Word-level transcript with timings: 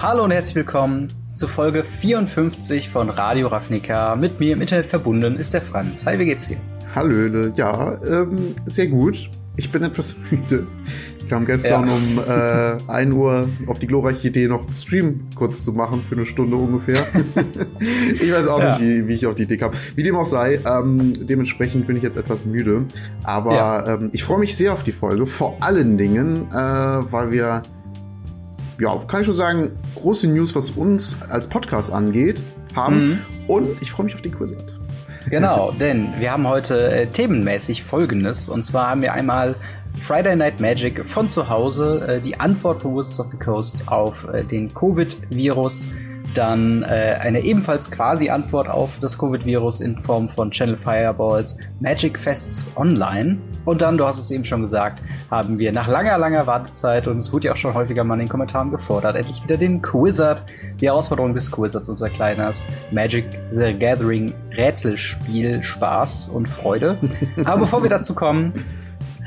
Hallo 0.00 0.22
und 0.22 0.30
herzlich 0.30 0.54
willkommen 0.54 1.08
zu 1.32 1.48
Folge 1.48 1.82
54 1.82 2.88
von 2.88 3.10
Radio 3.10 3.48
Ravnica. 3.48 4.14
Mit 4.14 4.38
mir 4.38 4.52
im 4.52 4.60
Internet 4.60 4.86
verbunden 4.86 5.34
ist 5.34 5.54
der 5.54 5.60
Franz. 5.60 6.06
Hi, 6.06 6.16
wie 6.20 6.24
geht's 6.24 6.46
dir? 6.46 6.58
Hallöle, 6.94 7.52
ja, 7.56 8.00
ähm, 8.06 8.54
sehr 8.64 8.86
gut. 8.86 9.28
Ich 9.56 9.72
bin 9.72 9.82
etwas 9.82 10.14
müde. 10.30 10.68
Ich 11.18 11.28
kam 11.28 11.44
gestern 11.44 11.88
ja. 11.88 11.92
um 11.92 12.78
äh, 12.88 12.92
1 12.92 13.12
Uhr 13.12 13.48
auf 13.66 13.80
die 13.80 13.88
glorreiche 13.88 14.28
Idee, 14.28 14.46
noch 14.46 14.64
einen 14.64 14.74
Stream 14.76 15.26
kurz 15.34 15.64
zu 15.64 15.72
machen 15.72 16.00
für 16.08 16.14
eine 16.14 16.24
Stunde 16.24 16.56
ungefähr. 16.56 17.04
ich 18.22 18.32
weiß 18.32 18.46
auch 18.46 18.60
ja. 18.60 18.78
nicht, 18.78 18.80
wie, 18.80 19.08
wie, 19.08 19.14
ich 19.14 19.26
auf 19.26 19.34
die 19.34 19.42
Idee 19.42 19.56
kam. 19.56 19.72
Wie 19.96 20.04
dem 20.04 20.14
auch 20.14 20.26
sei, 20.26 20.60
ähm, 20.64 21.12
dementsprechend 21.26 21.88
bin 21.88 21.96
ich 21.96 22.04
jetzt 22.04 22.16
etwas 22.16 22.46
müde. 22.46 22.86
Aber 23.24 23.52
ja. 23.52 23.94
ähm, 23.94 24.10
ich 24.12 24.22
freue 24.22 24.38
mich 24.38 24.56
sehr 24.56 24.72
auf 24.72 24.84
die 24.84 24.92
Folge. 24.92 25.26
Vor 25.26 25.56
allen 25.60 25.98
Dingen, 25.98 26.46
äh, 26.52 26.54
weil 26.54 27.32
wir, 27.32 27.64
ja, 28.80 28.96
kann 29.06 29.20
ich 29.20 29.26
schon 29.26 29.34
sagen, 29.34 29.70
große 29.96 30.28
News, 30.28 30.54
was 30.54 30.70
uns 30.70 31.16
als 31.28 31.46
Podcast 31.46 31.92
angeht, 31.92 32.40
haben. 32.74 33.08
Mhm. 33.08 33.18
Und 33.48 33.82
ich 33.82 33.90
freue 33.90 34.04
mich 34.04 34.14
auf 34.14 34.22
den 34.22 34.32
Quizlet. 34.32 34.74
Genau, 35.30 35.72
denn 35.80 36.12
wir 36.18 36.32
haben 36.32 36.46
heute 36.48 36.90
äh, 36.90 37.06
themenmäßig 37.06 37.82
Folgendes. 37.82 38.48
Und 38.48 38.64
zwar 38.64 38.90
haben 38.90 39.02
wir 39.02 39.12
einmal 39.12 39.56
Friday 39.98 40.36
Night 40.36 40.60
Magic 40.60 41.08
von 41.08 41.28
zu 41.28 41.48
Hause, 41.48 42.06
äh, 42.06 42.20
die 42.20 42.38
Antwort 42.38 42.82
von 42.82 42.96
Wizards 42.96 43.20
of 43.20 43.30
the 43.32 43.36
Coast 43.36 43.88
auf 43.88 44.26
äh, 44.32 44.44
den 44.44 44.72
Covid-Virus. 44.72 45.88
Dann 46.34 46.82
äh, 46.82 47.18
eine 47.20 47.44
ebenfalls 47.44 47.90
quasi 47.90 48.28
Antwort 48.30 48.68
auf 48.68 48.98
das 49.00 49.18
Covid-Virus 49.18 49.80
in 49.80 50.00
Form 50.00 50.28
von 50.28 50.50
Channel 50.50 50.76
Fireballs 50.76 51.58
Magic 51.80 52.18
Fests 52.18 52.70
Online. 52.76 53.38
Und 53.64 53.82
dann, 53.82 53.98
du 53.98 54.06
hast 54.06 54.18
es 54.18 54.30
eben 54.30 54.44
schon 54.44 54.62
gesagt, 54.62 55.02
haben 55.30 55.58
wir 55.58 55.72
nach 55.72 55.88
langer, 55.88 56.16
langer 56.18 56.46
Wartezeit, 56.46 57.06
und 57.06 57.18
es 57.18 57.32
wurde 57.32 57.48
ja 57.48 57.52
auch 57.52 57.56
schon 57.56 57.74
häufiger 57.74 58.04
mal 58.04 58.14
in 58.14 58.20
den 58.20 58.28
Kommentaren 58.28 58.70
gefordert, 58.70 59.16
endlich 59.16 59.42
wieder 59.44 59.56
den 59.56 59.82
Quizard, 59.82 60.42
die 60.80 60.86
Herausforderung 60.86 61.34
des 61.34 61.50
Quizards, 61.50 61.88
unser 61.88 62.08
kleines 62.08 62.66
Magic 62.90 63.26
the 63.52 63.74
Gathering 63.74 64.32
Rätselspiel, 64.56 65.62
Spaß 65.62 66.28
und 66.28 66.48
Freude. 66.48 66.98
Aber 67.44 67.60
bevor 67.60 67.82
wir 67.82 67.90
dazu 67.90 68.14
kommen, 68.14 68.52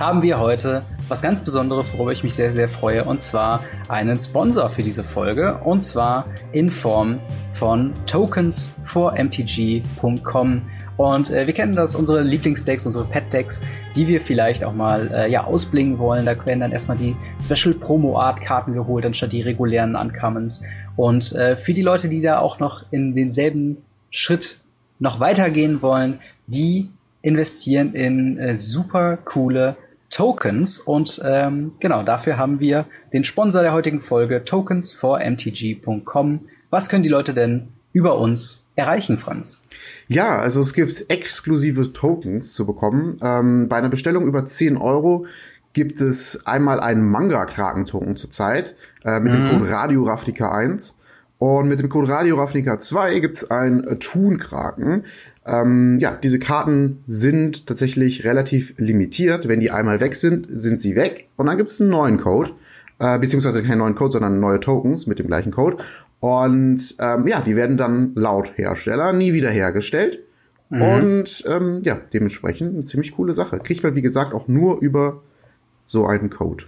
haben 0.02 0.24
wir 0.24 0.40
heute 0.40 0.82
was 1.10 1.22
ganz 1.22 1.42
Besonderes, 1.42 1.94
worüber 1.94 2.12
ich 2.12 2.24
mich 2.24 2.34
sehr, 2.34 2.52
sehr 2.52 2.68
freue, 2.68 3.06
und 3.06 3.22
zwar 3.22 3.64
einen 3.88 4.18
Sponsor 4.18 4.68
für 4.72 4.82
diese 4.82 5.04
Folge, 5.04 5.60
und 5.64 5.84
zwar 5.84 6.26
in 6.54 6.70
Form 6.70 7.20
von 7.52 7.94
Tokens 8.08 8.72
for 8.84 9.14
MTG.com. 9.16 10.64
Und 10.98 11.30
äh, 11.30 11.46
wir 11.46 11.54
kennen 11.54 11.76
das, 11.76 11.94
unsere 11.94 12.22
Lieblingsdecks, 12.22 12.88
unsere 12.88 13.06
Pet-Decks, 13.06 13.62
die 13.96 14.08
wir 14.08 14.22
vielleicht 14.22 14.64
auch 14.64 14.74
mal 14.74 15.12
äh, 15.14 15.32
ja, 15.32 15.44
ausblingen 15.44 16.00
wollen. 16.00 16.26
Da 16.26 16.46
werden 16.48 16.62
dann 16.62 16.72
erstmal 16.72 16.98
die 16.98 17.16
Special 17.40 17.76
Promo 17.76 18.18
Art 18.18 18.42
Karten 18.42 18.74
geholt, 18.74 19.06
anstatt 19.06 19.32
die 19.32 19.42
regulären 19.42 19.96
Uncommons. 19.96 20.64
Und 20.96 21.32
äh, 21.34 21.56
für 21.56 21.74
die 21.74 21.84
Leute, 21.84 22.10
die 22.10 22.22
da 22.22 22.40
auch 22.40 22.60
noch 22.60 22.86
in 22.90 23.14
denselben 23.14 23.78
Schritt 24.10 24.58
noch 24.98 25.20
weitergehen 25.20 25.84
wollen, 25.84 26.20
die 26.48 26.90
investieren 27.22 27.94
in 27.94 28.40
äh, 28.40 28.58
super 28.58 29.18
coole 29.18 29.76
Tokens. 30.12 30.80
Und 30.80 31.20
ähm, 31.26 31.72
genau, 31.80 32.04
dafür 32.04 32.38
haben 32.38 32.60
wir 32.60 32.86
den 33.14 33.24
Sponsor 33.24 33.64
der 33.64 33.74
heutigen 33.74 34.02
Folge, 34.02 34.44
tokens 34.44 34.94
for 34.94 35.20
mtg.com. 35.20 36.42
Was 36.70 36.90
können 36.90 37.04
die 37.04 37.10
Leute 37.10 37.34
denn 37.34 37.70
über 37.94 38.20
uns 38.20 38.64
erreichen, 38.76 39.18
Franz? 39.18 39.60
Ja, 40.08 40.38
also 40.38 40.62
es 40.62 40.74
gibt 40.74 41.06
exklusive 41.10 41.92
Tokens 41.94 42.54
zu 42.54 42.66
bekommen. 42.66 43.18
Ähm, 43.24 43.68
bei 43.68 43.78
einer 43.78 43.90
Bestellung 43.90 44.28
über 44.28 44.46
10 44.46 44.78
Euro 44.78 45.26
gibt 45.74 46.02
es 46.02 46.46
einmal 46.46 46.80
einen 46.80 47.10
Manga-Kraken-Token 47.10 48.16
zurzeit 48.18 48.76
äh, 49.04 49.20
mit 49.20 49.34
mhm. 49.34 49.38
dem 49.38 49.50
Code 49.50 49.72
Radio 49.72 50.04
Rafnica 50.04 50.52
1. 50.52 50.98
Und 51.42 51.70
mit 51.70 51.80
dem 51.80 51.90
Code 51.90 52.08
Radio 52.08 52.36
Rafnica 52.36 52.78
2 52.78 53.20
gibt 53.20 53.36
es 53.36 53.50
einen 53.50 54.00
Thun-Kraken. 54.00 55.06
Ähm, 55.44 55.98
ja, 56.00 56.12
diese 56.12 56.38
Karten 56.38 57.02
sind 57.06 57.66
tatsächlich 57.66 58.24
relativ 58.26 58.76
limitiert. 58.78 59.48
Wenn 59.48 59.60
die 59.60 59.72
einmal 59.72 60.02
weg 60.02 60.14
sind, 60.14 60.46
sind 60.52 60.80
sie 60.80 60.96
weg. 60.96 61.30
Und 61.38 61.48
dann 61.48 61.58
gibt 61.58 61.72
es 61.72 61.82
einen 61.82 61.90
neuen 61.90 62.18
Code. 62.20 62.52
Äh, 63.00 63.18
beziehungsweise 63.18 63.64
keinen 63.64 63.80
neuen 63.80 63.96
Code, 63.96 64.12
sondern 64.12 64.40
neue 64.40 64.60
Tokens 64.60 65.08
mit 65.08 65.18
dem 65.18 65.26
gleichen 65.26 65.52
Code. 65.52 65.78
Und 66.20 66.96
ähm, 67.00 67.26
ja, 67.26 67.42
die 67.42 67.56
werden 67.56 67.76
dann 67.76 68.12
laut 68.14 68.56
Hersteller 68.56 69.12
nie 69.12 69.34
wieder 69.34 69.50
hergestellt. 69.50 70.20
Mhm. 70.70 70.82
Und 70.84 71.44
ähm, 71.48 71.82
ja, 71.84 72.00
dementsprechend 72.14 72.74
eine 72.74 72.84
ziemlich 72.84 73.14
coole 73.14 73.34
Sache. 73.34 73.58
Kriegt 73.58 73.82
man, 73.82 73.96
wie 73.96 74.04
gesagt, 74.04 74.36
auch 74.36 74.48
nur 74.48 74.80
über 74.80 75.24
so 75.88 76.06
einen 76.06 76.30
Code. 76.30 76.66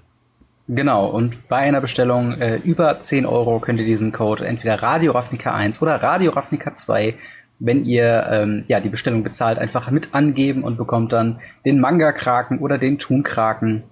Genau, 0.68 1.08
und 1.08 1.50
bei 1.50 1.58
einer 1.58 1.82
Bestellung 1.82 2.40
äh, 2.40 2.56
über 2.56 3.00
10 3.00 3.26
Euro 3.26 3.60
könnt 3.60 3.80
ihr 3.80 3.86
diesen 3.86 4.14
Code 4.14 4.46
entweder 4.46 4.82
Radio 4.82 5.12
Ravnica 5.12 5.54
1 5.54 5.82
oder 5.82 5.96
Radio 5.96 6.32
Ravnica 6.32 6.74
2, 6.74 7.16
wenn 7.60 7.84
ihr 7.86 8.26
ähm, 8.32 8.64
ja, 8.68 8.80
die 8.80 8.90
Bestellung 8.90 9.24
bezahlt, 9.24 9.60
einfach 9.60 9.92
mit 9.92 10.14
angeben 10.14 10.64
und 10.64 10.78
bekommt 10.78 11.12
dann 11.12 11.42
den 11.66 11.80
Manga-Kraken 11.80 12.60
oder 12.60 12.78
den 12.78 12.98
Thun-Kraken 12.98 13.84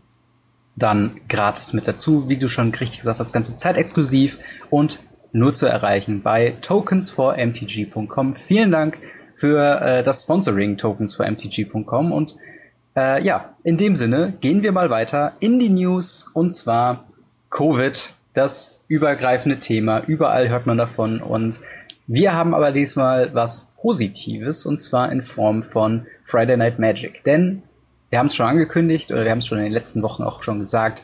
dann 0.78 1.20
gratis 1.28 1.74
mit 1.74 1.88
dazu. 1.90 2.30
Wie 2.30 2.38
du 2.38 2.48
schon 2.48 2.70
richtig 2.70 3.00
gesagt 3.00 3.20
hast, 3.20 3.28
das 3.28 3.34
ganze 3.34 3.58
Zeit 3.58 3.76
exklusiv 3.76 4.40
und 4.70 5.00
nur 5.34 5.52
zu 5.52 5.66
erreichen 5.66 6.22
bei 6.22 6.56
tokens4mtg.com. 6.62 8.34
Vielen 8.34 8.72
Dank 8.72 8.98
für 9.36 9.82
äh, 9.82 10.04
das 10.04 10.24
Sponsoring 10.24 10.78
tokens4mtg.com 10.78 12.12
und 12.14 12.36
äh, 12.96 13.24
ja, 13.24 13.54
in 13.64 13.78
dem 13.78 13.96
Sinne 13.96 14.34
gehen 14.42 14.64
wir 14.64 14.72
mal 14.72 14.90
weiter 14.90 15.34
in 15.40 15.60
die 15.60 15.70
News 15.70 16.30
und 16.34 16.52
zwar 16.52 17.06
Covid, 17.50 18.14
das 18.34 18.84
übergreifende 18.88 19.60
Thema. 19.60 20.00
Überall 20.00 20.50
hört 20.50 20.66
man 20.66 20.78
davon 20.78 21.22
und 21.22 21.60
wir 22.08 22.34
haben 22.34 22.54
aber 22.54 22.72
diesmal 22.72 23.34
was 23.34 23.74
Positives 23.82 24.66
und 24.66 24.82
zwar 24.82 25.12
in 25.12 25.22
Form 25.22 25.64
von 25.64 26.08
Friday 26.26 26.58
Night 26.58 26.80
Magic. 26.80 27.24
Denn 27.24 27.64
wir 28.10 28.20
haben 28.20 28.28
es 28.28 28.36
schon 28.36 28.48
angekündigt 28.48 29.12
oder 29.12 29.24
wir 29.24 29.32
haben 29.32 29.40
es 29.40 29.48
schon 29.48 29.60
in 29.60 29.66
den 29.66 29.74
letzten 29.74 30.02
Wochen 30.02 30.24
auch 30.24 30.44
schon 30.44 30.60
gesagt, 30.60 31.04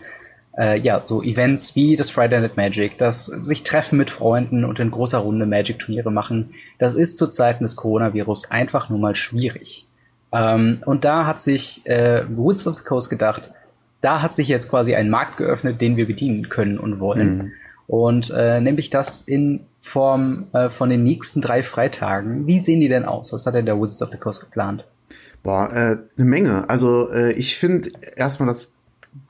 äh, 0.57 0.79
ja, 0.79 1.01
so 1.01 1.21
Events 1.23 1.75
wie 1.75 1.95
das 1.95 2.09
Friday 2.09 2.41
Night 2.41 2.57
Magic, 2.57 2.97
das 2.97 3.25
sich 3.25 3.63
treffen 3.63 3.97
mit 3.97 4.09
Freunden 4.09 4.65
und 4.65 4.79
in 4.79 4.91
großer 4.91 5.19
Runde 5.19 5.45
Magic-Turniere 5.45 6.11
machen, 6.11 6.53
das 6.79 6.95
ist 6.95 7.17
zu 7.17 7.27
Zeiten 7.27 7.63
des 7.63 7.75
Coronavirus 7.75 8.51
einfach 8.51 8.89
nur 8.89 8.99
mal 8.99 9.15
schwierig. 9.15 9.86
Ähm, 10.31 10.81
und 10.85 11.05
da 11.05 11.25
hat 11.25 11.39
sich 11.39 11.85
äh, 11.85 12.23
Wizards 12.29 12.67
of 12.67 12.75
the 12.75 12.83
Coast 12.83 13.09
gedacht, 13.09 13.53
da 14.01 14.21
hat 14.21 14.33
sich 14.33 14.47
jetzt 14.47 14.69
quasi 14.69 14.95
ein 14.95 15.09
Markt 15.09 15.37
geöffnet, 15.37 15.81
den 15.81 15.97
wir 15.97 16.05
bedienen 16.05 16.49
können 16.49 16.77
und 16.77 16.99
wollen. 16.99 17.37
Mhm. 17.37 17.51
Und 17.87 18.29
äh, 18.35 18.59
nämlich 18.59 18.89
das 18.89 19.21
in 19.21 19.61
Form 19.79 20.47
äh, 20.51 20.69
von 20.69 20.89
den 20.89 21.03
nächsten 21.03 21.41
drei 21.41 21.63
Freitagen. 21.63 22.45
Wie 22.45 22.59
sehen 22.59 22.81
die 22.81 22.89
denn 22.89 23.05
aus? 23.05 23.31
Was 23.31 23.45
hat 23.45 23.55
denn 23.55 23.65
der 23.65 23.79
Wizards 23.79 24.01
of 24.01 24.11
the 24.11 24.17
Coast 24.17 24.41
geplant? 24.41 24.85
Boah, 25.43 25.71
äh, 25.71 25.97
eine 26.17 26.25
Menge. 26.25 26.69
Also 26.69 27.09
äh, 27.09 27.31
ich 27.33 27.57
finde 27.57 27.89
erstmal 28.15 28.47
das 28.47 28.73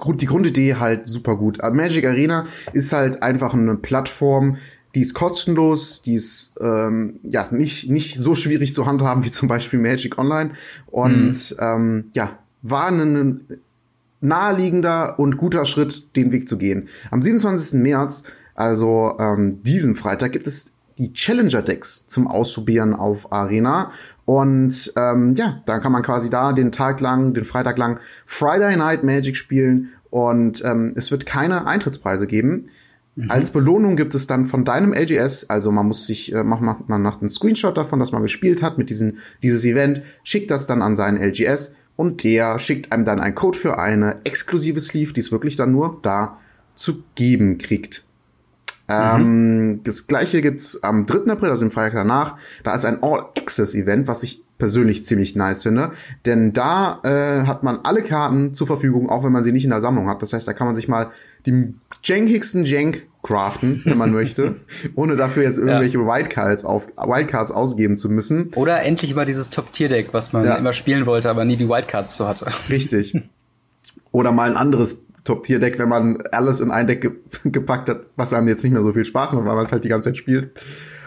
die 0.06 0.25
Grundidee 0.25 0.75
halt 0.75 1.07
super 1.07 1.38
gut. 1.38 1.59
Magic 1.72 2.06
Arena 2.06 2.46
ist 2.74 2.91
halt 2.91 3.24
einfach 3.24 3.53
eine 3.53 3.75
Plattform, 3.75 4.57
die 4.97 5.02
ist 5.02 5.13
kostenlos, 5.13 6.02
die 6.02 6.16
ist 6.16 6.56
ähm, 6.59 7.19
ja 7.22 7.47
nicht, 7.52 7.88
nicht 7.88 8.18
so 8.18 8.34
schwierig 8.34 8.74
zu 8.74 8.88
handhaben 8.88 9.24
wie 9.24 9.30
zum 9.30 9.47
Beispiel 9.47 9.78
Magic 9.78 10.18
Online. 10.18 10.53
Und 10.88 11.52
mhm. 11.52 11.58
ähm, 11.59 12.06
ja, 12.13 12.40
war 12.63 12.88
ein 12.88 13.44
naheliegender 14.22 15.19
und 15.19 15.38
guter 15.38 15.68
Schritt, 15.68 16.16
den 16.16 16.31
Weg 16.31 16.50
zu 16.50 16.57
gehen. 16.57 16.88
Am 17.12 17.22
27. 17.22 17.80
März, 17.80 18.24
also 18.56 19.16
ähm, 19.19 19.62
diesen 19.62 19.94
Freitag, 19.94 20.31
gibt 20.31 20.47
es 20.47 20.74
die 20.97 21.13
Challenger 21.13 21.62
Decks 21.62 22.07
zum 22.07 22.28
Ausprobieren 22.28 22.96
auf 22.96 23.31
Arena. 23.31 23.91
Und 24.25 24.94
ähm, 24.95 25.36
ja, 25.36 25.62
dann 25.68 25.80
kann 25.80 25.92
man 25.92 26.01
quasi 26.01 26.31
da 26.31 26.54
den 26.54 26.71
Tag 26.71 27.01
lang, 27.01 27.36
den 27.36 27.45
Freitag 27.45 27.77
lang 27.77 28.00
Friday 28.25 28.75
Night 28.75 29.04
Magic 29.04 29.38
spielen 29.38 29.89
und 30.10 30.66
ähm, 30.66 30.94
es 30.95 31.12
wird 31.12 31.27
keine 31.27 31.68
Eintrittspreise 31.68 32.25
geben. 32.25 32.71
Mhm. 33.18 33.31
Als 33.31 33.50
Belohnung 33.50 33.96
gibt 33.96 34.14
es 34.14 34.28
dann 34.28 34.46
von 34.46 34.64
deinem 34.64 34.94
LGS, 34.94 35.50
also 35.50 35.72
man 35.72 35.88
muss 35.88 36.06
sich, 36.06 36.34
äh, 36.34 36.44
macht, 36.44 36.62
macht, 36.62 36.88
man 36.88 37.02
macht 37.02 37.22
einen 37.22 37.30
Screenshot 37.30 37.75
davon, 37.75 38.00
dass 38.00 38.12
man 38.12 38.22
gespielt 38.22 38.62
hat 38.62 38.78
mit 38.78 38.92
diesem 38.92 39.18
dieses 39.42 39.66
Event, 39.66 40.04
schickt 40.24 40.52
das 40.52 40.68
dann 40.68 40.84
an 40.84 40.96
seinen 40.96 41.18
LGS 41.18 41.75
und 41.96 42.24
der 42.24 42.60
schickt 42.60 42.92
einem 42.92 43.06
dann 43.06 43.19
einen 43.19 43.34
Code 43.34 43.58
für 43.58 43.80
eine 43.80 44.24
exklusive 44.24 44.80
Sleeve, 44.80 45.14
die 45.14 45.22
es 45.22 45.31
wirklich 45.31 45.56
dann 45.56 45.72
nur 45.72 45.98
da 46.04 46.38
zu 46.75 47.04
geben 47.16 47.58
kriegt. 47.58 48.06
Mhm. 48.88 48.94
Ähm, 48.96 49.80
das 49.84 50.06
gleiche 50.06 50.44
gibt's 50.44 50.84
am 50.84 51.08
3. 51.08 51.31
April, 51.31 51.50
also 51.50 51.66
im 51.66 51.72
Freitag 51.72 51.96
danach. 51.96 52.38
Da 52.64 52.75
ist 52.75 52.86
ein 52.86 53.02
All-Access-Event, 53.02 54.08
was 54.08 54.22
ich 54.22 54.44
persönlich 54.57 55.06
ziemlich 55.06 55.36
nice 55.36 55.63
finde. 55.63 55.92
Denn 56.25 56.54
da 56.54 57.00
äh, 57.04 57.45
hat 57.45 57.63
man 57.63 57.80
alle 57.83 58.01
Karten 58.01 58.54
zur 58.54 58.68
Verfügung, 58.68 59.09
auch 59.09 59.24
wenn 59.24 59.31
man 59.31 59.44
sie 59.44 59.51
nicht 59.51 59.63
in 59.63 59.69
der 59.69 59.81
Sammlung 59.81 60.09
hat. 60.09 60.21
Das 60.21 60.33
heißt, 60.33 60.48
da 60.48 60.54
kann 60.54 60.68
man 60.68 60.75
sich 60.75 60.88
mal 60.88 61.09
die 61.45 61.74
jankigsten 62.04 62.65
Jank 62.65 63.07
craften, 63.24 63.81
wenn 63.86 63.98
man 63.98 64.12
möchte, 64.12 64.56
ohne 64.95 65.15
dafür 65.15 65.44
jetzt 65.44 65.57
irgendwelche 65.57 65.98
ja. 65.98 66.06
Wildcards, 66.06 66.63
auf, 66.63 66.88
Wildcards 66.95 67.51
ausgeben 67.51 67.98
zu 67.98 68.09
müssen. 68.09 68.51
Oder 68.56 68.83
endlich 68.83 69.13
mal 69.15 69.25
dieses 69.25 69.50
Top-Tier-Deck, 69.50 70.09
was 70.13 70.33
man 70.33 70.45
ja. 70.45 70.56
immer 70.56 70.74
spielen 70.74 71.06
wollte, 71.06 71.30
aber 71.30 71.44
nie 71.44 71.57
die 71.57 71.68
Wildcards 71.68 72.15
zu 72.15 72.27
hatte. 72.27 72.48
Richtig. 72.69 73.13
Oder 74.12 74.31
mal 74.31 74.50
ein 74.50 74.57
anderes 74.57 75.06
Top-Tier-Deck, 75.25 75.77
wenn 75.77 75.89
man 75.89 76.24
alles 76.31 76.62
in 76.62 76.71
ein 76.71 76.88
Deck 76.88 77.01
ge 77.01 77.12
gepackt 77.51 77.89
hat, 77.89 78.06
was 78.15 78.33
einem 78.33 78.48
jetzt 78.48 78.63
nicht 78.63 78.74
mehr 78.74 78.83
so 78.83 78.94
viel 78.94 79.06
Spaß 79.06 79.33
macht, 79.33 79.45
weil 79.45 79.56
man 79.56 79.65
es 79.65 79.71
halt 79.71 79.83
die 79.83 79.89
ganze 79.89 80.09
Zeit 80.09 80.18
spielt. 80.18 80.51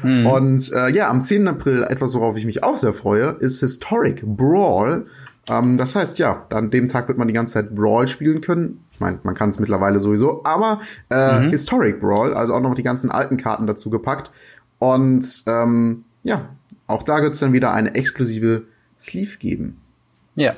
Mhm. 0.03 0.27
Und 0.27 0.73
äh, 0.73 0.91
ja, 0.91 1.09
am 1.09 1.23
10. 1.23 1.49
April, 1.49 1.85
etwas, 1.85 2.15
worauf 2.15 2.37
ich 2.37 2.47
mich 2.47 2.63
auch 2.65 2.77
sehr 2.77 2.93
freue, 2.93 3.37
ist 3.41 3.61
Historic 3.61 4.23
Brawl. 4.25 5.07
Ähm, 5.49 5.77
das 5.77 5.95
heißt, 5.97 6.19
ja, 6.19 6.47
an 6.51 6.71
dem 6.71 6.89
Tag 6.89 7.09
wird 7.09 7.19
man 7.19 7.29
die 7.29 7.35
ganze 7.35 7.55
Zeit 7.55 7.75
Brawl 7.75 8.07
spielen 8.09 8.41
können. 8.41 8.85
Ich 8.93 9.01
meine, 9.01 9.19
man 9.23 9.35
kann 9.35 9.51
es 9.51 9.59
mittlerweile 9.59 9.99
sowieso, 9.99 10.45
aber 10.45 10.81
äh, 11.11 11.41
mhm. 11.41 11.51
Historic 11.51 12.01
Brawl, 12.01 12.35
also 12.35 12.55
auch 12.55 12.61
noch 12.61 12.75
die 12.75 12.83
ganzen 12.83 13.11
alten 13.11 13.37
Karten 13.37 13.67
dazu 13.67 13.91
gepackt. 13.91 14.31
Und 14.79 15.45
ähm, 15.47 16.05
ja, 16.23 16.51
auch 16.87 17.03
da 17.03 17.23
wird 17.23 17.35
es 17.35 17.41
dann 17.41 17.53
wieder 17.53 17.73
eine 17.73 17.95
exklusive 17.95 18.65
Sleeve 18.99 19.39
geben. 19.39 19.81
Ja, 20.35 20.55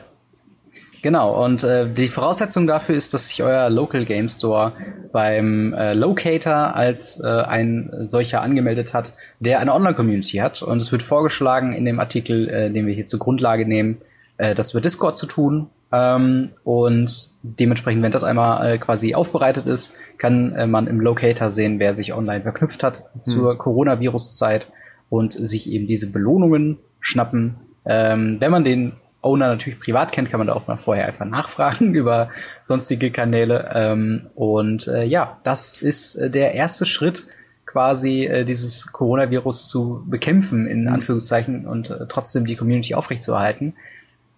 Genau, 1.03 1.45
und 1.45 1.65
äh, 1.65 1.93
die 1.93 2.07
Voraussetzung 2.07 2.69
dafür 2.69 2.95
ist, 2.95 3.13
dass 3.13 3.27
sich 3.27 3.43
euer 3.43 3.69
Local 3.71 4.05
Game 4.05 4.29
Store 4.29 4.73
beim 5.11 5.75
äh, 5.75 5.95
Locator 5.95 6.77
als 6.77 7.19
äh, 7.19 7.27
ein 7.27 7.91
solcher 8.05 8.41
angemeldet 8.41 8.95
hat, 8.95 9.15
der 9.41 9.59
eine 9.59 9.75
Online-Community 9.75 10.37
hat. 10.37 10.63
Und 10.63 10.79
es 10.79 10.93
wird 10.93 11.03
vorgeschlagen 11.03 11.73
in 11.73 11.85
dem 11.85 11.99
Artikel, 11.99 12.49
äh, 12.49 12.71
den 12.71 12.87
wir 12.87 12.95
hier 12.95 13.05
zur 13.05 13.19
Grundlage 13.19 13.67
nehmen, 13.67 13.97
äh, 14.37 14.55
das 14.55 14.71
über 14.71 14.81
Discord 14.81 15.17
zu 15.17 15.27
tun. 15.27 15.71
Ähm, 15.91 16.51
und 16.63 17.33
dementsprechend, 17.43 18.05
wenn 18.05 18.13
das 18.13 18.23
einmal 18.23 18.65
äh, 18.65 18.79
quasi 18.79 19.17
aufbereitet 19.17 19.67
ist, 19.67 19.95
kann 20.19 20.55
äh, 20.55 20.69
man 20.69 20.87
im 20.87 21.01
Locator 21.01 21.51
sehen, 21.51 21.81
wer 21.81 21.97
sich 21.97 22.15
online 22.15 22.43
verknüpft 22.43 22.85
hat 22.85 23.05
mhm. 23.15 23.25
zur 23.25 23.59
Coronavirus-Zeit 23.59 24.69
und 25.11 25.33
sich 25.33 25.69
eben 25.71 25.89
diese 25.89 26.13
Belohnungen 26.13 26.79
schnappen. 27.01 27.57
Ähm, 27.85 28.37
wenn 28.39 28.53
man 28.53 28.63
den 28.63 28.93
Owner 29.23 29.49
natürlich 29.49 29.81
privat 29.81 30.13
kennt, 30.13 30.31
kann 30.31 30.39
man 30.39 30.49
da 30.49 30.53
auch 30.53 30.67
mal 30.67 30.77
vorher 30.77 31.07
einfach 31.07 31.25
nachfragen 31.25 31.95
über 31.95 32.31
sonstige 32.63 33.11
Kanäle. 33.11 33.71
Ähm, 33.73 34.27
und 34.35 34.89
äh, 34.89 35.05
ja, 35.05 35.39
das 35.45 35.81
ist 35.81 36.17
äh, 36.17 36.29
der 36.29 36.55
erste 36.55 36.85
Schritt, 36.85 37.27
quasi 37.65 38.25
äh, 38.27 38.45
dieses 38.45 38.93
Coronavirus 38.93 39.69
zu 39.69 40.05
bekämpfen, 40.07 40.67
in 40.67 40.83
mhm. 40.83 40.89
Anführungszeichen, 40.89 41.67
und 41.67 41.91
äh, 41.91 42.07
trotzdem 42.09 42.45
die 42.45 42.57
Community 42.57 42.95
aufrechtzuerhalten. 42.95 43.75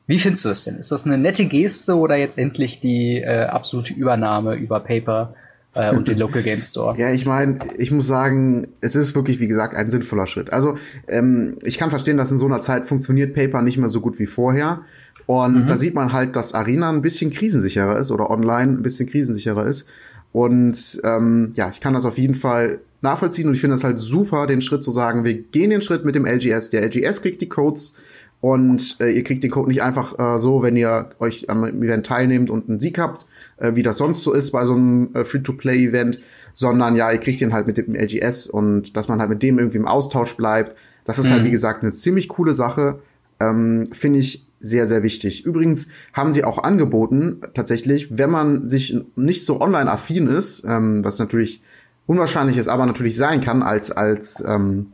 Wie 0.07 0.19
findest 0.19 0.45
du 0.45 0.51
das 0.51 0.65
denn? 0.65 0.77
Ist 0.77 0.93
das 0.93 1.07
eine 1.07 1.17
nette 1.17 1.47
Geste 1.47 1.97
oder 1.97 2.17
jetzt 2.17 2.39
endlich 2.39 2.79
die 2.79 3.23
äh, 3.23 3.47
absolute 3.47 3.95
Übernahme 3.95 4.55
über 4.55 4.81
Paper 4.81 5.35
äh, 5.75 5.94
und 5.94 6.09
den 6.09 6.19
Local 6.19 6.43
Game 6.43 6.62
Store. 6.62 6.99
Ja, 6.99 7.11
ich 7.11 7.26
meine, 7.26 7.59
ich 7.76 7.91
muss 7.91 8.06
sagen, 8.06 8.69
es 8.81 8.97
ist 8.97 9.15
wirklich, 9.15 9.41
wie 9.41 9.49
gesagt, 9.49 9.76
ein 9.76 9.91
sinnvoller 9.91 10.26
Schritt. 10.26 10.53
Also 10.53 10.76
ähm, 11.09 11.56
ich 11.62 11.79
kann 11.79 11.91
verstehen, 11.91 12.17
dass 12.17 12.31
in 12.31 12.38
so 12.38 12.47
einer 12.47 12.61
Zeit 12.61 12.87
funktioniert 12.87 13.35
Paper 13.35 13.62
nicht 13.62 13.79
mehr 13.79 13.88
so 13.88 14.00
gut 14.00 14.19
wie 14.19 14.26
vorher. 14.26 14.82
Und 15.26 15.62
mhm. 15.62 15.67
da 15.67 15.76
sieht 15.76 15.94
man 15.94 16.12
halt, 16.12 16.37
dass 16.37 16.55
Arena 16.55 16.91
ein 16.91 17.03
bisschen 17.03 17.31
krisensicherer 17.31 17.99
ist 17.99 18.11
oder 18.11 18.31
online 18.31 18.73
ein 18.73 18.82
bisschen 18.82 19.09
krisensicherer 19.09 19.67
ist. 19.67 19.87
Und 20.32 21.00
ähm, 21.05 21.53
ja, 21.55 21.71
ich 21.71 21.81
kann 21.81 21.94
das 21.94 22.05
auf 22.05 22.19
jeden 22.19 22.35
Fall 22.35 22.81
nachvollziehen 23.03 23.47
und 23.47 23.55
ich 23.55 23.61
finde 23.61 23.75
das 23.75 23.85
halt 23.85 23.99
super, 23.99 24.47
den 24.47 24.61
Schritt 24.61 24.82
zu 24.82 24.91
sagen, 24.91 25.25
wir 25.25 25.35
gehen 25.35 25.70
den 25.70 25.82
Schritt 25.82 26.05
mit 26.05 26.17
dem 26.17 26.27
LGS. 26.27 26.70
Der 26.70 26.85
LGS 26.85 27.23
kriegt 27.23 27.41
die 27.41 27.49
Codes 27.49 27.94
und 28.44 28.99
äh, 29.00 29.08
ihr 29.08 29.25
kriegt 29.25 29.43
den 29.43 29.50
Code 29.50 29.70
nicht 29.70 29.82
einfach 29.82 30.19
äh, 30.19 30.38
so, 30.38 30.62
wenn 30.62 30.76
ihr 30.76 31.08
euch 31.19 31.49
am 31.49 31.64
Event 31.64 32.05
teilnehmt 32.05 32.50
und 32.50 32.69
einen 32.69 32.79
Sieg 32.79 32.99
habt, 32.99 33.25
äh, 33.56 33.75
wie 33.75 33.82
das 33.82 33.96
sonst 33.96 34.23
so 34.23 34.35
ist 34.35 34.50
bei 34.50 34.67
so 34.67 34.75
einem 34.75 35.14
äh, 35.14 35.25
Free-to-Play-Event, 35.25 36.19
sondern 36.52 36.94
ja, 36.94 37.11
ihr 37.11 37.20
kriegt 37.20 37.41
den 37.41 37.55
halt 37.55 37.67
mit 37.67 37.79
dem 37.79 37.94
LGS 37.94 38.46
und 38.46 38.99
dass 38.99 39.08
man 39.08 39.19
halt 39.19 39.31
mit 39.31 39.43
dem 39.43 39.58
irgendwie 39.58 39.79
im 39.79 39.87
Austausch 39.87 40.37
bleibt. 40.37 40.76
Das 41.06 41.19
ist 41.19 41.31
halt, 41.31 41.37
mhm. 41.37 41.38
halt, 41.38 41.46
wie 41.46 41.52
gesagt, 41.52 41.82
eine 41.82 41.91
ziemlich 41.91 42.29
coole 42.29 42.52
Sache. 42.52 42.99
Ähm, 43.41 43.88
Finde 43.93 44.19
ich 44.19 44.46
sehr, 44.61 44.87
sehr 44.87 45.02
wichtig. 45.02 45.46
Übrigens 45.46 45.88
haben 46.12 46.31
sie 46.31 46.44
auch 46.44 46.62
angeboten, 46.62 47.41
tatsächlich, 47.55 48.19
wenn 48.19 48.29
man 48.29 48.69
sich 48.69 48.94
nicht 49.17 49.46
so 49.46 49.62
online 49.62 49.91
affin 49.91 50.26
ist, 50.26 50.64
ähm, 50.69 51.02
was 51.02 51.19
natürlich 51.19 51.62
unwahrscheinlich 52.05 52.58
ist, 52.58 52.69
aber 52.69 52.85
natürlich 52.85 53.17
sein 53.17 53.41
kann 53.41 53.62
als, 53.62 53.91
als 53.91 54.44
ähm, 54.46 54.88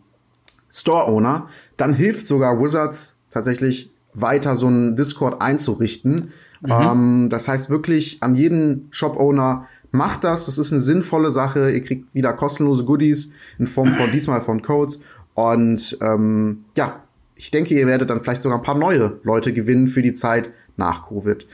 Store-Owner, 0.70 1.49
dann 1.76 1.94
hilft 1.94 2.29
sogar 2.29 2.62
Wizards 2.62 3.17
tatsächlich 3.31 3.91
weiter 4.12 4.56
so 4.56 4.67
einen 4.67 4.97
Discord 4.97 5.41
einzurichten. 5.41 6.32
Mhm. 6.61 6.71
Ähm, 6.71 7.29
das 7.31 7.49
heißt 7.49 7.71
wirklich 7.71 8.19
an 8.21 8.35
jeden 8.35 8.88
Shop-Owner 8.91 9.67
macht 9.93 10.25
das. 10.25 10.47
Das 10.47 10.59
ist 10.59 10.73
eine 10.73 10.81
sinnvolle 10.81 11.31
Sache. 11.31 11.71
Ihr 11.71 11.82
kriegt 11.82 12.15
wieder 12.15 12.32
kostenlose 12.32 12.85
Goodies 12.85 13.32
in 13.59 13.67
Form 13.67 13.93
von 13.93 14.11
diesmal 14.12 14.41
von 14.41 14.62
Codes. 14.62 15.00
Und 15.35 15.99
ähm, 16.00 16.65
ja, 16.77 17.03
ich 17.35 17.50
denke, 17.50 17.75
ihr 17.75 17.87
werdet 17.87 18.11
dann 18.11 18.21
vielleicht 18.21 18.43
sogar 18.43 18.59
ein 18.59 18.65
paar 18.65 18.77
neue 18.77 19.19
Leute 19.23 19.53
gewinnen 19.53 19.88
für 19.88 20.03
die 20.03 20.12
Zeit 20.12 20.50
nach 20.76 21.09
Covid. 21.09 21.47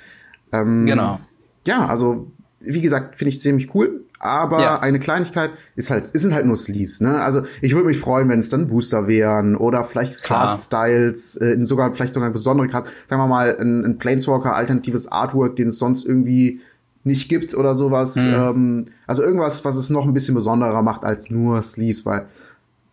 Ähm, 0.53 0.87
genau. 0.87 1.21
Ja, 1.67 1.87
also 1.87 2.31
wie 2.61 2.81
gesagt, 2.81 3.17
finde 3.17 3.31
ich 3.31 3.41
ziemlich 3.41 3.75
cool. 3.75 4.05
Aber 4.19 4.61
ja. 4.61 4.81
eine 4.81 4.99
Kleinigkeit 4.99 5.51
ist 5.75 5.91
halt, 5.91 6.11
sind 6.15 6.33
halt 6.33 6.47
nur 6.47 6.57
Sleeves, 6.57 7.01
ne? 7.01 7.21
Also 7.21 7.43
ich 7.61 7.75
würde 7.75 7.87
mich 7.87 7.99
freuen, 7.99 8.29
wenn 8.29 8.41
es 8.41 8.49
dann 8.49 8.69
Booster 8.69 9.07
wären 9.07 9.57
oder 9.57 9.85
vielleicht 9.85 10.23
Card-Styles, 10.23 11.37
äh, 11.37 11.59
sogar 11.65 11.93
vielleicht 11.93 12.15
sogar 12.15 12.27
eine 12.27 12.33
besondere 12.33 12.69
Card, 12.69 12.89
sagen 13.07 13.21
wir 13.21 13.27
mal, 13.27 13.57
ein, 13.59 13.85
ein 13.85 13.99
Planeswalker 13.99 14.55
alternatives 14.55 15.07
Artwork, 15.13 15.57
den 15.57 15.69
es 15.69 15.79
sonst 15.79 16.07
irgendwie 16.07 16.61
nicht 17.05 17.29
gibt 17.29 17.55
oder 17.55 17.75
sowas. 17.75 18.17
Mhm. 18.17 18.35
Ähm, 18.35 18.85
also 19.07 19.23
irgendwas, 19.23 19.65
was 19.65 19.77
es 19.77 19.91
noch 19.91 20.07
ein 20.07 20.15
bisschen 20.15 20.35
besonderer 20.35 20.83
macht 20.83 21.05
als 21.05 21.31
nur 21.31 21.61
Sleeves, 21.63 22.07
weil 22.07 22.27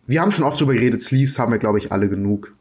wir 0.06 0.20
haben 0.20 0.30
schon 0.30 0.44
oft 0.44 0.60
drüber 0.60 0.74
geredet, 0.74 1.02
Sleeves 1.02 1.38
haben 1.38 1.52
wir, 1.52 1.58
glaube 1.58 1.78
ich, 1.78 1.90
alle 1.90 2.08
genug. 2.08 2.54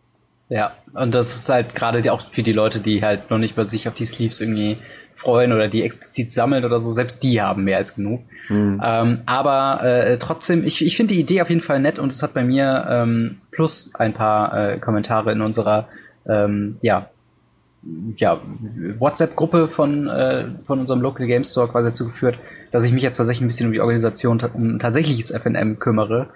Ja, 0.49 0.73
und 0.93 1.15
das 1.15 1.35
ist 1.35 1.49
halt 1.49 1.75
gerade 1.75 2.11
auch 2.11 2.21
für 2.29 2.43
die 2.43 2.53
Leute, 2.53 2.79
die 2.79 3.01
halt 3.01 3.29
noch 3.29 3.37
nicht 3.37 3.55
bei 3.55 3.63
sich 3.63 3.87
auf 3.87 3.93
die 3.93 4.05
Sleeves 4.05 4.39
irgendwie 4.39 4.77
freuen 5.15 5.51
oder 5.51 5.67
die 5.67 5.83
explizit 5.83 6.31
sammeln 6.31 6.65
oder 6.65 6.79
so, 6.79 6.91
selbst 6.91 7.23
die 7.23 7.41
haben 7.41 7.63
mehr 7.63 7.77
als 7.77 7.95
genug. 7.95 8.21
Mhm. 8.49 8.81
Ähm, 8.83 9.21
aber 9.25 9.83
äh, 9.83 10.17
trotzdem, 10.17 10.63
ich, 10.63 10.85
ich 10.85 10.97
finde 10.97 11.13
die 11.13 11.19
Idee 11.19 11.41
auf 11.41 11.49
jeden 11.49 11.61
Fall 11.61 11.79
nett 11.79 11.99
und 11.99 12.11
es 12.11 12.23
hat 12.23 12.33
bei 12.33 12.43
mir 12.43 12.85
ähm, 12.89 13.37
plus 13.51 13.93
ein 13.95 14.13
paar 14.13 14.71
äh, 14.71 14.77
Kommentare 14.79 15.31
in 15.31 15.41
unserer 15.41 15.87
ähm, 16.27 16.77
ja, 16.81 17.09
ja, 18.17 18.39
WhatsApp-Gruppe 18.99 19.67
von, 19.67 20.07
äh, 20.07 20.45
von 20.65 20.79
unserem 20.79 21.01
Local 21.01 21.27
Game 21.27 21.43
Store 21.43 21.67
quasi 21.67 21.89
dazu 21.89 22.05
geführt, 22.05 22.37
dass 22.71 22.83
ich 22.83 22.93
mich 22.93 23.03
jetzt 23.03 23.17
tatsächlich 23.17 23.43
ein 23.43 23.47
bisschen 23.47 23.67
um 23.67 23.73
die 23.73 23.81
Organisation, 23.81 24.39
um 24.53 24.79
tatsächliches 24.79 25.31
FNM 25.31 25.79
kümmere, 25.79 26.27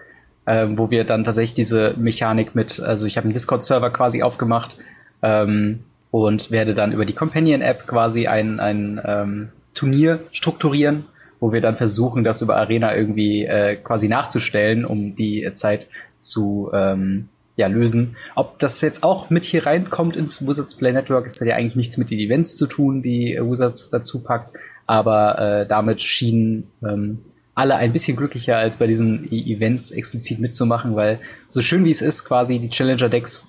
äh, 0.45 0.67
wo 0.71 0.91
wir 0.91 1.03
dann 1.05 1.23
tatsächlich 1.23 1.53
diese 1.53 1.93
Mechanik 1.97 2.53
mit, 2.53 2.79
also 2.79 3.05
ich 3.05 3.17
habe 3.17 3.25
einen 3.25 3.33
Discord-Server 3.33 3.89
quasi 3.91 4.23
aufgemacht, 4.23 4.77
ähm, 5.21 5.79
und 6.11 6.51
werde 6.51 6.73
dann 6.73 6.91
über 6.91 7.05
die 7.05 7.13
Companion-App 7.13 7.87
quasi 7.87 8.27
ein, 8.27 8.59
ein 8.59 9.01
ähm, 9.03 9.49
Turnier 9.73 10.19
strukturieren, 10.31 11.05
wo 11.39 11.51
wir 11.51 11.61
dann 11.61 11.77
versuchen, 11.77 12.23
das 12.23 12.41
über 12.41 12.57
Arena 12.57 12.95
irgendwie 12.95 13.45
äh, 13.45 13.75
quasi 13.75 14.07
nachzustellen, 14.07 14.85
um 14.85 15.15
die 15.15 15.49
Zeit 15.53 15.87
zu 16.19 16.71
ähm, 16.73 17.29
ja, 17.55 17.67
lösen. 17.67 18.15
Ob 18.35 18.59
das 18.59 18.81
jetzt 18.81 19.03
auch 19.03 19.29
mit 19.29 19.43
hier 19.43 19.65
reinkommt 19.65 20.15
ins 20.15 20.45
Wizards 20.45 20.75
Play 20.75 20.93
Network, 20.93 21.25
ist 21.25 21.39
ja 21.41 21.55
eigentlich 21.55 21.75
nichts 21.75 21.97
mit 21.97 22.11
den 22.11 22.19
Events 22.19 22.55
zu 22.55 22.67
tun, 22.67 23.01
die 23.01 23.37
Wizards 23.41 23.89
dazu 23.89 24.23
packt. 24.23 24.51
Aber 24.85 25.39
äh, 25.39 25.67
damit 25.67 26.01
schienen 26.01 26.71
ähm, 26.81 27.19
alle 27.55 27.75
ein 27.75 27.91
bisschen 27.91 28.15
glücklicher, 28.15 28.57
als 28.57 28.77
bei 28.77 28.85
diesen 28.85 29.27
e 29.33 29.53
Events 29.53 29.91
explizit 29.91 30.39
mitzumachen, 30.39 30.95
weil 30.95 31.19
so 31.49 31.61
schön 31.61 31.83
wie 31.83 31.89
es 31.89 32.01
ist, 32.03 32.23
quasi 32.23 32.59
die 32.59 32.69
Challenger-Decks 32.69 33.47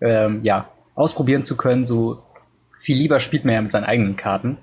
ähm, 0.00 0.40
ja, 0.44 0.70
ausprobieren 0.98 1.42
zu 1.42 1.56
können, 1.56 1.84
so 1.84 2.22
viel 2.80 2.96
lieber 2.96 3.20
spielt 3.20 3.44
man 3.44 3.54
ja 3.54 3.62
mit 3.62 3.72
seinen 3.72 3.84
eigenen 3.84 4.16
Karten. 4.16 4.58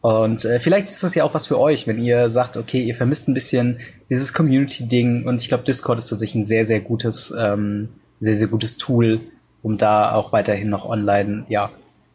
Und 0.00 0.44
äh, 0.44 0.60
vielleicht 0.60 0.86
ist 0.86 1.02
das 1.02 1.14
ja 1.14 1.24
auch 1.24 1.34
was 1.34 1.46
für 1.46 1.58
euch, 1.58 1.86
wenn 1.86 2.02
ihr 2.02 2.28
sagt, 2.28 2.56
okay, 2.56 2.82
ihr 2.82 2.94
vermisst 2.94 3.28
ein 3.28 3.34
bisschen 3.34 3.78
dieses 4.10 4.32
Community-Ding 4.32 5.26
und 5.26 5.40
ich 5.40 5.48
glaube, 5.48 5.64
Discord 5.64 5.98
ist 5.98 6.08
tatsächlich 6.08 6.42
ein 6.42 6.44
sehr, 6.44 6.64
sehr 6.64 6.80
gutes, 6.80 7.34
ähm, 7.36 7.88
sehr, 8.20 8.34
sehr 8.34 8.48
gutes 8.48 8.76
Tool, 8.76 9.20
um 9.62 9.78
da 9.78 10.12
auch 10.12 10.32
weiterhin 10.32 10.70
noch 10.70 10.88
online, 10.88 11.44
ja, 11.48 11.70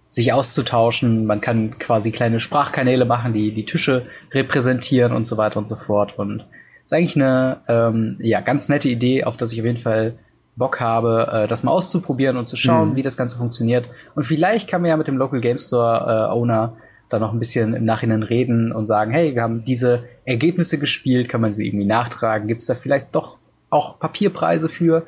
sich 0.09 0.33
auszutauschen. 0.33 1.25
Man 1.25 1.41
kann 1.41 1.79
quasi 1.79 2.11
kleine 2.11 2.39
Sprachkanäle 2.39 3.05
machen, 3.05 3.33
die 3.33 3.53
die 3.53 3.65
Tische 3.65 4.05
repräsentieren 4.33 5.13
und 5.13 5.25
so 5.25 5.37
weiter 5.37 5.57
und 5.57 5.67
so 5.67 5.75
fort. 5.75 6.17
Und 6.17 6.45
ist 6.83 6.93
eigentlich 6.93 7.15
eine 7.15 7.61
ähm, 7.67 8.17
ja, 8.19 8.41
ganz 8.41 8.69
nette 8.69 8.89
Idee, 8.89 9.23
auf 9.23 9.37
das 9.37 9.53
ich 9.53 9.59
auf 9.59 9.65
jeden 9.65 9.77
Fall 9.77 10.15
Bock 10.55 10.79
habe, 10.79 11.27
äh, 11.31 11.48
das 11.48 11.63
mal 11.63 11.72
auszuprobieren 11.72 12.38
und 12.38 12.48
zu 12.48 12.55
schauen, 12.55 12.91
mhm. 12.91 12.96
wie 12.96 13.01
das 13.01 13.17
Ganze 13.17 13.38
funktioniert. 13.38 13.86
Und 14.15 14.24
vielleicht 14.24 14.70
kann 14.70 14.81
man 14.81 14.89
ja 14.89 14.98
mit 14.98 15.08
dem 15.08 15.17
Local 15.17 15.41
Game 15.41 15.58
Store 15.58 16.29
äh, 16.29 16.34
Owner 16.34 16.74
da 17.10 17.20
noch 17.20 17.34
ein 17.34 17.39
bisschen 17.39 17.74
im 17.74 17.84
Nachhinein 17.84 18.24
reden 18.24 18.72
und 18.72 18.86
sagen, 18.86 19.12
hey, 19.12 19.36
wir 19.36 19.41
haben 19.41 19.63
diese 19.63 20.05
Ergebnisse 20.25 20.79
gespielt, 20.79 21.29
kann 21.29 21.41
man 21.41 21.51
sie 21.51 21.67
irgendwie 21.67 21.86
nachtragen? 21.86 22.48
Gibt 22.48 22.62
es 22.62 22.67
da 22.67 22.75
vielleicht 22.75 23.13
doch 23.13 23.38
auch 23.70 24.00
Papierpreise 24.00 24.70
für? 24.70 25.05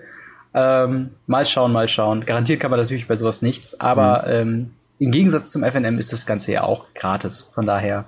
Ähm, 0.54 1.12
mal 1.28 1.46
schauen, 1.46 1.72
mal 1.72 1.88
schauen. 1.88 2.26
Garantiert 2.26 2.60
kann 2.60 2.72
man 2.72 2.80
natürlich 2.80 3.08
bei 3.08 3.16
sowas 3.16 3.42
nichts, 3.42 3.80
aber 3.80 4.24
mhm. 4.26 4.34
ähm, 4.34 4.72
im 5.00 5.12
Gegensatz 5.12 5.52
zum 5.52 5.64
FNM 5.64 5.98
ist 5.98 6.14
das 6.14 6.26
Ganze 6.26 6.52
ja 6.52 6.64
auch 6.64 6.86
gratis. 6.94 7.50
Von 7.54 7.66
daher 7.66 8.06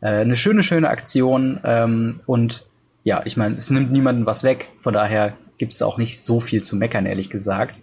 äh, 0.00 0.08
eine 0.08 0.36
schöne, 0.36 0.62
schöne 0.62 0.88
Aktion 0.88 1.60
ähm, 1.64 2.20
und 2.26 2.66
ja, 3.04 3.22
ich 3.24 3.36
meine, 3.36 3.54
es 3.54 3.70
nimmt 3.70 3.90
niemanden 3.90 4.26
was 4.26 4.44
weg. 4.44 4.68
Von 4.80 4.92
daher 4.92 5.32
gibt 5.58 5.72
es 5.72 5.82
auch 5.82 5.98
nicht 5.98 6.22
so 6.22 6.40
viel 6.40 6.62
zu 6.62 6.76
meckern, 6.76 7.06
ehrlich 7.06 7.30
gesagt. 7.30 7.74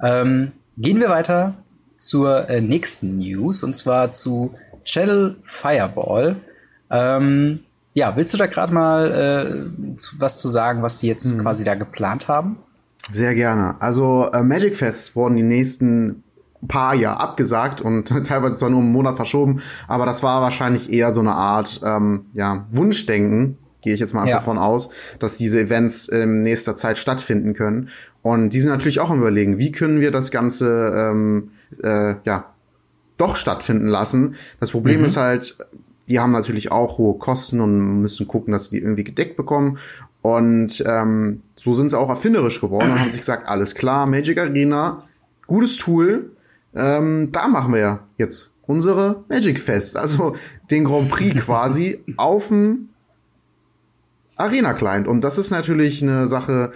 Ähm, 0.00 0.52
gehen 0.76 1.00
wir 1.00 1.10
weiter 1.10 1.54
zur 1.96 2.48
äh, 2.48 2.60
nächsten 2.60 3.18
News 3.18 3.62
und 3.62 3.74
zwar 3.74 4.10
zu 4.10 4.54
Channel 4.84 5.36
Fireball. 5.44 6.36
Ähm, 6.90 7.60
ja, 7.94 8.16
willst 8.16 8.34
du 8.34 8.38
da 8.38 8.46
gerade 8.46 8.72
mal 8.72 9.70
äh, 9.76 9.96
zu, 9.96 10.18
was 10.18 10.38
zu 10.38 10.48
sagen, 10.48 10.82
was 10.82 10.98
sie 10.98 11.08
jetzt 11.08 11.32
mhm. 11.32 11.42
quasi 11.42 11.64
da 11.64 11.74
geplant 11.74 12.28
haben? 12.28 12.56
Sehr 13.10 13.34
gerne. 13.34 13.76
Also 13.80 14.30
äh, 14.32 14.42
Magic 14.42 14.74
Fest 14.74 15.14
wurden 15.14 15.36
die 15.36 15.42
nächsten 15.42 16.22
paar 16.68 16.94
ja 16.94 17.14
abgesagt 17.14 17.80
und 17.80 18.08
teilweise 18.26 18.54
zwar 18.54 18.70
nur 18.70 18.80
einen 18.80 18.92
Monat 18.92 19.16
verschoben, 19.16 19.60
aber 19.88 20.06
das 20.06 20.22
war 20.22 20.42
wahrscheinlich 20.42 20.92
eher 20.92 21.12
so 21.12 21.20
eine 21.20 21.34
Art 21.34 21.80
ähm, 21.84 22.26
ja, 22.34 22.66
Wunschdenken, 22.70 23.58
gehe 23.82 23.94
ich 23.94 24.00
jetzt 24.00 24.14
mal 24.14 24.26
ja. 24.26 24.36
davon 24.36 24.58
aus, 24.58 24.88
dass 25.18 25.36
diese 25.36 25.60
Events 25.60 26.08
in 26.08 26.42
nächster 26.42 26.76
Zeit 26.76 26.98
stattfinden 26.98 27.54
können. 27.54 27.90
Und 28.22 28.50
die 28.50 28.60
sind 28.60 28.70
natürlich 28.70 29.00
auch 29.00 29.10
am 29.10 29.18
überlegen, 29.18 29.58
wie 29.58 29.72
können 29.72 30.00
wir 30.00 30.10
das 30.10 30.30
Ganze 30.30 30.94
ähm, 30.96 31.50
äh, 31.82 32.14
ja 32.24 32.52
doch 33.18 33.36
stattfinden 33.36 33.86
lassen. 33.86 34.36
Das 34.60 34.70
Problem 34.70 35.00
mhm. 35.00 35.06
ist 35.06 35.16
halt, 35.16 35.56
die 36.08 36.20
haben 36.20 36.32
natürlich 36.32 36.72
auch 36.72 36.98
hohe 36.98 37.18
Kosten 37.18 37.60
und 37.60 38.00
müssen 38.00 38.26
gucken, 38.26 38.52
dass 38.52 38.66
sie 38.66 38.78
die 38.78 38.82
irgendwie 38.82 39.04
gedeckt 39.04 39.36
bekommen. 39.36 39.78
Und 40.22 40.82
ähm, 40.86 41.42
so 41.56 41.74
sind 41.74 41.90
sie 41.90 41.98
auch 41.98 42.08
erfinderisch 42.08 42.60
geworden 42.60 42.92
und 42.92 43.00
haben 43.00 43.10
sich 43.10 43.20
gesagt, 43.20 43.48
alles 43.48 43.74
klar, 43.74 44.06
Magic 44.06 44.38
Arena, 44.38 45.04
gutes 45.48 45.76
Tool, 45.76 46.30
ähm, 46.74 47.30
da 47.32 47.48
machen 47.48 47.72
wir 47.72 47.80
ja 47.80 48.00
jetzt 48.18 48.52
unsere 48.62 49.24
Magic 49.28 49.58
Fest, 49.58 49.96
also 49.96 50.34
den 50.70 50.84
Grand 50.84 51.10
Prix 51.10 51.34
quasi 51.44 52.00
auf 52.16 52.48
dem 52.48 52.88
Arena 54.36 54.72
Client. 54.74 55.06
Und 55.06 55.22
das 55.24 55.38
ist 55.38 55.50
natürlich 55.50 56.02
eine 56.02 56.28
Sache, 56.28 56.72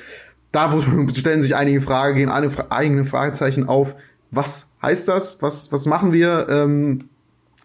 da 0.53 0.73
stellen 1.15 1.43
sich 1.43 1.57
einige 1.57 1.81
Fragen, 1.81 2.17
gehen 2.17 2.31
alle 2.31 2.51
eigene 2.71 3.05
Fragezeichen 3.05 3.69
auf. 3.69 3.97
Was 4.31 4.73
heißt 4.83 5.09
das? 5.09 5.43
Was, 5.43 5.73
was 5.73 5.87
machen 5.87 6.13
wir? 6.13 6.49
Ähm, 6.49 7.09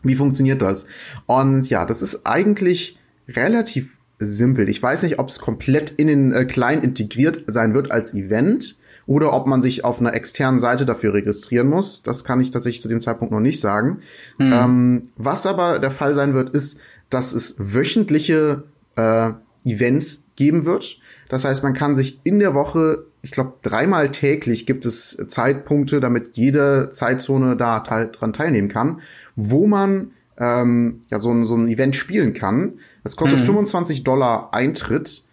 wie 0.03 0.15
funktioniert 0.15 0.61
das? 0.61 0.87
Und 1.25 1.69
ja, 1.69 1.85
das 1.85 2.01
ist 2.01 2.25
eigentlich 2.25 2.97
relativ 3.27 3.97
simpel. 4.19 4.69
Ich 4.69 4.81
weiß 4.81 5.03
nicht, 5.03 5.19
ob 5.19 5.29
es 5.29 5.39
komplett 5.39 5.91
in 5.91 6.07
den 6.07 6.31
äh, 6.31 6.45
Client 6.45 6.83
integriert 6.83 7.43
sein 7.47 7.73
wird 7.73 7.91
als 7.91 8.13
Event 8.13 8.77
oder 9.07 9.33
ob 9.33 9.47
man 9.47 9.61
sich 9.61 9.83
auf 9.83 9.99
einer 9.99 10.13
externen 10.13 10.59
Seite 10.59 10.85
dafür 10.85 11.13
registrieren 11.13 11.67
muss. 11.67 12.03
Das 12.03 12.23
kann 12.23 12.39
ich 12.39 12.51
tatsächlich 12.51 12.81
zu 12.81 12.87
dem 12.87 13.01
Zeitpunkt 13.01 13.31
noch 13.31 13.39
nicht 13.39 13.59
sagen. 13.59 13.99
Hm. 14.37 14.53
Ähm, 14.53 15.03
was 15.17 15.45
aber 15.45 15.79
der 15.79 15.91
Fall 15.91 16.13
sein 16.13 16.33
wird, 16.33 16.51
ist, 16.51 16.79
dass 17.09 17.33
es 17.33 17.55
wöchentliche 17.57 18.63
äh, 18.95 19.31
Events 19.65 20.27
geben 20.35 20.65
wird. 20.65 20.99
Das 21.29 21.45
heißt, 21.45 21.63
man 21.63 21.73
kann 21.73 21.95
sich 21.95 22.19
in 22.23 22.39
der 22.39 22.53
Woche, 22.53 23.05
ich 23.21 23.31
glaube, 23.31 23.53
dreimal 23.61 24.11
täglich 24.11 24.65
gibt 24.65 24.85
es 24.85 25.17
Zeitpunkte, 25.27 25.99
damit 25.99 26.35
jede 26.35 26.89
Zeitzone 26.89 27.55
da 27.55 27.79
teil 27.81 28.09
dran 28.11 28.33
teilnehmen 28.33 28.67
kann, 28.67 29.01
wo 29.35 29.67
man 29.67 30.11
ähm, 30.37 30.99
ja 31.09 31.19
so 31.19 31.31
ein, 31.31 31.45
so 31.45 31.55
ein 31.55 31.67
Event 31.67 31.95
spielen 31.95 32.33
kann. 32.33 32.73
Das 33.03 33.15
kostet 33.15 33.39
hm. 33.39 33.47
25 33.47 34.03
Dollar 34.03 34.53
Eintritt. 34.53 35.23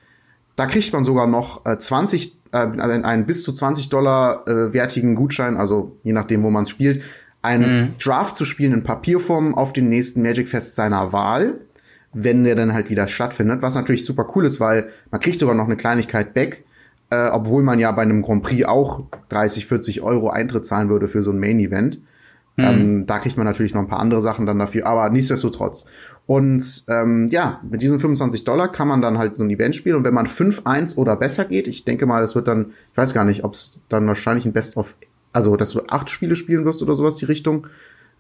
Da 0.56 0.66
kriegt 0.66 0.92
man 0.92 1.04
sogar 1.04 1.26
noch 1.26 1.64
äh, 1.66 1.78
20 1.78 2.38
äh, 2.52 2.58
einen 2.58 3.26
bis 3.26 3.42
zu 3.42 3.52
20 3.52 3.88
Dollar 3.88 4.46
äh, 4.48 4.72
wertigen 4.72 5.14
Gutschein, 5.14 5.56
also 5.56 5.96
je 6.02 6.12
nachdem, 6.12 6.42
wo 6.42 6.50
man 6.50 6.64
es 6.64 6.70
spielt, 6.70 7.02
einen 7.42 7.80
mhm. 7.80 7.94
Draft 7.98 8.36
zu 8.36 8.44
spielen 8.44 8.72
in 8.72 8.82
Papierform 8.82 9.54
auf 9.54 9.72
den 9.72 9.88
nächsten 9.88 10.22
Magic 10.22 10.48
Fest 10.48 10.74
seiner 10.74 11.12
Wahl, 11.12 11.60
wenn 12.12 12.44
der 12.44 12.56
dann 12.56 12.72
halt 12.72 12.90
wieder 12.90 13.08
stattfindet, 13.08 13.62
was 13.62 13.74
natürlich 13.74 14.04
super 14.04 14.26
cool 14.34 14.44
ist, 14.46 14.60
weil 14.60 14.88
man 15.10 15.20
kriegt 15.20 15.38
sogar 15.38 15.54
noch 15.54 15.66
eine 15.66 15.76
Kleinigkeit 15.76 16.34
back, 16.34 16.64
äh, 17.10 17.28
obwohl 17.28 17.62
man 17.62 17.78
ja 17.78 17.92
bei 17.92 18.02
einem 18.02 18.22
Grand 18.22 18.42
Prix 18.42 18.66
auch 18.66 19.04
30, 19.28 19.66
40 19.66 20.02
Euro 20.02 20.30
Eintritt 20.30 20.66
zahlen 20.66 20.88
würde 20.88 21.08
für 21.08 21.22
so 21.22 21.30
ein 21.30 21.38
Main 21.38 21.60
Event. 21.60 22.00
Mhm. 22.56 22.64
Ähm, 22.64 23.06
da 23.06 23.18
kriegt 23.20 23.36
man 23.36 23.46
natürlich 23.46 23.72
noch 23.72 23.82
ein 23.82 23.88
paar 23.88 24.00
andere 24.00 24.20
Sachen 24.20 24.44
dann 24.44 24.58
dafür, 24.58 24.86
aber 24.86 25.08
nichtsdestotrotz. 25.10 25.86
Und 26.26 26.84
ähm, 26.88 27.28
ja, 27.30 27.60
mit 27.68 27.82
diesen 27.82 28.00
25 28.00 28.44
Dollar 28.44 28.70
kann 28.70 28.88
man 28.88 29.00
dann 29.00 29.16
halt 29.16 29.36
so 29.36 29.44
ein 29.44 29.50
Event 29.50 29.76
spielen. 29.76 29.96
Und 29.96 30.04
wenn 30.04 30.12
man 30.12 30.26
5-1 30.26 30.96
oder 30.96 31.16
besser 31.16 31.44
geht, 31.44 31.68
ich 31.68 31.84
denke 31.84 32.04
mal, 32.04 32.22
es 32.22 32.34
wird 32.34 32.48
dann, 32.48 32.72
ich 32.90 32.96
weiß 32.96 33.14
gar 33.14 33.24
nicht, 33.24 33.44
ob 33.44 33.54
es 33.54 33.80
dann 33.88 34.06
wahrscheinlich 34.06 34.44
ein 34.44 34.52
Best 34.52 34.76
of, 34.76 34.96
also 35.32 35.56
dass 35.56 35.70
du 35.70 35.82
acht 35.88 36.10
Spiele 36.10 36.36
spielen 36.36 36.64
wirst 36.64 36.82
oder 36.82 36.94
sowas, 36.94 37.16
die 37.16 37.26
Richtung. 37.26 37.68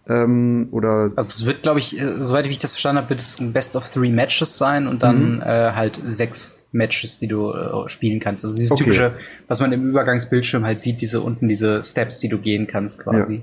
Ähm, 0.08 0.68
oder 0.70 1.10
also 1.14 1.20
es 1.20 1.44
wird, 1.44 1.62
glaube 1.62 1.80
ich, 1.80 2.00
äh, 2.00 2.22
soweit 2.22 2.46
ich 2.46 2.58
das 2.58 2.72
verstanden 2.72 3.02
habe, 3.02 3.10
wird 3.10 3.20
es 3.20 3.38
ein 3.40 3.52
Best 3.52 3.76
of 3.76 3.88
Three 3.88 4.10
Matches 4.10 4.56
sein 4.56 4.86
und 4.86 5.02
dann 5.02 5.36
mhm. 5.36 5.42
äh, 5.42 5.72
halt 5.72 6.00
sechs 6.06 6.58
Matches, 6.72 7.18
die 7.18 7.28
du 7.28 7.52
äh, 7.52 7.88
spielen 7.88 8.20
kannst. 8.20 8.44
Also 8.44 8.56
dieses 8.56 8.72
okay. 8.72 8.84
typische, 8.84 9.12
was 9.48 9.60
man 9.60 9.72
im 9.72 9.88
Übergangsbildschirm 9.88 10.64
halt 10.64 10.80
sieht, 10.80 11.00
diese 11.00 11.20
unten, 11.20 11.48
diese 11.48 11.82
Steps, 11.82 12.20
die 12.20 12.28
du 12.28 12.38
gehen 12.38 12.66
kannst 12.66 13.00
quasi. 13.00 13.36
Ja. 13.36 13.40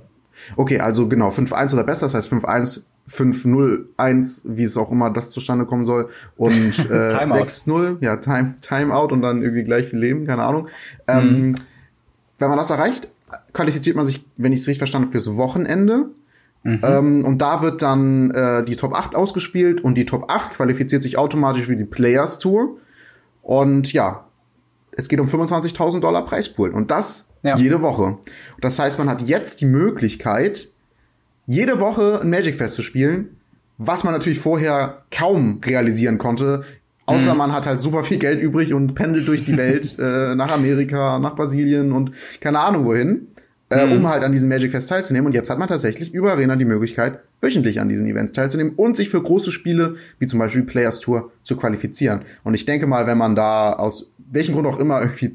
Okay, 0.57 0.79
also 0.79 1.07
genau, 1.07 1.29
5-1 1.29 1.73
oder 1.73 1.83
besser, 1.83 2.05
das 2.07 2.13
heißt 2.13 2.31
5-1, 2.31 2.81
5-0-1, 3.09 4.41
wie 4.45 4.63
es 4.63 4.77
auch 4.77 4.91
immer 4.91 5.09
das 5.09 5.31
zustande 5.31 5.65
kommen 5.65 5.85
soll. 5.85 6.09
Und 6.35 6.51
äh, 6.89 7.09
6-0, 7.09 7.97
ja, 8.01 8.17
Time, 8.17 8.55
Timeout 8.59 9.13
und 9.13 9.21
dann 9.21 9.41
irgendwie 9.41 9.63
gleich 9.63 9.87
viel 9.87 9.99
Leben, 9.99 10.25
keine 10.25 10.43
Ahnung. 10.43 10.67
Ähm, 11.07 11.49
mhm. 11.49 11.55
Wenn 12.39 12.49
man 12.49 12.57
das 12.57 12.69
erreicht, 12.69 13.07
qualifiziert 13.53 13.95
man 13.95 14.05
sich, 14.05 14.25
wenn 14.37 14.51
ich 14.51 14.59
es 14.59 14.67
richtig 14.67 14.79
verstanden 14.79 15.07
habe, 15.07 15.11
fürs 15.19 15.37
Wochenende. 15.37 16.09
Mhm. 16.65 16.81
Ähm, 16.83 17.25
und 17.25 17.41
da 17.41 17.61
wird 17.61 17.81
dann 17.81 18.31
äh, 18.31 18.65
die 18.65 18.75
Top 18.75 18.93
8 18.93 19.15
ausgespielt 19.15 19.81
und 19.81 19.95
die 19.95 20.05
Top 20.05 20.29
8 20.29 20.55
qualifiziert 20.55 21.01
sich 21.01 21.17
automatisch 21.17 21.67
für 21.67 21.77
die 21.77 21.85
Players 21.85 22.39
Tour. 22.39 22.77
Und 23.41 23.93
ja, 23.93 24.25
es 24.91 25.07
geht 25.07 25.19
um 25.19 25.27
25.000 25.27 26.01
Dollar 26.01 26.25
Preispool. 26.25 26.71
Und 26.71 26.91
das 26.91 27.29
ja. 27.45 27.55
Jede 27.55 27.81
Woche. 27.83 28.17
Das 28.59 28.79
heißt, 28.79 28.97
man 28.97 29.07
hat 29.07 29.21
jetzt 29.21 29.61
die 29.61 29.67
Möglichkeit, 29.67 30.69
jede 31.45 31.79
Woche 31.79 32.19
ein 32.21 32.29
Magic 32.31 32.55
Fest 32.55 32.73
zu 32.73 32.81
spielen, 32.81 33.37
was 33.77 34.03
man 34.03 34.13
natürlich 34.13 34.39
vorher 34.39 35.03
kaum 35.11 35.61
realisieren 35.63 36.17
konnte. 36.17 36.63
Außer 37.05 37.33
mhm. 37.33 37.37
man 37.37 37.53
hat 37.53 37.67
halt 37.67 37.81
super 37.81 38.03
viel 38.03 38.17
Geld 38.17 38.41
übrig 38.41 38.73
und 38.73 38.95
pendelt 38.95 39.27
durch 39.27 39.45
die 39.45 39.57
Welt 39.57 39.95
äh, 39.99 40.33
nach 40.33 40.51
Amerika, 40.51 41.19
nach 41.19 41.35
Brasilien 41.35 41.91
und 41.91 42.13
keine 42.41 42.59
Ahnung 42.61 42.85
wohin, 42.85 43.27
äh, 43.69 43.85
mhm. 43.85 43.93
um 43.93 44.07
halt 44.07 44.23
an 44.23 44.31
diesem 44.31 44.49
Magic 44.49 44.71
Fest 44.71 44.89
teilzunehmen. 44.89 45.27
Und 45.27 45.33
jetzt 45.33 45.49
hat 45.49 45.57
man 45.57 45.67
tatsächlich 45.67 46.13
über 46.13 46.31
Arena 46.31 46.55
die 46.55 46.65
Möglichkeit, 46.65 47.19
wöchentlich 47.41 47.79
an 47.79 47.89
diesen 47.89 48.07
Events 48.07 48.31
teilzunehmen 48.33 48.73
und 48.75 48.95
sich 48.95 49.09
für 49.09 49.21
große 49.21 49.51
Spiele, 49.51 49.95
wie 50.19 50.27
zum 50.27 50.39
Beispiel 50.39 50.63
Players 50.63 50.99
Tour, 50.99 51.31
zu 51.43 51.55
qualifizieren. 51.55 52.21
Und 52.43 52.53
ich 52.53 52.65
denke 52.65 52.87
mal, 52.87 53.07
wenn 53.07 53.17
man 53.17 53.35
da 53.35 53.73
aus 53.73 54.11
welchen 54.31 54.53
Grund 54.53 54.67
auch 54.67 54.79
immer 54.79 55.01
irgendwie 55.01 55.31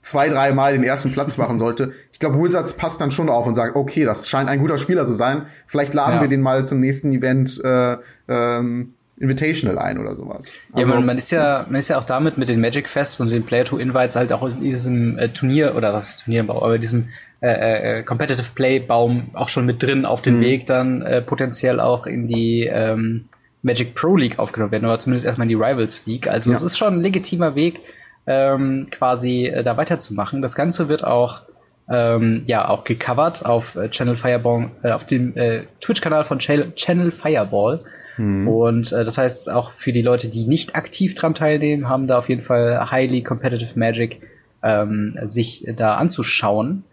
zwei, 0.00 0.28
drei 0.28 0.52
Mal 0.52 0.72
den 0.72 0.84
ersten 0.84 1.12
Platz 1.12 1.36
machen 1.38 1.58
sollte. 1.58 1.92
Ich 2.12 2.18
glaube, 2.18 2.42
Wizards 2.42 2.74
passt 2.74 3.00
dann 3.00 3.10
schon 3.10 3.28
auf 3.28 3.46
und 3.46 3.54
sagt, 3.54 3.76
okay, 3.76 4.04
das 4.04 4.28
scheint 4.28 4.48
ein 4.48 4.60
guter 4.60 4.78
Spieler 4.78 5.06
zu 5.06 5.12
sein. 5.12 5.42
Vielleicht 5.66 5.94
laden 5.94 6.16
ja. 6.16 6.20
wir 6.22 6.28
den 6.28 6.42
mal 6.42 6.66
zum 6.66 6.80
nächsten 6.80 7.12
Event 7.12 7.60
äh, 7.64 7.96
ähm, 8.28 8.94
Invitational 9.18 9.78
ein 9.78 9.98
oder 9.98 10.14
sowas. 10.14 10.52
Also, 10.72 10.90
ja, 10.90 10.94
man, 10.94 11.06
man, 11.06 11.16
ist 11.16 11.30
ja, 11.30 11.64
man 11.68 11.76
ist 11.78 11.88
ja 11.88 11.98
auch 11.98 12.04
damit 12.04 12.36
mit 12.36 12.48
den 12.48 12.60
Magic 12.60 12.88
Fests 12.88 13.18
und 13.20 13.30
den 13.30 13.44
Player 13.44 13.64
to 13.64 13.78
Invites 13.78 14.14
halt 14.14 14.32
auch 14.32 14.46
in 14.46 14.60
diesem 14.60 15.18
äh, 15.18 15.30
Turnier 15.30 15.74
oder 15.74 15.94
was 15.94 16.10
ist 16.10 16.24
Turnierbau, 16.24 16.62
aber 16.62 16.78
diesem 16.78 17.08
äh, 17.42 17.98
äh, 17.98 18.02
Competitive 18.02 18.52
Play 18.54 18.78
Baum 18.78 19.30
auch 19.34 19.48
schon 19.48 19.66
mit 19.66 19.82
drin 19.82 20.06
auf 20.06 20.22
dem 20.22 20.38
mhm. 20.38 20.42
Weg 20.42 20.66
dann 20.66 21.02
äh, 21.02 21.20
potenziell 21.20 21.80
auch 21.80 22.06
in 22.06 22.28
die 22.28 22.64
ähm, 22.64 23.26
Magic 23.62 23.94
Pro 23.94 24.16
League 24.16 24.38
aufgenommen 24.38 24.72
werden 24.72 24.86
oder 24.86 24.98
zumindest 24.98 25.26
erstmal 25.26 25.44
in 25.44 25.50
die 25.50 25.54
Rivals 25.54 26.06
League. 26.06 26.28
Also 26.28 26.50
ja. 26.50 26.56
es 26.56 26.62
ist 26.62 26.78
schon 26.78 26.94
ein 26.94 27.00
legitimer 27.02 27.54
Weg, 27.54 27.80
ähm, 28.26 28.88
quasi 28.90 29.46
äh, 29.46 29.62
da 29.62 29.76
weiterzumachen. 29.76 30.40
Das 30.40 30.54
Ganze 30.54 30.88
wird 30.88 31.04
auch 31.04 31.42
ähm, 31.88 32.42
ja 32.46 32.68
auch 32.68 32.84
gecovert 32.84 33.44
auf 33.44 33.76
äh, 33.76 33.90
Channel 33.90 34.16
Fireball, 34.16 34.70
äh, 34.82 34.92
auf 34.92 35.06
dem 35.06 35.36
äh, 35.36 35.64
Twitch-Kanal 35.80 36.24
von 36.24 36.38
Ch 36.38 36.74
Channel 36.74 37.12
Fireball. 37.12 37.80
Mhm. 38.16 38.48
Und 38.48 38.92
äh, 38.92 39.04
das 39.04 39.18
heißt 39.18 39.50
auch 39.50 39.70
für 39.72 39.92
die 39.92 40.02
Leute, 40.02 40.28
die 40.28 40.46
nicht 40.46 40.74
aktiv 40.74 41.14
dran 41.14 41.34
teilnehmen, 41.34 41.88
haben 41.88 42.06
da 42.06 42.18
auf 42.18 42.28
jeden 42.28 42.42
Fall 42.42 42.90
highly 42.90 43.22
competitive 43.22 43.78
Magic 43.78 44.20
ähm, 44.62 45.18
sich 45.26 45.66
da 45.76 45.96
anzuschauen. 45.96 46.84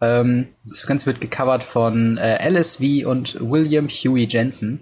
Ähm, 0.00 0.48
das 0.64 0.86
Ganze 0.86 1.06
wird 1.06 1.20
gecovert 1.20 1.64
von 1.64 2.18
äh, 2.18 2.48
LSV 2.48 3.06
und 3.06 3.38
William 3.40 3.88
Huey 3.88 4.26
Jensen. 4.28 4.80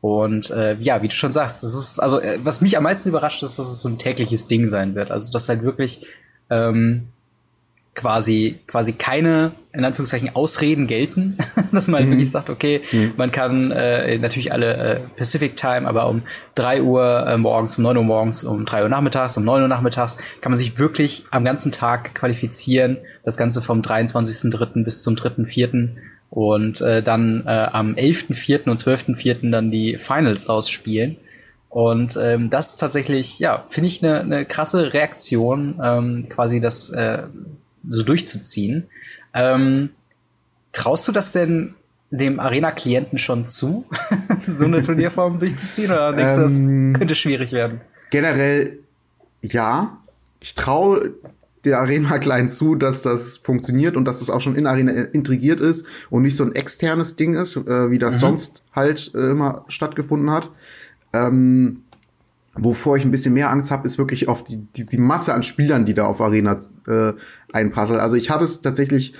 Und 0.00 0.50
äh, 0.50 0.76
ja, 0.80 1.02
wie 1.02 1.08
du 1.08 1.14
schon 1.14 1.32
sagst, 1.32 1.62
das 1.62 1.74
ist, 1.74 1.98
also 1.98 2.20
äh, 2.20 2.38
was 2.44 2.60
mich 2.60 2.76
am 2.76 2.84
meisten 2.84 3.08
überrascht 3.08 3.42
ist, 3.42 3.58
dass 3.58 3.66
es 3.66 3.80
so 3.80 3.88
ein 3.88 3.98
tägliches 3.98 4.46
Ding 4.46 4.66
sein 4.66 4.94
wird. 4.94 5.10
Also 5.10 5.32
dass 5.32 5.48
halt 5.48 5.62
wirklich 5.62 6.06
ähm, 6.50 7.08
quasi 7.98 8.60
quasi 8.68 8.92
keine 8.92 9.52
in 9.72 9.84
Anführungszeichen 9.84 10.34
Ausreden 10.34 10.86
gelten, 10.86 11.36
dass 11.72 11.88
man 11.88 12.04
mhm. 12.06 12.12
wirklich 12.12 12.30
sagt, 12.30 12.48
okay, 12.48 12.80
mhm. 12.90 13.12
man 13.16 13.32
kann 13.32 13.70
äh, 13.70 14.16
natürlich 14.18 14.52
alle 14.52 14.76
äh, 14.76 15.00
Pacific 15.16 15.56
Time, 15.56 15.86
aber 15.86 16.08
um 16.08 16.22
drei 16.54 16.80
Uhr 16.80 17.26
äh, 17.26 17.36
morgens, 17.36 17.76
um 17.76 17.84
neun 17.84 17.96
Uhr 17.96 18.04
morgens, 18.04 18.44
um 18.44 18.64
drei 18.64 18.82
Uhr 18.82 18.88
nachmittags, 18.88 19.36
um 19.36 19.44
neun 19.44 19.62
Uhr 19.62 19.68
nachmittags 19.68 20.16
kann 20.40 20.52
man 20.52 20.56
sich 20.56 20.78
wirklich 20.78 21.26
am 21.30 21.44
ganzen 21.44 21.72
Tag 21.72 22.14
qualifizieren. 22.14 22.98
Das 23.24 23.36
Ganze 23.36 23.60
vom 23.60 23.82
23.3. 23.82 24.84
bis 24.84 25.02
zum 25.02 25.14
3.4 25.14 25.90
und 26.30 26.80
äh, 26.80 27.02
dann 27.02 27.44
äh, 27.46 27.50
am 27.50 27.94
11.4. 27.94 28.70
und 28.70 28.80
12.4. 28.80 29.50
dann 29.50 29.70
die 29.70 29.98
Finals 29.98 30.48
ausspielen. 30.48 31.16
Und 31.68 32.16
ähm, 32.20 32.48
das 32.48 32.70
ist 32.70 32.76
tatsächlich, 32.78 33.38
ja, 33.38 33.66
finde 33.68 33.88
ich 33.88 34.02
eine 34.02 34.24
ne 34.24 34.44
krasse 34.46 34.94
Reaktion, 34.94 35.78
ähm, 35.82 36.28
quasi 36.28 36.60
das 36.60 36.88
äh, 36.90 37.24
so 37.88 38.02
durchzuziehen. 38.02 38.84
Ähm, 39.34 39.90
traust 40.72 41.08
du 41.08 41.12
das 41.12 41.32
denn 41.32 41.74
dem 42.10 42.40
Arena-Klienten 42.40 43.18
schon 43.18 43.44
zu, 43.44 43.84
so 44.46 44.64
eine 44.64 44.82
Turnierform 44.82 45.38
durchzuziehen? 45.40 45.90
Oder 45.90 46.12
denkst 46.12 46.34
du, 46.36 46.40
das 46.40 46.58
Ähm, 46.58 46.94
könnte 46.96 47.14
schwierig 47.14 47.52
werden? 47.52 47.80
Generell 48.10 48.78
ja. 49.42 49.98
Ich 50.40 50.54
traue 50.54 51.14
der 51.64 51.80
Arena 51.80 52.18
klein 52.18 52.48
zu, 52.48 52.76
dass 52.76 53.02
das 53.02 53.36
funktioniert 53.36 53.96
und 53.96 54.04
dass 54.04 54.20
das 54.20 54.30
auch 54.30 54.40
schon 54.40 54.54
in 54.56 54.66
Arena 54.66 54.92
integriert 54.92 55.60
ist 55.60 55.86
und 56.08 56.22
nicht 56.22 56.36
so 56.36 56.44
ein 56.44 56.54
externes 56.54 57.16
Ding 57.16 57.34
ist, 57.34 57.56
äh, 57.56 57.90
wie 57.90 57.98
das 57.98 58.14
Mhm. 58.16 58.18
sonst 58.20 58.62
halt 58.74 59.10
äh, 59.14 59.30
immer 59.32 59.64
stattgefunden 59.68 60.30
hat. 60.30 60.50
Ähm, 61.12 61.82
wovor 62.58 62.96
ich 62.96 63.04
ein 63.04 63.10
bisschen 63.10 63.34
mehr 63.34 63.50
Angst 63.50 63.70
habe, 63.70 63.86
ist 63.86 63.98
wirklich 63.98 64.28
auf 64.28 64.44
die, 64.44 64.58
die, 64.76 64.84
die 64.84 64.98
Masse 64.98 65.34
an 65.34 65.42
Spielern, 65.42 65.86
die 65.86 65.94
da 65.94 66.04
auf 66.04 66.20
Arena 66.20 66.58
äh, 66.86 67.12
einprasselt. 67.52 68.00
Also 68.00 68.16
ich 68.16 68.30
hatte 68.30 68.44
es 68.44 68.60
tatsächlich, 68.60 69.14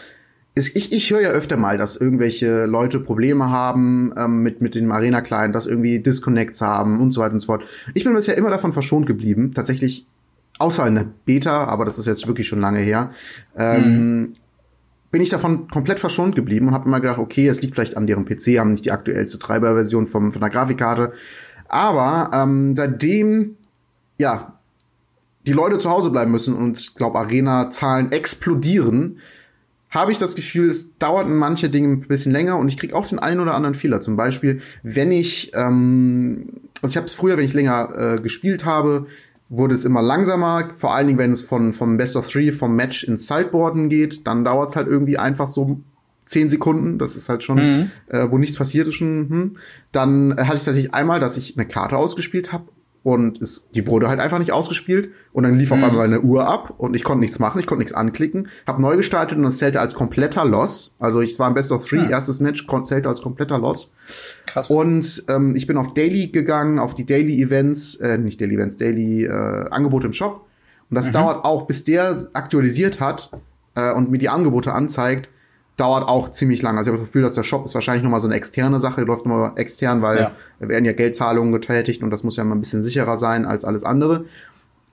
ist, 0.54 0.76
ich, 0.76 0.92
ich 0.92 1.10
höre 1.10 1.20
ja 1.20 1.30
öfter 1.30 1.56
mal, 1.56 1.78
dass 1.78 1.96
irgendwelche 1.96 2.66
Leute 2.66 3.00
Probleme 3.00 3.50
haben 3.50 4.12
ähm, 4.16 4.42
mit, 4.42 4.60
mit 4.60 4.74
dem 4.74 4.90
Arena-Client, 4.90 5.54
dass 5.54 5.66
irgendwie 5.66 6.00
Disconnects 6.00 6.60
haben 6.60 7.00
und 7.00 7.12
so 7.12 7.20
weiter 7.20 7.34
und 7.34 7.40
so 7.40 7.46
fort. 7.46 7.64
Ich 7.94 8.04
bin 8.04 8.14
bisher 8.14 8.36
immer 8.36 8.50
davon 8.50 8.72
verschont 8.72 9.06
geblieben, 9.06 9.52
tatsächlich, 9.54 10.06
außer 10.58 10.86
in 10.86 10.94
der 10.96 11.06
Beta, 11.24 11.64
aber 11.64 11.84
das 11.84 11.98
ist 11.98 12.06
jetzt 12.06 12.26
wirklich 12.26 12.48
schon 12.48 12.60
lange 12.60 12.80
her, 12.80 13.10
ähm, 13.56 14.34
bin 15.10 15.22
ich 15.22 15.30
davon 15.30 15.68
komplett 15.68 16.00
verschont 16.00 16.34
geblieben 16.34 16.68
und 16.68 16.74
habe 16.74 16.86
immer 16.86 17.00
gedacht, 17.00 17.18
okay, 17.18 17.48
es 17.48 17.62
liegt 17.62 17.74
vielleicht 17.74 17.96
an 17.96 18.06
deren 18.06 18.26
PC, 18.26 18.58
haben 18.58 18.72
nicht 18.72 18.84
die 18.84 18.92
aktuellste 18.92 19.38
Treiberversion 19.38 20.06
vom, 20.06 20.32
von 20.32 20.40
der 20.40 20.50
Grafikkarte. 20.50 21.12
Aber 21.68 22.30
ähm, 22.34 22.74
seitdem, 22.74 23.56
ja, 24.18 24.54
die 25.46 25.52
Leute 25.52 25.78
zu 25.78 25.90
Hause 25.90 26.10
bleiben 26.10 26.30
müssen 26.30 26.54
und 26.54 26.78
ich 26.78 26.94
glaube, 26.94 27.18
Arena-Zahlen 27.18 28.12
explodieren, 28.12 29.18
habe 29.90 30.12
ich 30.12 30.18
das 30.18 30.34
Gefühl, 30.34 30.68
es 30.68 30.98
dauert 30.98 31.28
manche 31.28 31.70
Dinge 31.70 31.88
ein 31.88 32.00
bisschen 32.00 32.32
länger 32.32 32.58
und 32.58 32.68
ich 32.68 32.76
kriege 32.76 32.94
auch 32.94 33.06
den 33.06 33.18
einen 33.18 33.40
oder 33.40 33.54
anderen 33.54 33.74
Fehler. 33.74 34.00
Zum 34.00 34.16
Beispiel, 34.16 34.60
wenn 34.82 35.12
ich, 35.12 35.52
ähm, 35.54 36.48
also 36.82 36.92
ich 36.92 36.96
habe 36.96 37.06
es 37.06 37.14
früher, 37.14 37.38
wenn 37.38 37.46
ich 37.46 37.54
länger 37.54 38.16
äh, 38.16 38.20
gespielt 38.20 38.66
habe, 38.66 39.06
wurde 39.48 39.74
es 39.74 39.86
immer 39.86 40.02
langsamer, 40.02 40.68
vor 40.76 40.94
allen 40.94 41.06
Dingen, 41.06 41.18
wenn 41.18 41.32
es 41.32 41.42
von 41.42 41.72
vom 41.72 41.96
Best 41.96 42.16
of 42.16 42.28
Three, 42.28 42.52
vom 42.52 42.76
Match 42.76 43.04
ins 43.04 43.26
Sideboarden 43.26 43.88
geht, 43.88 44.26
dann 44.26 44.44
dauert 44.44 44.70
es 44.70 44.76
halt 44.76 44.88
irgendwie 44.88 45.16
einfach 45.16 45.48
so 45.48 45.80
zehn 46.28 46.48
Sekunden, 46.48 46.98
das 46.98 47.16
ist 47.16 47.28
halt 47.28 47.42
schon, 47.42 47.56
Mhm. 47.58 47.90
äh, 48.08 48.30
wo 48.30 48.38
nichts 48.38 48.56
passiert 48.56 48.86
ist 48.86 48.94
schon. 48.96 49.28
Hm. 49.28 49.56
Dann 49.92 50.32
äh, 50.32 50.42
hatte 50.44 50.56
ich 50.56 50.64
tatsächlich 50.64 50.94
einmal, 50.94 51.20
dass 51.20 51.36
ich 51.36 51.56
eine 51.56 51.66
Karte 51.66 51.96
ausgespielt 51.96 52.52
habe 52.52 52.64
und 53.02 53.40
es, 53.40 53.68
die 53.74 53.86
wurde 53.86 54.08
halt 54.08 54.20
einfach 54.20 54.38
nicht 54.38 54.52
ausgespielt 54.52 55.10
und 55.32 55.44
dann 55.44 55.54
lief 55.54 55.72
auf 55.72 55.78
Mhm. 55.78 55.84
einmal 55.84 56.04
eine 56.04 56.20
Uhr 56.20 56.46
ab 56.46 56.74
und 56.76 56.94
ich 56.94 57.04
konnte 57.04 57.20
nichts 57.20 57.38
machen, 57.38 57.58
ich 57.60 57.66
konnte 57.66 57.78
nichts 57.80 57.94
anklicken, 57.94 58.48
habe 58.66 58.82
neu 58.82 58.96
gestartet 58.96 59.38
und 59.38 59.44
das 59.44 59.56
zählte 59.58 59.80
als 59.80 59.94
kompletter 59.94 60.44
Loss. 60.44 60.94
Also 60.98 61.20
ich 61.22 61.38
war 61.38 61.48
im 61.48 61.54
Best 61.54 61.72
of 61.72 61.88
Three, 61.88 61.98
Ja. 62.02 62.10
erstes 62.10 62.40
Match 62.40 62.66
zählte 62.84 63.08
als 63.08 63.22
kompletter 63.22 63.58
Loss. 63.58 63.92
Krass. 64.46 64.70
Und 64.70 65.24
ähm, 65.28 65.56
ich 65.56 65.66
bin 65.66 65.76
auf 65.78 65.94
Daily 65.94 66.26
gegangen, 66.28 66.78
auf 66.78 66.94
die 66.94 67.06
Daily 67.06 67.40
Events, 67.42 67.94
äh, 67.96 68.18
nicht 68.18 68.40
Daily 68.40 68.56
Events, 68.56 68.76
Daily 68.76 69.24
äh, 69.24 69.30
Angebote 69.70 70.06
im 70.08 70.12
Shop. 70.12 70.44
Und 70.90 70.94
das 70.94 71.10
dauert 71.12 71.44
auch, 71.44 71.66
bis 71.66 71.84
der 71.84 72.16
aktualisiert 72.32 72.98
hat 73.00 73.30
äh, 73.74 73.92
und 73.92 74.10
mir 74.10 74.18
die 74.18 74.28
Angebote 74.30 74.72
anzeigt, 74.72 75.28
dauert 75.78 76.06
auch 76.08 76.30
ziemlich 76.30 76.60
lang. 76.60 76.76
Also 76.76 76.90
ich 76.90 76.92
habe 76.92 77.00
das 77.02 77.08
Gefühl, 77.08 77.22
dass 77.22 77.34
der 77.34 77.44
Shop 77.44 77.64
ist 77.64 77.74
wahrscheinlich 77.74 78.02
noch 78.04 78.10
mal 78.10 78.20
so 78.20 78.26
eine 78.28 78.34
externe 78.36 78.80
Sache, 78.80 79.00
läuft 79.02 79.24
noch 79.24 79.36
mal 79.36 79.52
extern, 79.56 80.02
weil 80.02 80.18
Ja. 80.18 80.32
da 80.60 80.68
werden 80.68 80.84
ja 80.84 80.92
Geldzahlungen 80.92 81.52
getätigt 81.52 82.02
und 82.02 82.10
das 82.10 82.22
muss 82.24 82.36
ja 82.36 82.44
mal 82.44 82.54
ein 82.56 82.60
bisschen 82.60 82.82
sicherer 82.82 83.16
sein 83.16 83.46
als 83.46 83.64
alles 83.64 83.84
andere. 83.84 84.24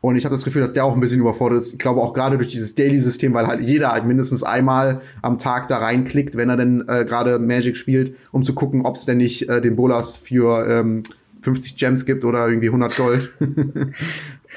Und 0.02 0.16
ich 0.18 0.26
habe 0.26 0.36
das 0.36 0.46
Gefühl, 0.46 0.62
dass 0.62 0.74
der 0.74 0.86
auch 0.86 0.94
ein 0.94 1.00
bisschen 1.00 1.20
überfordert 1.20 1.58
ist. 1.58 1.74
Ich 1.74 1.80
glaube 1.80 2.00
auch 2.00 2.14
gerade 2.14 2.38
durch 2.38 2.50
dieses 2.50 2.76
Daily-System, 2.76 3.34
weil 3.34 3.48
halt 3.48 3.62
jeder 3.62 3.92
halt 3.92 4.06
mindestens 4.06 4.44
einmal 4.44 5.02
am 5.24 5.40
Tag 5.40 5.68
da 5.68 5.80
reinklickt, 5.80 6.38
wenn 6.38 6.48
er 6.50 6.58
denn 6.58 6.84
äh, 6.88 7.04
gerade 7.06 7.40
Magic 7.40 7.76
spielt, 7.76 8.16
um 8.32 8.44
zu 8.44 8.54
gucken, 8.54 8.86
ob 8.86 8.96
es 8.98 9.06
denn 9.06 9.18
nicht 9.18 9.50
äh, 9.50 9.62
den 9.62 9.76
Bolas 9.76 10.16
für 10.16 10.68
ähm, 10.70 11.02
50 11.42 11.78
Gems 11.78 12.06
gibt 12.06 12.24
oder 12.24 12.48
irgendwie 12.48 12.68
100 12.68 12.96
Gold. 12.96 13.32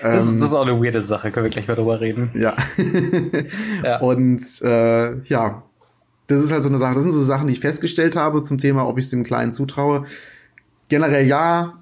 das, 0.03 0.31
ähm, 0.33 0.39
das 0.41 0.51
ist 0.51 0.55
auch 0.55 0.67
eine 0.67 0.79
weirde 0.83 1.01
Sache, 1.01 1.31
können 1.31 1.45
wir 1.45 1.51
gleich 1.51 1.67
mal 1.69 1.75
drüber 1.77 2.01
reden. 2.01 2.31
ja. 2.35 2.55
Ja. 3.83 4.01
Und 4.01 4.43
äh, 4.63 5.21
ja, 5.23 5.63
das 6.29 6.43
ist 6.43 6.53
halt 6.53 6.63
so 6.63 6.69
eine 6.69 6.79
Sache. 6.79 6.95
Das 6.95 7.03
sind 7.03 7.13
so 7.13 7.23
Sachen, 7.23 7.49
die 7.49 7.55
ich 7.55 7.61
festgestellt 7.61 8.17
habe 8.17 8.43
zum 8.43 8.59
Thema, 8.59 8.87
ob 8.87 8.99
ich 8.99 9.07
es 9.07 9.11
dem 9.11 9.25
Kleinen 9.25 9.51
zutraue. 9.51 10.05
Generell 10.89 11.27
ja, 11.27 11.75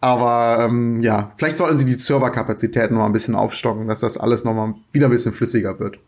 aber 0.00 0.64
ähm, 0.64 1.00
ja, 1.00 1.30
vielleicht 1.36 1.56
sollten 1.56 1.78
sie 1.78 1.84
die 1.84 1.92
Serverkapazitäten 1.92 2.94
noch 2.94 3.02
mal 3.02 3.06
ein 3.06 3.12
bisschen 3.12 3.34
aufstocken, 3.34 3.86
dass 3.86 4.00
das 4.00 4.16
alles 4.16 4.44
noch 4.44 4.54
mal 4.54 4.74
wieder 4.92 5.06
ein 5.08 5.12
bisschen 5.12 5.32
flüssiger 5.32 5.78
wird. 5.78 5.98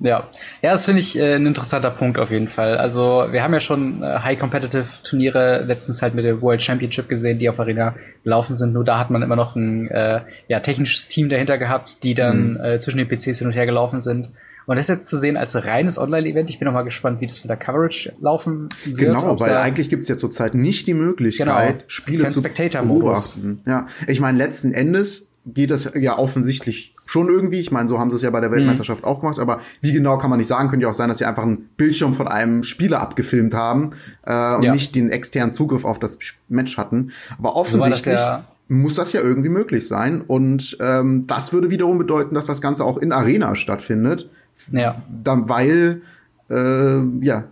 Ja, 0.00 0.28
ja, 0.62 0.72
das 0.72 0.86
finde 0.86 1.00
ich 1.00 1.16
äh, 1.18 1.34
ein 1.34 1.46
interessanter 1.46 1.90
Punkt 1.90 2.18
auf 2.18 2.30
jeden 2.30 2.48
Fall. 2.48 2.76
Also 2.76 3.26
wir 3.30 3.42
haben 3.42 3.52
ja 3.52 3.60
schon 3.60 4.02
äh, 4.02 4.18
High 4.18 4.38
Competitive 4.38 4.86
Turniere 5.04 5.62
letztens 5.64 6.02
halt 6.02 6.14
mit 6.14 6.24
der 6.24 6.42
World 6.42 6.62
Championship 6.62 7.08
gesehen, 7.08 7.38
die 7.38 7.48
auf 7.48 7.60
Arena 7.60 7.94
gelaufen 8.24 8.56
sind. 8.56 8.72
Nur 8.72 8.84
da 8.84 8.98
hat 8.98 9.10
man 9.10 9.22
immer 9.22 9.36
noch 9.36 9.54
ein 9.54 9.88
äh, 9.88 10.22
ja, 10.48 10.60
technisches 10.60 11.08
Team 11.08 11.28
dahinter 11.28 11.56
gehabt, 11.56 12.02
die 12.02 12.14
dann 12.14 12.58
äh, 12.58 12.78
zwischen 12.78 12.98
den 12.98 13.06
PCs 13.06 13.38
hin 13.38 13.46
und 13.46 13.52
her 13.52 13.66
gelaufen 13.66 14.00
sind. 14.00 14.30
Und 14.66 14.76
das 14.76 14.88
jetzt 14.88 15.08
zu 15.08 15.16
sehen 15.16 15.36
als 15.36 15.54
reines 15.54 15.98
Online-Event, 15.98 16.48
ich 16.50 16.58
bin 16.58 16.66
noch 16.66 16.72
mal 16.74 16.82
gespannt, 16.82 17.20
wie 17.20 17.26
das 17.26 17.42
mit 17.42 17.50
der 17.50 17.56
Coverage 17.56 18.12
laufen 18.20 18.68
wird. 18.84 18.98
Genau, 18.98 19.38
weil 19.40 19.56
eigentlich 19.56 19.88
gibt's 19.90 20.08
ja 20.08 20.16
zurzeit 20.16 20.54
nicht 20.54 20.86
die 20.86 20.94
Möglichkeit, 20.94 21.46
Genau, 21.46 21.82
Spiele 21.88 22.26
zu 22.28 22.42
beobachten. 22.42 23.60
Ja, 23.66 23.86
ich 24.06 24.20
meine, 24.20 24.38
letzten 24.38 24.72
Endes 24.72 25.28
geht 25.44 25.70
das 25.72 25.90
ja 25.98 26.18
offensichtlich 26.18 26.94
schon 27.04 27.28
irgendwie. 27.28 27.58
Ich 27.60 27.72
meine, 27.72 27.88
so 27.88 27.98
haben 27.98 28.10
sie 28.10 28.16
es 28.16 28.22
ja 28.22 28.30
bei 28.30 28.40
der 28.40 28.52
Weltmeisterschaft 28.52 29.02
auch 29.04 29.20
gemacht, 29.20 29.38
aber 29.40 29.60
wie 29.80 29.92
genau 29.92 30.16
kann 30.18 30.30
man 30.30 30.38
nicht 30.38 30.46
sagen, 30.46 30.68
könnte 30.70 30.84
ja 30.84 30.90
auch 30.90 30.94
sein, 30.94 31.08
dass 31.08 31.18
sie 31.18 31.24
einfach 31.24 31.42
einen 31.42 31.68
Bildschirm 31.76 32.14
von 32.14 32.28
einem 32.28 32.62
Spieler 32.62 33.00
abgefilmt 33.00 33.54
haben 33.54 33.90
äh, 34.24 34.54
und 34.56 34.62
Ja. 34.62 34.72
nicht 34.72 34.94
den 34.94 35.10
externen 35.10 35.52
Zugriff 35.52 35.84
auf 35.84 35.98
das 35.98 36.18
Match 36.48 36.76
hatten. 36.78 37.10
Aber 37.38 37.50
So 37.50 37.78
das 37.78 37.86
offensichtlich 37.88 38.14
ja- 38.14 38.44
muss 38.68 38.94
das 38.94 39.12
ja 39.12 39.20
irgendwie 39.20 39.48
möglich 39.50 39.86
sein. 39.88 40.20
Und 40.22 40.78
ähm, 40.80 41.26
das 41.26 41.52
würde 41.52 41.70
wiederum 41.70 41.98
bedeuten, 41.98 42.34
dass 42.36 42.46
das 42.46 42.62
Ganze 42.62 42.84
auch 42.84 42.96
in 42.96 43.10
Arena 43.12 43.54
stattfindet. 43.56 44.30
Ja. 44.70 45.00
Dann, 45.22 45.48
weil 45.48 46.02
äh, 46.50 47.00
ja 47.24 47.44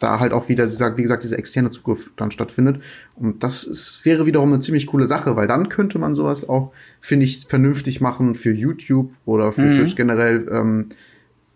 da 0.00 0.20
halt 0.20 0.32
auch 0.32 0.48
wieder, 0.48 0.66
wie 0.66 1.02
gesagt, 1.02 1.24
dieser 1.24 1.38
externe 1.38 1.70
Zugriff 1.70 2.12
dann 2.16 2.30
stattfindet. 2.30 2.82
Und 3.16 3.42
das 3.42 3.64
ist, 3.64 4.04
wäre 4.04 4.26
wiederum 4.26 4.52
eine 4.52 4.60
ziemlich 4.60 4.86
coole 4.86 5.06
Sache, 5.06 5.36
weil 5.36 5.48
dann 5.48 5.68
könnte 5.68 5.98
man 5.98 6.14
sowas 6.14 6.48
auch, 6.48 6.72
finde 7.00 7.24
ich, 7.24 7.46
vernünftig 7.46 8.00
machen 8.00 8.34
für 8.34 8.52
YouTube 8.52 9.10
oder 9.24 9.52
für 9.52 9.62
Mhm. 9.62 9.74
Twitch 9.74 9.96
generell 9.96 10.46
ähm, 10.50 10.88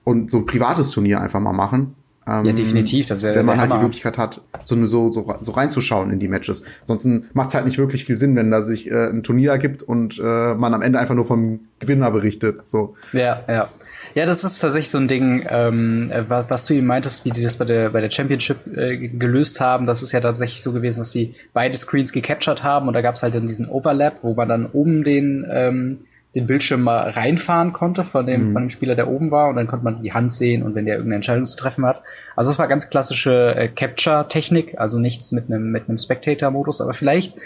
und 0.05 0.31
so 0.31 0.38
ein 0.38 0.46
privates 0.46 0.90
Turnier 0.90 1.20
einfach 1.20 1.40
mal 1.40 1.53
machen. 1.53 1.94
Ähm, 2.26 2.46
Ja, 2.46 2.53
definitiv, 2.53 3.07
das 3.07 3.22
wäre 3.22 3.35
Wenn 3.35 3.46
man 3.46 3.61
halt 3.61 3.72
die. 3.72 3.79
Möglichkeit 3.79 4.16
hat, 4.16 4.40
so, 4.64 4.87
so, 4.87 5.12
so, 5.12 5.35
so 5.40 5.53
reinzuschauen 5.53 6.11
in 6.11 6.18
die 6.18 6.29
Matches. 6.29 6.62
Ansonsten 6.83 7.26
macht 7.35 7.50
es 7.50 7.55
halt 7.55 7.66
nicht 7.66 7.76
wirklich 7.79 8.07
viel 8.07 8.16
Sinn, 8.16 8.37
wenn 8.37 8.50
da 8.50 8.62
sich 8.62 8.90
äh, 8.90 9.09
ein 9.11 9.22
Turnier 9.22 9.50
ergibt 9.50 9.83
und 9.83 10.18
äh, 10.18 10.55
man 10.55 10.72
am 10.72 10.81
Ende 10.81 10.98
einfach 10.98 11.14
nur 11.14 11.26
vom 11.26 11.61
Gewinner 11.79 12.11
berichtet. 12.11 12.66
So. 12.66 12.94
Ja, 13.12 13.42
ja. 13.48 13.68
Ja, 14.14 14.26
das 14.26 14.42
ist 14.42 14.58
tatsächlich 14.58 14.90
so 14.90 14.98
ein 14.98 15.08
Ding, 15.08 15.46
ähm, 15.48 16.10
äh, 16.10 16.28
was, 16.28 16.50
was 16.50 16.66
du 16.66 16.74
eben 16.74 16.86
meintest, 16.86 17.24
wie 17.24 17.30
die 17.30 17.42
das 17.42 17.56
bei 17.56 17.64
der, 17.64 17.90
bei 17.90 18.00
der 18.00 18.10
Championship 18.10 18.66
äh, 18.76 18.96
gelöst 19.08 19.60
haben. 19.60 19.86
Das 19.86 20.02
ist 20.02 20.12
ja 20.12 20.20
tatsächlich 20.20 20.62
so 20.62 20.72
gewesen, 20.72 21.00
dass 21.00 21.12
sie 21.12 21.34
beide 21.52 21.76
Screens 21.76 22.12
gecaptured 22.12 22.62
haben 22.62 22.88
und 22.88 22.94
da 22.94 23.02
gab 23.02 23.14
es 23.14 23.22
halt 23.22 23.34
dann 23.34 23.46
diesen 23.46 23.68
Overlap, 23.68 24.18
wo 24.22 24.34
man 24.34 24.48
dann 24.48 24.66
oben 24.66 25.04
den, 25.04 25.46
ähm, 25.50 26.00
den 26.34 26.46
Bildschirm 26.46 26.82
mal 26.82 27.10
reinfahren 27.10 27.72
konnte 27.72 28.04
von 28.04 28.26
dem, 28.26 28.52
von 28.52 28.62
dem 28.62 28.70
Spieler, 28.70 28.94
der 28.94 29.08
oben 29.08 29.30
war 29.30 29.48
und 29.48 29.56
dann 29.56 29.66
konnte 29.66 29.84
man 29.84 30.00
die 30.00 30.12
Hand 30.12 30.32
sehen 30.32 30.62
und 30.62 30.74
wenn 30.74 30.86
der 30.86 30.94
irgendeine 30.94 31.16
Entscheidung 31.16 31.46
zu 31.46 31.56
treffen 31.56 31.84
hat. 31.84 32.02
Also 32.36 32.50
das 32.50 32.58
war 32.58 32.68
ganz 32.68 32.88
klassische 32.88 33.54
äh, 33.56 33.68
Capture-Technik, 33.68 34.78
also 34.78 34.98
nichts 34.98 35.32
mit 35.32 35.46
einem 35.46 35.70
mit 35.70 35.88
einem 35.88 35.98
Spectator-Modus, 35.98 36.80
aber 36.80 36.94
vielleicht 36.94 37.36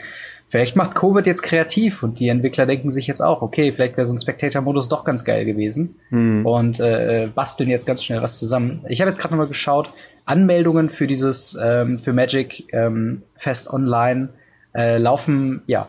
Vielleicht 0.55 0.77
macht 0.77 0.95
Covid 0.95 1.27
jetzt 1.27 1.43
kreativ 1.43 2.05
und 2.05 2.21
die 2.21 2.29
Entwickler 2.29 2.65
denken 2.65 2.93
sich 2.93 3.09
jetzt 3.09 3.21
auch, 3.21 3.43
okay, 3.43 3.73
vielleicht 3.73 3.97
wäre 3.97 4.05
so 4.05 4.15
ein 4.15 4.21
Spectator-Modus 4.21 4.89
doch 4.89 5.03
ganz 5.03 5.25
geil 5.25 5.45
gewesen 5.45 5.97
und 6.45 6.79
äh, 6.79 7.29
basteln 7.35 7.69
jetzt 7.69 7.87
ganz 7.87 8.05
schnell 8.05 8.23
was 8.23 8.39
zusammen. 8.39 8.85
Ich 8.89 9.01
habe 9.01 9.11
jetzt 9.11 9.19
gerade 9.19 9.35
nochmal 9.35 9.49
geschaut, 9.49 9.93
Anmeldungen 10.27 10.91
für 10.91 11.09
dieses, 11.09 11.59
ähm, 11.61 11.99
für 11.99 12.13
Magic 12.13 12.73
ähm, 12.73 13.23
Fest 13.35 13.69
Online 13.69 14.29
äh, 14.77 14.97
laufen 14.97 15.63
ja 15.67 15.89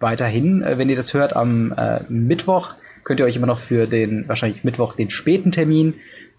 weiterhin. 0.00 0.62
Äh, 0.62 0.78
wenn 0.78 0.88
ihr 0.88 0.96
das 0.96 1.12
hört, 1.12 1.36
am 1.36 1.74
äh, 1.76 2.00
Mittwoch 2.08 2.76
könnt 3.04 3.20
ihr 3.20 3.26
euch 3.26 3.36
immer 3.36 3.46
noch 3.46 3.60
für 3.60 3.86
den, 3.86 4.26
wahrscheinlich 4.26 4.64
Mittwoch, 4.64 4.94
den 4.94 5.10
späten 5.10 5.52
Termin, 5.52 5.92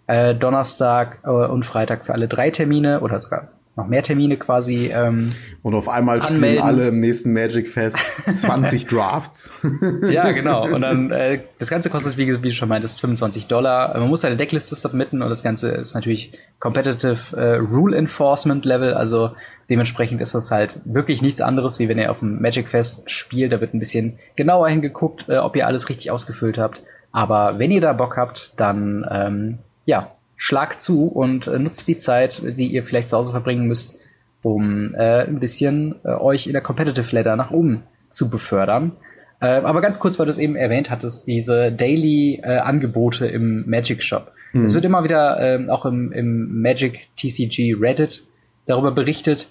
äh, 0.07 0.33
Donnerstag 0.33 1.19
äh, 1.23 1.29
und 1.29 1.67
Freitag 1.67 2.03
für 2.07 2.13
alle 2.13 2.27
drei 2.27 2.49
Termine 2.49 3.01
oder 3.01 3.21
sogar 3.21 3.49
noch 3.79 3.87
mehr 3.87 4.03
Termine 4.03 4.37
quasi 4.37 4.91
ähm, 4.93 5.31
Und 5.63 5.73
auf 5.73 5.89
einmal 5.89 6.21
spielen 6.21 6.37
Anmelden. 6.37 6.63
alle 6.63 6.87
im 6.89 6.99
nächsten 6.99 7.33
Magic 7.33 7.67
Fest 7.67 8.05
20 8.33 8.87
Drafts. 8.87 9.51
Ja, 10.09 10.31
genau. 10.31 10.67
Und 10.67 10.81
dann, 10.81 11.11
äh, 11.11 11.41
das 11.57 11.69
Ganze 11.69 11.89
kostet, 11.89 12.17
wie, 12.17 12.27
wie 12.41 12.49
du 12.49 12.51
schon 12.51 12.69
meintest, 12.69 12.99
25 13.01 13.47
Dollar. 13.47 13.97
Man 13.97 14.09
muss 14.09 14.25
eine 14.25 14.35
Deckliste 14.37 14.75
submitten 14.75 15.21
und 15.21 15.29
das 15.29 15.43
Ganze 15.43 15.69
ist 15.69 15.93
natürlich 15.93 16.37
Competitive 16.59 17.37
äh, 17.37 17.55
Rule 17.55 17.95
Enforcement 17.97 18.65
Level. 18.65 18.93
Also 18.93 19.31
dementsprechend 19.69 20.21
ist 20.21 20.35
das 20.35 20.51
halt 20.51 20.81
wirklich 20.85 21.21
nichts 21.21 21.41
anderes, 21.41 21.79
wie 21.79 21.87
wenn 21.87 21.97
ihr 21.97 22.11
auf 22.11 22.19
dem 22.19 22.41
Magic 22.41 22.67
Fest 22.67 23.09
spielt. 23.09 23.51
Da 23.51 23.61
wird 23.61 23.73
ein 23.73 23.79
bisschen 23.79 24.19
genauer 24.35 24.69
hingeguckt, 24.69 25.29
äh, 25.29 25.37
ob 25.37 25.55
ihr 25.55 25.67
alles 25.67 25.89
richtig 25.89 26.11
ausgefüllt 26.11 26.57
habt. 26.57 26.83
Aber 27.11 27.59
wenn 27.59 27.71
ihr 27.71 27.81
da 27.81 27.93
Bock 27.93 28.17
habt, 28.17 28.53
dann 28.57 29.57
ja, 29.85 30.11
schlag 30.39 30.79
zu 30.79 31.07
und 31.07 31.47
äh, 31.47 31.59
nutzt 31.59 31.87
die 31.89 31.97
Zeit, 31.97 32.41
die 32.57 32.67
ihr 32.67 32.83
vielleicht 32.83 33.09
zu 33.09 33.17
Hause 33.17 33.31
verbringen 33.31 33.67
müsst, 33.67 33.99
um 34.41 34.95
äh, 34.95 35.25
ein 35.25 35.39
bisschen 35.39 35.95
äh, 36.05 36.13
euch 36.13 36.47
in 36.47 36.53
der 36.53 36.61
Competitive 36.61 37.13
Ladder 37.13 37.35
nach 37.35 37.51
oben 37.51 37.83
zu 38.07 38.29
befördern. 38.29 38.93
Äh, 39.41 39.47
aber 39.47 39.81
ganz 39.81 39.99
kurz, 39.99 40.17
weil 40.17 40.27
du 40.27 40.29
es 40.31 40.37
eben 40.37 40.55
erwähnt 40.55 40.89
hattest, 40.89 41.27
diese 41.27 41.73
Daily-Angebote 41.73 43.27
äh, 43.27 43.33
im 43.35 43.69
Magic 43.69 44.01
Shop. 44.01 44.31
Mhm. 44.53 44.63
Es 44.63 44.73
wird 44.73 44.85
immer 44.85 45.03
wieder 45.03 45.39
äh, 45.41 45.69
auch 45.69 45.85
im, 45.85 46.13
im 46.13 46.61
Magic 46.61 47.09
TCG 47.17 47.75
Reddit 47.77 48.23
darüber 48.65 48.91
berichtet. 48.91 49.49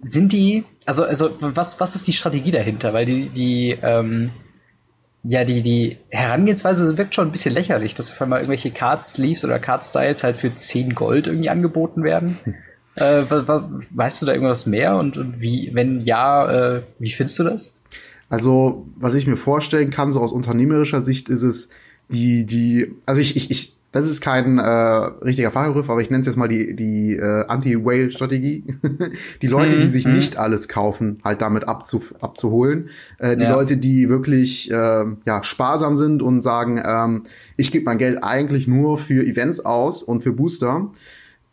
Sind 0.00 0.32
die, 0.32 0.62
also, 0.86 1.04
also 1.04 1.30
was, 1.40 1.80
was 1.80 1.96
ist 1.96 2.06
die 2.06 2.12
Strategie 2.12 2.52
dahinter? 2.52 2.92
Weil 2.92 3.04
die, 3.04 3.30
die, 3.30 3.76
ähm, 3.82 4.30
ja, 5.24 5.44
die, 5.44 5.62
die 5.62 5.96
Herangehensweise 6.10 6.98
wirkt 6.98 7.14
schon 7.14 7.28
ein 7.28 7.32
bisschen 7.32 7.54
lächerlich, 7.54 7.94
dass 7.94 8.12
auf 8.12 8.20
einmal 8.20 8.40
irgendwelche 8.40 8.70
Card-Sleeves 8.70 9.44
oder 9.44 9.58
Card-Styles 9.58 10.22
halt 10.22 10.36
für 10.36 10.54
10 10.54 10.94
Gold 10.94 11.26
irgendwie 11.26 11.48
angeboten 11.48 12.04
werden. 12.04 12.38
Hm. 12.44 12.54
Äh, 12.96 13.24
weißt 13.90 14.22
du 14.22 14.26
da 14.26 14.34
irgendwas 14.34 14.66
mehr 14.66 14.96
und, 14.96 15.16
und 15.16 15.40
wie, 15.40 15.70
wenn 15.72 16.02
ja, 16.02 16.76
äh, 16.76 16.82
wie 17.00 17.10
findest 17.10 17.38
du 17.40 17.44
das? 17.44 17.76
Also, 18.28 18.86
was 18.96 19.14
ich 19.14 19.26
mir 19.26 19.36
vorstellen 19.36 19.90
kann, 19.90 20.12
so 20.12 20.20
aus 20.20 20.30
unternehmerischer 20.30 21.00
Sicht, 21.00 21.28
ist 21.28 21.42
es 21.42 21.70
die, 22.08 22.46
die, 22.46 22.94
also 23.06 23.20
ich, 23.20 23.36
ich, 23.36 23.50
ich 23.50 23.78
das 23.94 24.08
ist 24.08 24.20
kein 24.20 24.58
äh, 24.58 24.64
richtiger 24.64 25.52
Fachbegriff, 25.52 25.88
aber 25.88 26.00
ich 26.00 26.10
nenne 26.10 26.18
es 26.18 26.26
jetzt 26.26 26.36
mal 26.36 26.48
die, 26.48 26.74
die 26.74 27.14
äh, 27.14 27.46
Anti-Whale-Strategie. 27.46 28.64
die 29.42 29.46
Leute, 29.46 29.78
die 29.78 29.84
mhm, 29.84 29.88
sich 29.88 30.08
mm. 30.08 30.10
nicht 30.10 30.36
alles 30.36 30.66
kaufen, 30.66 31.20
halt 31.22 31.40
damit 31.40 31.68
abzu, 31.68 32.02
abzuholen. 32.20 32.88
Äh, 33.18 33.36
die 33.36 33.44
ja. 33.44 33.54
Leute, 33.54 33.76
die 33.76 34.08
wirklich 34.08 34.68
äh, 34.68 35.04
ja, 35.26 35.42
sparsam 35.44 35.94
sind 35.94 36.22
und 36.22 36.42
sagen, 36.42 36.82
ähm, 36.84 37.22
ich 37.56 37.70
gebe 37.70 37.84
mein 37.84 37.98
Geld 37.98 38.24
eigentlich 38.24 38.66
nur 38.66 38.98
für 38.98 39.24
Events 39.24 39.64
aus 39.64 40.02
und 40.02 40.24
für 40.24 40.32
Booster. 40.32 40.90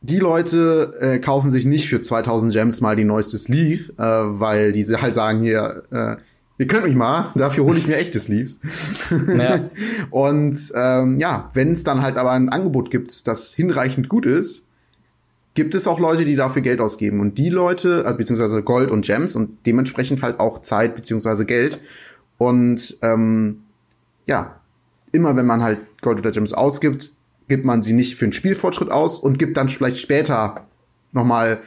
Die 0.01 0.17
Leute 0.17 0.95
äh, 0.99 1.19
kaufen 1.19 1.51
sich 1.51 1.65
nicht 1.65 1.87
für 1.89 2.01
2000 2.01 2.51
Gems 2.51 2.81
mal 2.81 2.95
die 2.95 3.05
neueste 3.05 3.37
Sleeve, 3.37 3.93
äh, 3.99 4.03
weil 4.03 4.71
diese 4.71 4.99
halt 4.99 5.13
sagen 5.13 5.41
hier, 5.41 5.83
äh, 5.91 6.15
ihr 6.61 6.67
könnt 6.67 6.83
mich 6.83 6.95
mal, 6.95 7.31
dafür 7.33 7.63
hole 7.63 7.79
ich 7.79 7.87
mir 7.87 7.97
echte 7.97 8.19
Sleeves. 8.19 8.59
Ja. 9.35 9.61
und 10.11 10.55
ähm, 10.75 11.17
ja, 11.17 11.49
wenn 11.55 11.71
es 11.71 11.83
dann 11.83 12.03
halt 12.03 12.17
aber 12.17 12.31
ein 12.33 12.49
Angebot 12.49 12.91
gibt, 12.91 13.27
das 13.27 13.51
hinreichend 13.51 14.09
gut 14.09 14.27
ist, 14.27 14.63
gibt 15.55 15.73
es 15.73 15.87
auch 15.87 15.99
Leute, 15.99 16.23
die 16.23 16.35
dafür 16.35 16.61
Geld 16.61 16.79
ausgeben. 16.79 17.19
Und 17.19 17.39
die 17.39 17.49
Leute, 17.49 18.05
also 18.05 18.15
beziehungsweise 18.15 18.61
Gold 18.61 18.91
und 18.91 19.03
Gems 19.03 19.35
und 19.35 19.65
dementsprechend 19.65 20.21
halt 20.21 20.39
auch 20.39 20.61
Zeit 20.61 20.95
beziehungsweise 20.95 21.47
Geld. 21.47 21.79
Und 22.37 22.95
ähm, 23.01 23.63
ja, 24.27 24.61
immer 25.11 25.35
wenn 25.35 25.47
man 25.47 25.63
halt 25.63 25.79
Gold 26.01 26.19
oder 26.19 26.29
Gems 26.29 26.53
ausgibt, 26.53 27.13
gibt 27.47 27.65
man 27.65 27.81
sie 27.81 27.93
nicht 27.93 28.17
für 28.17 28.25
einen 28.25 28.33
Spielfortschritt 28.33 28.91
aus 28.91 29.17
und 29.17 29.39
gibt 29.39 29.57
dann 29.57 29.67
vielleicht 29.67 29.97
später 29.97 30.67
nochmal 31.11 31.59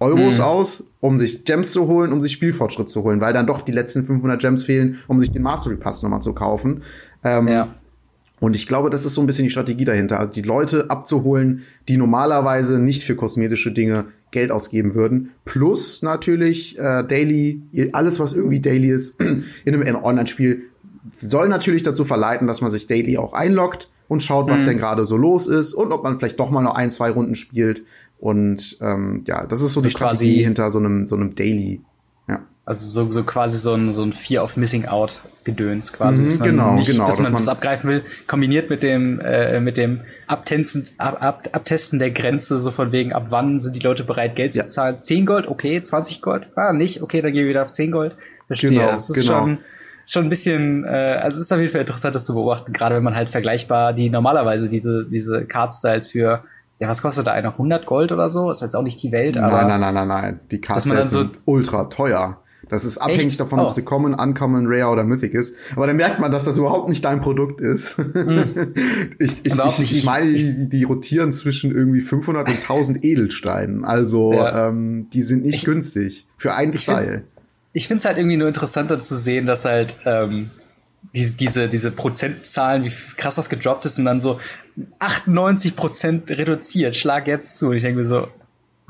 Euros 0.00 0.38
mhm. 0.38 0.44
aus, 0.44 0.84
um 1.00 1.18
sich 1.18 1.44
Gems 1.44 1.72
zu 1.72 1.86
holen, 1.88 2.12
um 2.12 2.20
sich 2.20 2.32
Spielfortschritt 2.32 2.88
zu 2.88 3.02
holen, 3.02 3.20
weil 3.20 3.32
dann 3.32 3.46
doch 3.46 3.62
die 3.62 3.72
letzten 3.72 4.04
500 4.04 4.40
Gems 4.40 4.64
fehlen, 4.64 4.98
um 5.08 5.18
sich 5.18 5.30
den 5.30 5.42
Mastery 5.42 5.76
Pass 5.76 6.02
nochmal 6.02 6.22
zu 6.22 6.34
kaufen. 6.34 6.82
Ähm, 7.24 7.48
ja. 7.48 7.74
Und 8.40 8.54
ich 8.54 8.68
glaube, 8.68 8.90
das 8.90 9.04
ist 9.04 9.14
so 9.14 9.20
ein 9.20 9.26
bisschen 9.26 9.44
die 9.44 9.50
Strategie 9.50 9.84
dahinter. 9.84 10.20
Also 10.20 10.32
die 10.32 10.42
Leute 10.42 10.90
abzuholen, 10.90 11.62
die 11.88 11.96
normalerweise 11.96 12.78
nicht 12.78 13.02
für 13.02 13.16
kosmetische 13.16 13.72
Dinge 13.72 14.06
Geld 14.30 14.50
ausgeben 14.52 14.94
würden. 14.94 15.30
Plus 15.44 16.02
natürlich 16.02 16.78
äh, 16.78 17.02
Daily, 17.02 17.62
alles 17.92 18.20
was 18.20 18.32
irgendwie 18.32 18.60
Daily 18.60 18.90
ist 18.90 19.20
in 19.64 19.74
einem 19.74 19.96
Online-Spiel, 19.96 20.64
soll 21.16 21.48
natürlich 21.48 21.82
dazu 21.82 22.04
verleiten, 22.04 22.46
dass 22.46 22.60
man 22.60 22.70
sich 22.70 22.86
Daily 22.86 23.18
auch 23.18 23.32
einloggt 23.32 23.88
und 24.08 24.22
schaut, 24.22 24.48
was 24.48 24.62
mhm. 24.62 24.66
denn 24.66 24.78
gerade 24.78 25.06
so 25.06 25.16
los 25.16 25.48
ist 25.48 25.74
und 25.74 25.92
ob 25.92 26.04
man 26.04 26.18
vielleicht 26.18 26.38
doch 26.38 26.50
mal 26.50 26.62
noch 26.62 26.74
ein, 26.74 26.90
zwei 26.90 27.10
Runden 27.10 27.34
spielt. 27.34 27.82
Und 28.18 28.78
ähm, 28.80 29.22
ja, 29.26 29.46
das 29.46 29.62
ist 29.62 29.72
so, 29.72 29.80
so 29.80 29.86
die 29.86 29.92
Strategie 29.92 30.42
hinter 30.42 30.70
so 30.70 30.78
einem, 30.78 31.06
so 31.06 31.16
einem 31.16 31.34
Daily. 31.34 31.80
Ja. 32.28 32.40
Also 32.64 32.86
so, 32.86 33.10
so 33.10 33.22
quasi 33.24 33.56
so 33.56 33.74
ein, 33.74 33.92
so 33.92 34.02
ein 34.02 34.12
Fear 34.12 34.44
of 34.44 34.56
Missing 34.56 34.86
Out 34.86 35.22
Gedöns 35.44 35.94
quasi, 35.94 36.20
mhm, 36.20 36.26
dass 36.26 36.38
man 36.38 36.48
genau, 36.50 36.74
nicht, 36.74 36.90
genau, 36.90 37.06
dass, 37.06 37.16
dass 37.16 37.22
man 37.22 37.32
das 37.32 37.48
abgreifen 37.48 37.88
will, 37.88 38.04
kombiniert 38.26 38.68
mit 38.68 38.82
dem, 38.82 39.18
äh, 39.20 39.60
mit 39.60 39.78
dem 39.78 40.02
Abtesten, 40.26 40.84
ab, 40.98 41.22
ab, 41.22 41.48
Abtesten 41.52 41.98
der 41.98 42.10
Grenze, 42.10 42.60
so 42.60 42.70
von 42.70 42.92
wegen, 42.92 43.14
ab 43.14 43.26
wann 43.30 43.58
sind 43.58 43.74
die 43.74 43.80
Leute 43.80 44.04
bereit, 44.04 44.36
Geld 44.36 44.54
ja. 44.54 44.66
zu 44.66 44.72
zahlen? 44.72 45.00
10 45.00 45.24
Gold, 45.24 45.46
okay, 45.46 45.80
20 45.80 46.20
Gold, 46.20 46.50
ah, 46.56 46.74
nicht, 46.74 47.00
okay, 47.00 47.22
dann 47.22 47.32
gehen 47.32 47.44
wir 47.44 47.48
wieder 47.48 47.64
auf 47.64 47.72
10 47.72 47.90
Gold. 47.90 48.14
Verstehe. 48.46 48.70
Genau, 48.70 48.90
das 48.90 49.08
ist 49.08 49.22
genau. 49.22 49.40
schon, 49.40 49.58
ist 50.04 50.12
schon 50.12 50.24
ein 50.24 50.28
bisschen, 50.28 50.84
äh, 50.84 50.88
also 51.22 51.36
es 51.36 51.44
ist 51.44 51.52
auf 51.52 51.60
jeden 51.60 51.72
Fall 51.72 51.80
interessant, 51.80 52.14
das 52.14 52.26
zu 52.26 52.34
beobachten, 52.34 52.74
gerade 52.74 52.96
wenn 52.96 53.02
man 53.02 53.16
halt 53.16 53.30
vergleichbar 53.30 53.94
die 53.94 54.10
normalerweise 54.10 54.68
diese, 54.68 55.06
diese 55.06 55.46
Card-Styles 55.46 56.08
für 56.08 56.44
ja, 56.80 56.88
was 56.88 57.02
kostet 57.02 57.26
da 57.26 57.32
einer? 57.32 57.52
100 57.52 57.86
Gold 57.86 58.12
oder 58.12 58.28
so? 58.28 58.50
Ist 58.50 58.62
jetzt 58.62 58.76
auch 58.76 58.82
nicht 58.82 59.02
die 59.02 59.10
Welt, 59.10 59.36
aber. 59.36 59.64
Nein, 59.64 59.80
nein, 59.80 59.80
nein, 59.80 59.94
nein, 59.94 60.08
nein. 60.08 60.40
Die 60.50 60.60
Card-Styles 60.60 61.10
so 61.10 61.22
sind 61.22 61.40
ultra 61.44 61.84
teuer. 61.84 62.40
Das 62.68 62.84
ist 62.84 62.98
abhängig 62.98 63.26
Echt? 63.26 63.40
davon, 63.40 63.60
oh. 63.60 63.62
ob 63.62 63.70
sie 63.70 63.82
Common, 63.82 64.14
Uncommon, 64.14 64.66
Rare 64.66 64.92
oder 64.92 65.04
Mythic 65.04 65.32
ist. 65.32 65.56
Aber 65.74 65.86
dann 65.86 65.96
merkt 65.96 66.20
man, 66.20 66.30
dass 66.30 66.44
das 66.44 66.58
überhaupt 66.58 66.88
nicht 66.88 67.04
dein 67.04 67.20
Produkt 67.20 67.60
ist. 67.60 67.96
Hm. 67.96 68.74
ich, 69.18 69.46
ich, 69.46 69.54
ich, 69.56 69.96
ich, 69.98 70.04
meine, 70.04 70.32
die, 70.32 70.68
die 70.68 70.84
rotieren 70.84 71.32
zwischen 71.32 71.74
irgendwie 71.74 72.00
500 72.00 72.48
und 72.48 72.56
1000 72.56 73.04
Edelsteinen. 73.04 73.84
Also 73.84 74.34
ja. 74.34 74.68
ähm, 74.68 75.08
die 75.10 75.22
sind 75.22 75.44
nicht 75.44 75.56
ich, 75.56 75.64
günstig 75.64 76.26
für 76.36 76.54
einen 76.54 76.74
Style. 76.74 77.24
ich 77.72 77.88
finde 77.88 78.00
es 78.00 78.04
halt 78.04 78.18
irgendwie 78.18 78.36
nur 78.36 78.48
interessanter 78.48 79.00
zu 79.00 79.14
sehen, 79.14 79.46
dass 79.46 79.64
halt 79.64 79.98
ähm, 80.04 80.50
diese, 81.14 81.34
diese, 81.34 81.68
diese 81.68 81.90
Prozentzahlen, 81.90 82.84
wie 82.84 82.92
krass 83.16 83.36
das 83.36 83.48
gedroppt 83.48 83.86
ist 83.86 83.98
und 83.98 84.04
dann 84.04 84.20
so 84.20 84.40
98 84.98 85.76
Prozent 85.76 86.30
reduziert, 86.30 86.96
schlag 86.96 87.26
jetzt 87.26 87.58
zu. 87.58 87.72
Ich 87.72 87.82
denke 87.82 87.98
mir 87.98 88.04
so, 88.04 88.28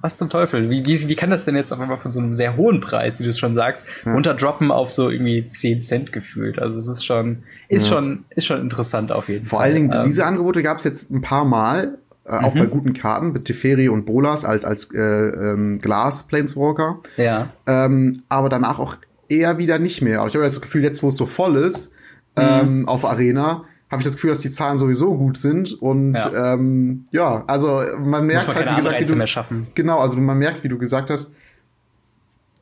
was 0.01 0.17
zum 0.17 0.31
Teufel? 0.31 0.71
Wie, 0.71 0.85
wie, 0.87 1.09
wie 1.09 1.17
kann 1.17 1.31
das 1.31 1.45
denn 1.45 1.57
jetzt 1.57 1.73
auf 1.73 1.81
einmal 1.81 1.99
von 1.99 2.13
so 2.13 2.21
einem 2.21 2.35
sehr 2.35 2.57
hohen 2.57 2.81
Preis, 2.81 3.19
wie 3.19 3.25
du 3.25 3.31
es 3.31 3.39
schon 3.39 3.55
sagst, 3.55 3.87
ja. 4.05 4.13
runterdroppen 4.13 4.71
auf 4.71 4.91
so 4.91 5.11
irgendwie 5.11 5.47
10 5.47 5.81
Cent 5.81 6.13
gefühlt? 6.13 6.59
Also 6.61 6.79
es 6.79 6.87
ist 6.87 7.05
schon, 7.05 7.43
ist 7.69 7.89
ja. 7.89 7.95
schon, 7.95 8.25
ist 8.31 8.47
schon 8.47 8.61
interessant 8.61 9.11
auf 9.11 9.29
jeden 9.29 9.45
Vor 9.45 9.59
Fall. 9.59 9.71
Vor 9.71 9.77
allen 9.77 9.91
Dingen, 9.91 10.01
ähm, 10.01 10.07
diese 10.07 10.25
Angebote 10.25 10.63
gab 10.63 10.79
es 10.79 10.85
jetzt 10.85 11.11
ein 11.11 11.21
paar 11.21 11.45
Mal, 11.45 11.99
äh, 12.25 12.31
auch 12.31 12.55
mhm. 12.55 12.59
bei 12.59 12.67
guten 12.67 12.93
Karten, 12.93 13.33
mit 13.33 13.47
Teferi 13.47 13.89
und 13.89 14.07
Bolas 14.07 14.45
als, 14.45 14.65
als 14.65 14.93
äh, 14.95 15.01
ähm, 15.01 15.79
Glas 15.81 16.25
Planeswalker. 16.29 17.01
Ja. 17.17 17.51
Ähm, 17.67 18.23
aber 18.29 18.49
danach 18.49 18.79
auch 18.79 18.97
eher 19.29 19.59
wieder 19.59 19.79
nicht 19.79 20.01
mehr. 20.03 20.21
Aber 20.21 20.29
ich 20.29 20.35
habe 20.35 20.45
das 20.45 20.61
Gefühl, 20.61 20.85
jetzt 20.85 21.03
wo 21.03 21.09
es 21.09 21.17
so 21.17 21.27
voll 21.27 21.57
ist, 21.57 21.93
mhm. 22.39 22.79
ähm, 22.81 22.89
auf 22.89 23.05
Arena, 23.05 23.65
habe 23.91 24.01
ich 24.01 24.05
das 24.05 24.15
Gefühl, 24.15 24.31
dass 24.31 24.41
die 24.41 24.51
Zahlen 24.51 24.79
sowieso 24.79 25.17
gut 25.17 25.39
sind 25.39 25.73
und 25.81 26.15
ja, 26.15 26.55
ähm, 26.55 27.05
ja 27.11 27.45
also 27.47 27.83
man 27.99 28.27
merkt 28.27 28.47
man 28.47 28.57
halt, 28.57 28.71
wie 28.71 28.77
gesagt, 28.77 29.01
wie 29.01 29.05
du, 29.05 29.17
mehr 29.17 29.27
schaffen. 29.27 29.67
genau, 29.75 29.99
also 29.99 30.19
man 30.21 30.39
merkt, 30.39 30.63
wie 30.63 30.69
du 30.69 30.79
gesagt 30.79 31.11
hast, 31.11 31.35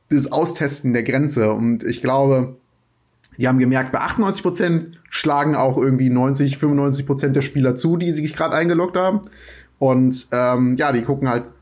das 0.09 0.31
Austesten 0.31 0.93
der 0.93 1.03
Grenze 1.03 1.53
und 1.53 1.83
ich 1.83 2.01
glaube, 2.01 2.57
die 3.39 3.49
haben 3.49 3.59
gemerkt, 3.59 3.93
bei 3.93 3.99
98 3.99 4.43
Prozent 4.43 5.03
schlagen 5.11 5.57
auch 5.57 5.77
irgendwie 5.77 6.11
90, 6.11 6.59
95 6.59 7.07
Prozent 7.07 7.37
der 7.37 7.43
Spieler 7.43 7.75
zu, 7.75 7.97
die 7.97 8.12
sich 8.12 8.35
gerade 8.37 8.55
eingeloggt 8.55 8.97
haben 8.97 9.23
und 9.79 10.29
ähm, 10.31 10.77
ja, 10.77 10.93
die 10.93 11.03
gucken 11.03 11.29
halt, 11.29 11.53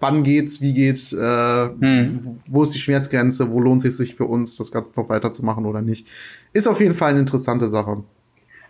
wann 0.00 0.22
geht's, 0.22 0.60
wie 0.60 0.72
geht's, 0.72 1.12
äh, 1.12 1.68
hm. 1.68 2.20
wo 2.48 2.62
ist 2.62 2.74
die 2.74 2.78
Schmerzgrenze, 2.78 3.50
wo 3.50 3.60
lohnt 3.60 3.84
es 3.84 3.96
sich 3.96 4.16
für 4.16 4.24
uns, 4.24 4.56
das 4.56 4.72
Ganze 4.72 4.94
noch 4.96 5.08
weiterzumachen 5.08 5.66
oder 5.66 5.82
nicht. 5.82 6.08
Ist 6.52 6.66
auf 6.66 6.80
jeden 6.80 6.94
Fall 6.94 7.10
eine 7.10 7.20
interessante 7.20 7.68
Sache. 7.68 8.02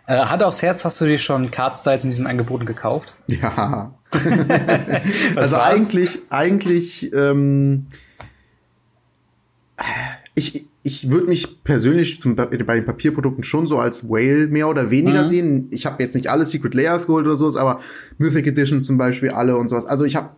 Äh, 0.07 0.17
Hand 0.25 0.43
aufs 0.43 0.61
Herz, 0.61 0.83
hast 0.83 0.99
du 0.99 1.05
dir 1.05 1.17
schon 1.17 1.51
Card-Styles 1.51 2.03
in 2.03 2.09
diesen 2.09 2.27
Angeboten 2.27 2.65
gekauft? 2.65 3.15
Ja. 3.27 3.93
also 5.35 5.55
war's? 5.55 5.55
eigentlich, 5.55 6.19
eigentlich, 6.29 7.13
ähm, 7.13 7.87
ich, 10.35 10.67
ich 10.83 11.09
würde 11.11 11.27
mich 11.27 11.63
persönlich 11.63 12.19
zum, 12.19 12.35
bei 12.35 12.45
den 12.47 12.85
Papierprodukten 12.85 13.43
schon 13.43 13.67
so 13.67 13.77
als 13.79 14.09
Whale 14.09 14.47
mehr 14.47 14.67
oder 14.67 14.89
weniger 14.89 15.23
mhm. 15.23 15.27
sehen. 15.27 15.67
Ich 15.71 15.85
habe 15.85 16.01
jetzt 16.01 16.15
nicht 16.15 16.29
alle 16.29 16.45
Secret 16.45 16.73
Layers 16.73 17.05
geholt 17.05 17.25
oder 17.25 17.35
sowas, 17.35 17.55
aber 17.55 17.79
Mythic 18.17 18.47
Editions 18.47 18.85
zum 18.85 18.97
Beispiel 18.97 19.29
alle 19.29 19.57
und 19.57 19.69
sowas. 19.69 19.85
Also 19.85 20.05
ich 20.05 20.15
habe, 20.15 20.31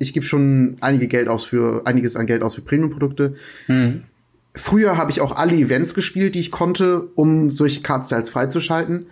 ich 0.00 0.14
gebe 0.14 0.26
schon 0.26 0.78
einige 0.80 1.06
Geld 1.06 1.28
aus 1.28 1.44
für 1.44 1.82
einiges 1.86 2.16
an 2.16 2.26
Geld 2.26 2.42
aus 2.42 2.54
für 2.54 2.62
Premium-Produkte. 2.62 3.34
Mhm. 3.68 4.02
Früher 4.54 4.96
habe 4.96 5.12
ich 5.12 5.20
auch 5.20 5.36
alle 5.36 5.54
Events 5.54 5.94
gespielt, 5.94 6.34
die 6.34 6.40
ich 6.40 6.50
konnte, 6.50 7.02
um 7.14 7.50
solche 7.50 7.82
Cardstyles 7.82 8.30
freizuschalten. 8.30 9.06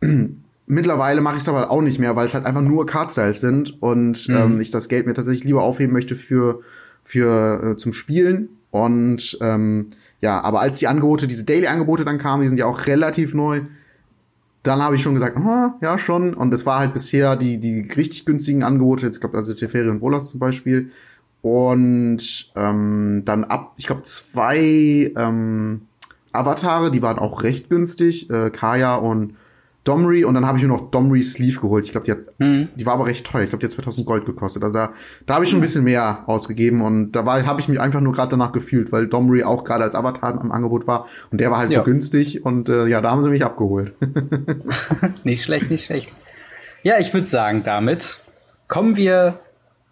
Mittlerweile 0.66 1.20
mache 1.20 1.36
ich 1.36 1.42
es 1.42 1.48
aber 1.48 1.70
auch 1.70 1.82
nicht 1.82 1.98
mehr, 1.98 2.16
weil 2.16 2.28
es 2.28 2.34
halt 2.34 2.46
einfach 2.46 2.62
nur 2.62 2.86
Cardstyles 2.86 3.40
sind 3.40 3.82
und 3.82 4.28
mhm. 4.28 4.34
ähm, 4.34 4.60
ich 4.60 4.70
das 4.70 4.88
Geld 4.88 5.06
mir 5.06 5.12
tatsächlich 5.12 5.44
lieber 5.44 5.62
aufheben 5.64 5.92
möchte 5.92 6.14
für 6.14 6.60
für 7.02 7.72
äh, 7.72 7.76
zum 7.76 7.92
Spielen. 7.92 8.48
Und 8.70 9.36
ähm, 9.40 9.88
ja, 10.20 10.40
aber 10.40 10.60
als 10.60 10.78
die 10.78 10.86
Angebote, 10.86 11.26
diese 11.26 11.44
Daily-Angebote 11.44 12.04
dann 12.04 12.18
kamen, 12.18 12.42
die 12.42 12.48
sind 12.48 12.58
ja 12.58 12.66
auch 12.66 12.86
relativ 12.86 13.34
neu, 13.34 13.62
dann 14.62 14.82
habe 14.82 14.94
ich 14.96 15.02
schon 15.02 15.14
gesagt, 15.14 15.36
aha, 15.36 15.76
ja 15.80 15.98
schon. 15.98 16.34
Und 16.34 16.52
es 16.54 16.66
war 16.66 16.78
halt 16.78 16.94
bisher 16.94 17.36
die 17.36 17.58
die 17.58 17.80
richtig 17.96 18.24
günstigen 18.24 18.62
Angebote, 18.62 19.06
jetzt 19.06 19.20
glaube 19.20 19.36
also 19.36 19.54
Teferi 19.54 19.88
und 19.88 20.00
Bolas 20.00 20.30
zum 20.30 20.40
Beispiel, 20.40 20.90
und 21.42 22.52
ähm, 22.54 23.22
dann 23.24 23.44
ab, 23.44 23.74
ich 23.76 23.86
glaube, 23.86 24.02
zwei 24.02 25.12
ähm, 25.16 25.82
Avatare, 26.30 26.90
die 26.92 27.02
waren 27.02 27.18
auch 27.18 27.42
recht 27.42 27.68
günstig, 27.68 28.30
äh, 28.30 28.50
Kaya 28.50 28.94
und 28.94 29.34
Domri 29.84 30.24
und 30.24 30.34
dann 30.34 30.46
habe 30.46 30.58
ich 30.58 30.62
mir 30.62 30.68
noch 30.68 30.90
Domri 30.90 31.22
Sleeve 31.22 31.60
geholt. 31.60 31.84
Ich 31.84 31.92
glaube, 31.92 32.04
die, 32.04 32.12
hat, 32.12 32.18
mhm. 32.38 32.68
die 32.76 32.86
war 32.86 32.94
aber 32.94 33.06
recht 33.06 33.26
teuer. 33.26 33.42
Ich 33.42 33.50
glaube, 33.50 33.60
die 33.60 33.66
hat 33.66 33.72
2000 33.72 34.06
Gold 34.06 34.24
gekostet. 34.24 34.62
Also 34.62 34.74
da, 34.74 34.92
da 35.26 35.34
habe 35.34 35.44
ich 35.44 35.50
schon 35.50 35.58
ein 35.58 35.62
bisschen 35.62 35.82
mehr 35.82 36.22
ausgegeben 36.26 36.82
und 36.82 37.12
da 37.12 37.26
war 37.26 37.44
habe 37.44 37.60
ich 37.60 37.68
mich 37.68 37.80
einfach 37.80 38.00
nur 38.00 38.12
gerade 38.12 38.30
danach 38.30 38.52
gefühlt, 38.52 38.92
weil 38.92 39.08
Domri 39.08 39.42
auch 39.42 39.64
gerade 39.64 39.82
als 39.82 39.94
Avatar 39.94 40.40
am 40.40 40.52
Angebot 40.52 40.86
war 40.86 41.06
und 41.30 41.40
der 41.40 41.50
war 41.50 41.58
halt 41.58 41.72
ja. 41.72 41.80
so 41.80 41.84
günstig 41.84 42.44
und 42.44 42.68
äh, 42.68 42.86
ja, 42.86 43.00
da 43.00 43.10
haben 43.10 43.22
sie 43.22 43.30
mich 43.30 43.44
abgeholt. 43.44 43.92
nicht 45.24 45.42
schlecht, 45.42 45.70
nicht 45.70 45.86
schlecht. 45.86 46.12
Ja, 46.84 46.98
ich 46.98 47.12
würde 47.12 47.26
sagen, 47.26 47.62
damit 47.64 48.20
kommen 48.68 48.96
wir 48.96 49.40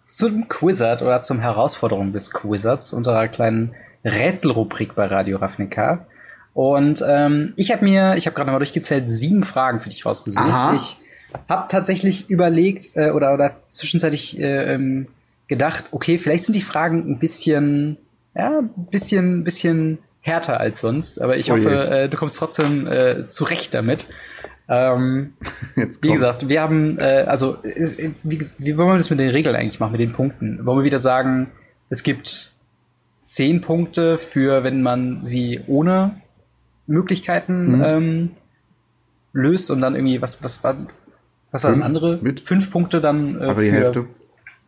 zum 0.05 0.47
Quizard 0.47 1.01
oder 1.01 1.21
zum 1.21 1.39
Herausforderung 1.39 2.13
des 2.13 2.31
Quizards, 2.31 2.93
unserer 2.93 3.27
kleinen 3.27 3.73
Rätselrubrik 4.03 4.95
bei 4.95 5.05
Radio 5.05 5.37
Ravnica. 5.37 6.05
Und 6.53 7.03
ähm, 7.07 7.53
ich 7.55 7.71
habe 7.71 7.83
mir, 7.83 8.15
ich 8.17 8.25
habe 8.25 8.35
gerade 8.35 8.51
mal 8.51 8.57
durchgezählt, 8.57 9.09
sieben 9.09 9.43
Fragen 9.43 9.79
für 9.79 9.89
dich 9.89 10.05
rausgesucht. 10.05 10.45
Aha. 10.45 10.75
Ich 10.75 10.97
habe 11.47 11.67
tatsächlich 11.69 12.29
überlegt 12.29 12.95
äh, 12.95 13.11
oder, 13.11 13.33
oder 13.33 13.55
zwischenzeitlich 13.69 14.39
äh, 14.39 14.73
ähm, 14.73 15.07
gedacht, 15.47 15.85
okay, 15.91 16.17
vielleicht 16.17 16.43
sind 16.43 16.55
die 16.55 16.61
Fragen 16.61 17.09
ein 17.09 17.19
bisschen, 17.19 17.97
ja, 18.35 18.59
ein 18.59 18.87
bisschen, 18.89 19.43
bisschen 19.43 19.99
härter 20.21 20.59
als 20.59 20.81
sonst, 20.81 21.21
aber 21.21 21.37
ich 21.37 21.51
oh 21.51 21.55
hoffe, 21.55 21.89
äh, 21.89 22.09
du 22.09 22.17
kommst 22.17 22.37
trotzdem 22.37 22.87
äh, 22.87 23.27
zurecht 23.27 23.73
damit. 23.73 24.05
Ähm, 24.67 25.33
wie 26.01 26.11
gesagt, 26.11 26.47
wir 26.47 26.61
haben, 26.61 26.99
äh, 26.99 27.25
also, 27.27 27.57
wie, 27.63 28.39
wie 28.57 28.77
wollen 28.77 28.89
wir 28.89 28.97
das 28.97 29.09
mit 29.09 29.19
den 29.19 29.29
Regeln 29.29 29.55
eigentlich 29.55 29.79
machen, 29.79 29.93
mit 29.93 30.01
den 30.01 30.13
Punkten? 30.13 30.65
Wollen 30.65 30.79
wir 30.79 30.85
wieder 30.85 30.99
sagen, 30.99 31.51
es 31.89 32.03
gibt 32.03 32.51
zehn 33.19 33.61
Punkte 33.61 34.17
für, 34.17 34.63
wenn 34.63 34.81
man 34.81 35.23
sie 35.23 35.61
ohne 35.67 36.21
Möglichkeiten 36.91 37.77
mhm. 37.77 37.83
ähm, 37.83 38.31
löst 39.33 39.71
und 39.71 39.81
dann 39.81 39.95
irgendwie, 39.95 40.21
was, 40.21 40.43
was 40.43 40.63
war, 40.63 40.75
was 41.51 41.63
war 41.63 41.71
das 41.71 41.81
andere? 41.81 42.19
Mit? 42.21 42.41
Fünf 42.41 42.71
Punkte 42.71 43.01
dann. 43.01 43.39
Äh, 43.39 43.45
Aber 43.45 43.61
die 43.61 43.69
für, 43.69 43.75
Hälfte. 43.75 44.05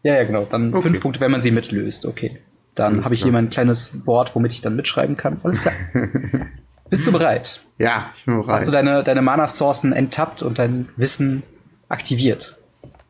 Ja, 0.03 0.15
ja, 0.15 0.23
genau. 0.23 0.45
Dann 0.49 0.73
okay. 0.73 0.83
fünf 0.83 1.01
Punkte, 1.01 1.21
wenn 1.21 1.31
man 1.31 1.41
sie 1.41 1.51
mitlöst. 1.51 2.05
Okay. 2.05 2.39
Dann 2.75 3.05
habe 3.05 3.13
ich 3.13 3.21
hier 3.21 3.31
mein 3.31 3.49
kleines 3.49 3.91
Board, 4.03 4.35
womit 4.35 4.51
ich 4.51 4.61
dann 4.61 4.75
mitschreiben 4.75 5.15
kann. 5.15 5.37
Alles 5.43 5.61
klar. 5.61 5.75
Bist 6.89 7.05
du 7.05 7.11
bereit? 7.11 7.61
Ja, 7.77 8.11
ich 8.15 8.25
bin 8.25 8.35
bereit. 8.35 8.53
Hast 8.53 8.67
du 8.67 8.71
deine, 8.71 9.03
deine 9.03 9.21
Mana-Sourcen 9.21 9.93
enttappt 9.93 10.41
und 10.41 10.59
dein 10.59 10.89
Wissen 10.95 11.43
aktiviert? 11.87 12.57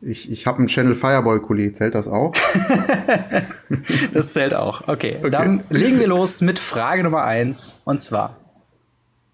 Ich, 0.00 0.30
ich 0.30 0.46
habe 0.46 0.58
einen 0.58 0.66
Channel 0.66 0.94
Fireball-Kuli. 0.94 1.72
Zählt 1.72 1.94
das 1.94 2.08
auch? 2.08 2.34
das 4.12 4.34
zählt 4.34 4.52
auch. 4.52 4.82
Okay. 4.86 5.16
okay. 5.18 5.30
Dann 5.30 5.64
legen 5.70 5.98
wir 5.98 6.06
los 6.08 6.42
mit 6.42 6.58
Frage 6.58 7.02
Nummer 7.02 7.24
eins. 7.24 7.80
Und 7.84 8.00
zwar, 8.00 8.36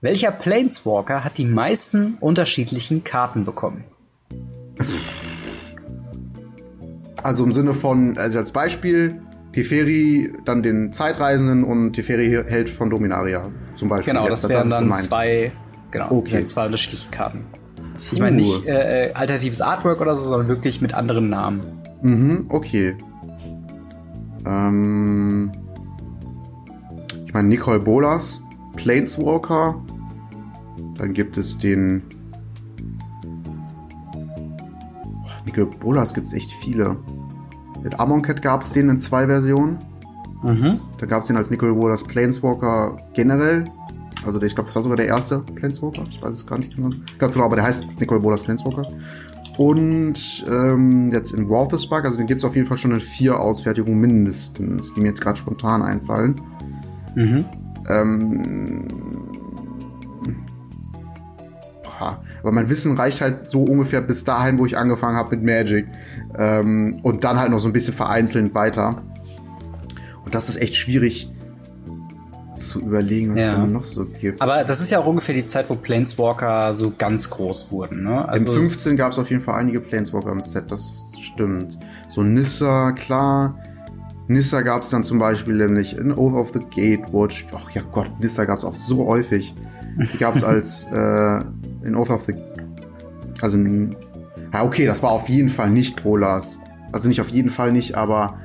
welcher 0.01 0.31
Planeswalker 0.31 1.25
hat 1.25 1.39
die 1.39 1.45
meisten 1.45 2.17
unterschiedlichen 2.21 3.05
Karten 3.05 3.45
bekommen? 3.45 3.85
Also 7.23 7.45
im 7.45 7.53
Sinne 7.53 7.75
von, 7.75 8.17
also 8.17 8.39
als 8.39 8.51
Beispiel, 8.51 9.21
Teferi, 9.53 10.33
dann 10.45 10.63
den 10.63 10.93
Zeitreisenden 10.93 11.65
und 11.65 11.93
Teferi 11.93 12.45
hält 12.47 12.71
von 12.71 12.89
Dominaria 12.89 13.49
zum 13.75 13.89
Beispiel. 13.89 14.15
Genau, 14.15 14.29
das 14.29 14.49
wären 14.49 14.63
das 14.63 14.71
dann 14.71 14.85
gemeint. 14.85 15.03
zwei, 15.03 15.53
genau, 15.91 16.11
okay. 16.13 16.45
zwei 16.45 16.67
unterschiedliche 16.67 17.11
Karten. 17.11 17.45
Ich 18.13 18.21
meine 18.21 18.37
nicht 18.37 18.67
äh, 18.67 19.11
alternatives 19.13 19.61
Artwork 19.61 20.01
oder 20.01 20.17
so, 20.17 20.31
sondern 20.31 20.49
wirklich 20.49 20.81
mit 20.81 20.95
anderen 20.95 21.29
Namen. 21.29 21.61
Mhm, 22.01 22.47
okay. 22.49 22.97
Ähm, 24.47 25.53
ich 27.27 27.35
meine 27.35 27.49
Nicole 27.49 27.81
Bolas, 27.81 28.41
Planeswalker, 28.77 29.75
dann 31.01 31.15
gibt 31.15 31.39
es 31.39 31.59
den. 31.59 32.03
Nickel 35.47 35.67
Bolas 35.67 36.13
gibt 36.13 36.27
es 36.27 36.33
echt 36.35 36.53
viele. 36.53 36.97
Mit 37.83 37.99
Amonkhet 37.99 38.43
gab 38.43 38.63
es 38.63 38.73
den 38.73 38.91
in 38.91 38.99
zwei 38.99 39.27
Versionen. 39.27 39.79
Mhm. 40.43 40.79
Da 40.99 41.07
gab 41.07 41.23
es 41.23 41.29
den 41.29 41.37
als 41.37 41.51
Nickel 41.51 41.73
Bolas 41.73 42.05
Planeswalker 42.05 42.99
generell. 43.15 43.65
Also 44.27 44.41
ich 44.43 44.55
glaube, 44.55 44.67
das 44.67 44.77
war 44.77 44.83
sogar 44.83 44.99
der 44.99 45.07
erste 45.07 45.39
Planeswalker. 45.39 46.05
Ich 46.11 46.23
weiß 46.23 46.33
es 46.33 46.47
gar 46.47 46.59
nicht 46.59 46.77
genau. 46.77 46.91
Ganz 47.19 47.33
genau, 47.33 47.47
aber 47.47 47.57
der 47.57 47.65
heißt 47.65 47.87
Nicole 47.99 48.21
Bolas 48.21 48.43
Planeswalker. 48.43 48.87
Und 49.57 50.45
ähm, 50.51 51.13
jetzt 51.13 51.33
in 51.33 51.49
War 51.49 51.63
of 51.63 51.71
the 51.73 51.79
Spark, 51.79 52.05
also 52.05 52.19
den 52.19 52.27
gibt 52.27 52.43
es 52.43 52.45
auf 52.45 52.55
jeden 52.55 52.69
Fall 52.69 52.77
schon 52.77 52.93
in 52.93 53.01
vier 53.01 53.41
Ausfertigungen 53.41 53.99
mindestens, 53.99 54.93
die 54.95 55.01
mir 55.01 55.09
jetzt 55.09 55.23
gerade 55.23 55.39
spontan 55.39 55.83
einfallen. 55.83 56.41
Mhm. 57.15 57.45
Ähm, 57.89 58.87
aber 62.01 62.53
mein 62.53 62.71
Wissen 62.71 62.97
reicht 62.97 63.21
halt 63.21 63.47
so 63.47 63.63
ungefähr 63.63 64.01
bis 64.01 64.25
dahin, 64.25 64.59
wo 64.59 64.67
ich 64.67 64.77
angefangen 64.77 65.17
habe 65.17 65.37
mit 65.37 65.45
Magic. 65.45 65.87
Ähm, 66.39 67.01
und 67.03 67.25
dann 67.25 67.39
halt 67.39 67.51
noch 67.51 67.59
so 67.59 67.69
ein 67.69 67.73
bisschen 67.73 67.95
vereinzelt 67.95 68.55
weiter. 68.55 69.03
Und 70.25 70.35
das 70.35 70.49
ist 70.49 70.57
echt 70.57 70.77
schwierig 70.77 71.31
zu 72.55 72.81
überlegen, 72.81 73.35
was 73.35 73.41
ja. 73.41 73.53
es 73.53 73.59
denn 73.59 73.73
noch 73.73 73.85
so 73.85 74.05
gibt. 74.05 74.41
Aber 74.41 74.65
das 74.65 74.81
ist 74.81 74.91
ja 74.91 74.99
auch 74.99 75.07
ungefähr 75.07 75.35
die 75.35 75.45
Zeit, 75.45 75.69
wo 75.69 75.75
Planeswalker 75.75 76.75
so 76.75 76.93
ganz 76.97 77.31
groß 77.31 77.73
wurden. 77.73 78.05
Ne? 78.05 78.29
Also 78.29 78.53
Im 78.53 78.61
15 78.61 78.97
gab 78.97 79.13
es 79.13 79.19
auf 79.19 79.31
jeden 79.31 79.43
Fall 79.43 79.57
einige 79.59 79.81
Planeswalker 79.81 80.31
im 80.31 80.43
Set, 80.43 80.71
das 80.71 80.93
stimmt. 81.21 81.79
So 82.11 82.23
Nissa, 82.23 82.93
klar. 82.93 83.59
Nissa 84.29 84.61
gab 84.61 84.83
es 84.83 84.91
dann 84.91 85.03
zum 85.03 85.19
Beispiel 85.19 85.57
nämlich 85.57 85.97
in 85.97 86.13
Over 86.13 86.41
of 86.41 86.53
the 86.53 86.61
Gatewatch. 86.61 87.47
Ach 87.53 87.71
ja 87.73 87.83
Gott, 87.91 88.11
Nissa 88.21 88.45
gab 88.45 88.59
es 88.59 88.65
auch 88.65 88.77
so 88.77 89.07
häufig. 89.07 89.55
Die 90.13 90.19
gab 90.19 90.37
es 90.37 90.45
als 90.45 90.85
äh, 90.85 91.41
in 91.85 91.97
Oath 91.97 92.11
of 92.11 92.25
the. 92.25 92.35
Also, 93.40 93.57
ja, 93.57 94.64
okay, 94.64 94.87
das 94.87 95.03
war 95.03 95.12
auf 95.12 95.29
jeden 95.29 95.49
Fall 95.49 95.71
nicht 95.71 96.03
Bolas. 96.03 96.59
Also 96.93 97.09
nicht 97.09 97.21
auf 97.21 97.29
jeden 97.29 97.49
Fall 97.49 97.73
nicht, 97.73 97.95
aber 97.95 98.38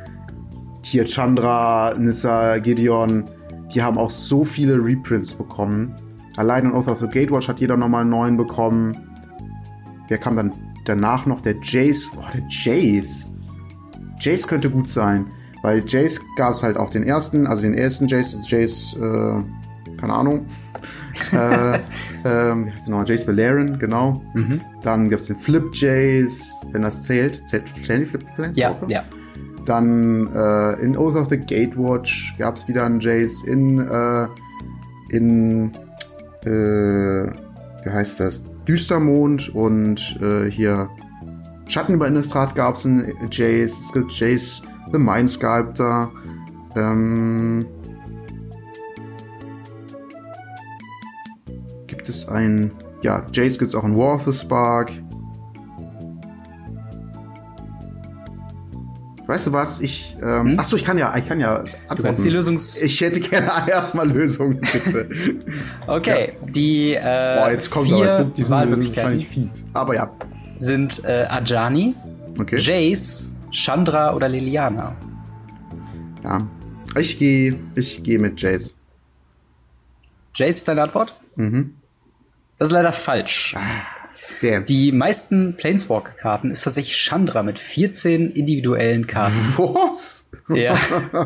hier 0.84 1.06
Chandra, 1.06 1.96
Nissa, 1.98 2.60
Gideon, 2.60 3.26
die 3.74 3.82
haben 3.82 3.98
auch 3.98 4.12
so 4.12 4.44
viele 4.44 4.76
Reprints 4.76 5.34
bekommen. 5.34 5.96
Allein 6.38 6.66
in 6.66 6.74
Oath 6.74 6.88
of 6.88 7.00
the 7.00 7.08
Gatewatch 7.08 7.48
hat 7.48 7.60
jeder 7.60 7.78
nochmal 7.78 8.02
einen 8.02 8.12
neuen 8.12 8.38
bekommen. 8.38 8.96
Wer 10.08 10.18
kam 10.18 10.36
dann 10.36 10.52
danach 10.86 11.26
noch? 11.26 11.42
Der 11.42 11.56
Jace. 11.62 12.12
Oh, 12.18 12.24
der 12.34 12.44
Jace. 12.50 13.28
Jace 14.20 14.48
könnte 14.48 14.70
gut 14.70 14.88
sein. 14.88 15.26
Weil 15.64 15.84
Jace 15.88 16.22
gab 16.38 16.54
es 16.54 16.62
halt 16.62 16.78
auch 16.78 16.92
den 16.92 17.04
ersten, 17.04 17.48
also 17.48 17.64
den 17.64 17.74
ersten 17.74 18.08
Jace, 18.08 18.38
Jace, 18.48 18.96
äh, 18.98 19.98
keine 19.98 20.14
Ahnung. 20.14 20.46
Äh, 21.34 21.80
ähm, 22.26 22.72
nochmal? 22.88 23.08
Jace 23.08 23.28
Valerian, 23.28 23.80
genau. 23.80 24.22
Mhm. 24.34 24.62
Dann 24.82 25.10
gibt 25.10 25.22
es 25.22 25.28
den 25.28 25.36
Flip 25.36 25.64
Jace, 25.74 26.54
wenn 26.72 26.82
das 26.82 27.04
zählt. 27.04 27.48
Zählt, 27.48 27.68
zählen 27.68 28.02
die 28.02 28.06
Flip 28.06 28.24
Flames? 28.36 28.58
Ja, 28.58 28.76
ja. 28.88 29.04
Dann 29.66 30.28
äh, 30.34 30.74
in 30.82 30.96
Oath 30.96 31.16
of 31.16 31.30
the 31.30 31.38
Gatewatch 31.38 32.36
gab 32.38 32.56
es 32.56 32.68
wieder 32.68 32.86
einen 32.86 33.00
Jace. 33.00 33.44
In, 33.44 33.80
äh, 33.80 34.28
in, 35.10 35.72
äh, 36.44 36.48
wie 36.48 37.90
heißt 37.90 38.20
das? 38.20 38.44
Düstermond 38.68 39.54
und 39.54 40.20
äh, 40.22 40.50
hier 40.50 40.90
Schatten 41.68 41.96
über 41.96 42.08
Innistrad 42.08 42.56
gab 42.56 42.76
es 42.76 42.86
einen 42.86 43.12
Jace. 43.32 43.80
Es 43.80 43.92
gibt 43.94 44.12
Jace 44.12 44.62
the 44.92 45.00
Mind 45.00 45.30
Sculptor. 45.30 46.12
Ähm, 46.76 47.66
gibt 51.88 52.10
es 52.10 52.28
ein, 52.28 52.72
ja, 53.02 53.26
Jace 53.32 53.60
gibt 53.60 53.70
es 53.70 53.76
auch 53.76 53.84
in 53.84 53.98
War 53.98 54.16
of 54.16 54.24
the 54.24 54.34
Spark. 54.34 54.92
Weißt 59.28 59.48
du 59.48 59.54
was? 59.54 59.80
Ich, 59.80 60.16
ähm, 60.22 60.52
hm? 60.52 60.60
achso, 60.60 60.76
ich 60.76 60.86
kann 60.86 61.00
ja, 61.00 61.16
ich 61.18 61.28
kann 61.28 61.40
ja 61.40 61.56
antworten. 61.58 61.98
Du 61.98 62.04
kannst 62.04 62.26
die 62.26 62.30
Lösungs 62.30 62.78
ich 62.78 63.02
hätte 63.02 63.20
gerne 63.20 63.50
erstmal 63.68 64.08
Lösungen, 64.08 64.62
bitte. 64.72 65.10
okay, 65.88 66.34
ja. 66.34 66.50
die 66.52 66.94
äh, 66.94 67.02
Boah, 67.02 67.50
jetzt 67.52 67.72
kommt 67.72 67.88
vier 67.88 68.12
aber, 68.12 68.26
jetzt 68.26 68.38
die 68.38 68.50
wahrscheinlich 68.50 69.28
fies. 69.28 69.66
Aber 69.74 69.96
ja. 69.96 70.12
Sind 70.60 71.04
äh, 71.06 71.26
Ajani, 71.28 71.96
okay. 72.40 72.58
Jace, 72.58 73.28
Chandra 73.52 74.16
oder 74.16 74.30
Liliana? 74.30 74.96
Ja, 76.24 76.48
ich 76.98 77.18
gehe 77.18 77.60
ich 77.74 78.04
geh 78.04 78.20
mit 78.20 78.40
Jace. 78.40 78.76
Jace 80.36 80.58
ist 80.58 80.68
deine 80.68 80.84
Antwort? 80.84 81.20
Mhm. 81.36 81.76
Das 82.58 82.70
ist 82.70 82.74
leider 82.74 82.92
falsch. 82.92 83.56
Der. 84.42 84.62
Die 84.62 84.92
meisten 84.92 85.56
Planeswalker-Karten 85.56 86.52
ist 86.52 86.64
tatsächlich 86.64 86.96
Chandra 86.98 87.44
mit 87.44 87.60
14 87.60 88.32
individuellen 88.32 89.08
Karten. 89.08 89.36
Was? 89.58 90.32
Ja. 90.50 90.78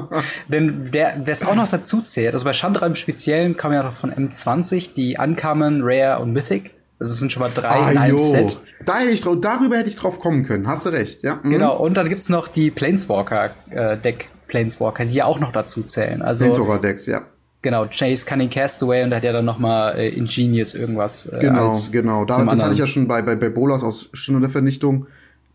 Denn 0.48 0.92
der, 0.92 1.18
der 1.18 1.32
es 1.32 1.46
auch 1.46 1.56
noch 1.56 1.70
dazu 1.70 2.02
zählt, 2.02 2.34
also 2.34 2.46
bei 2.46 2.54
Chandra 2.54 2.86
im 2.86 2.96
Speziellen 2.96 3.58
kam 3.58 3.74
ja 3.74 3.84
noch 3.84 3.94
von 3.94 4.12
M20 4.12 4.94
die 4.94 5.18
Uncommon, 5.18 5.82
Rare 5.82 6.22
und 6.22 6.34
Mythic. 6.34 6.72
Also 7.00 7.14
es 7.14 7.20
sind 7.20 7.32
schon 7.32 7.42
mal 7.42 7.52
drei 7.54 7.70
ah, 7.70 7.92
in 7.92 7.98
einem 7.98 8.18
jo. 8.18 8.24
Set. 8.24 8.60
Da 8.84 8.98
hätte 9.00 9.12
ich 9.12 9.22
darüber 9.22 9.78
hätte 9.78 9.88
ich 9.88 9.96
drauf 9.96 10.20
kommen 10.20 10.44
können. 10.46 10.68
Hast 10.68 10.86
du 10.86 10.90
recht, 10.90 11.24
ja. 11.24 11.40
Mhm. 11.42 11.52
Genau, 11.52 11.78
und 11.78 11.96
dann 11.96 12.10
gibt 12.10 12.20
es 12.20 12.30
noch 12.30 12.50
die 12.50 12.72
Planeswalker-Deck, 12.72 14.24
äh, 14.24 14.48
Planeswalker, 14.48 15.06
die 15.06 15.16
ja 15.16 15.26
auch 15.26 15.40
noch 15.40 15.54
dazu 15.54 15.84
zählen. 15.84 16.22
Also, 16.22 16.44
Planeswalker-Decks, 16.44 17.06
ja. 17.06 17.22
Genau, 17.62 17.88
Chase 17.88 18.26
Cunning 18.26 18.50
Castaway 18.50 19.04
und 19.04 19.10
da 19.10 19.18
hat 19.18 19.24
ja 19.24 19.34
dann 19.34 19.44
noch 19.44 19.60
mal 19.60 19.92
äh, 19.92 20.10
Ingenious 20.10 20.76
irgendwas. 20.76 21.26
Äh, 21.26 21.40
genau, 21.40 21.74
genau. 21.92 22.26
Da, 22.26 22.44
das 22.46 22.64
hatte 22.64 22.74
ich 22.74 22.80
ja 22.80 22.88
schon 22.88 23.08
bei, 23.08 23.22
bei, 23.22 23.36
bei 23.36 23.50
Bolas 23.50 23.84
aus 23.84 24.10
Stunde 24.14 24.42
der 24.42 24.50
Vernichtung. 24.50 25.08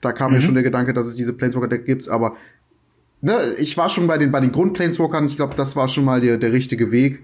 Da 0.02 0.12
kam 0.12 0.30
mhm. 0.30 0.36
mir 0.36 0.42
schon 0.42 0.54
der 0.54 0.62
Gedanke, 0.62 0.92
dass 0.92 1.06
es 1.06 1.16
diese 1.16 1.32
Planeswalker-Deck 1.32 1.86
gibt, 1.86 2.06
aber 2.10 2.36
ne, 3.22 3.40
ich 3.58 3.76
war 3.78 3.88
schon 3.88 4.06
bei 4.06 4.18
den, 4.18 4.30
bei 4.30 4.40
den 4.40 4.52
Grund-Planeswalkern. 4.52 5.24
Ich 5.26 5.36
glaube, 5.36 5.54
das 5.56 5.76
war 5.76 5.88
schon 5.88 6.04
mal 6.04 6.20
der, 6.20 6.36
der 6.36 6.52
richtige 6.52 6.92
Weg. 6.92 7.20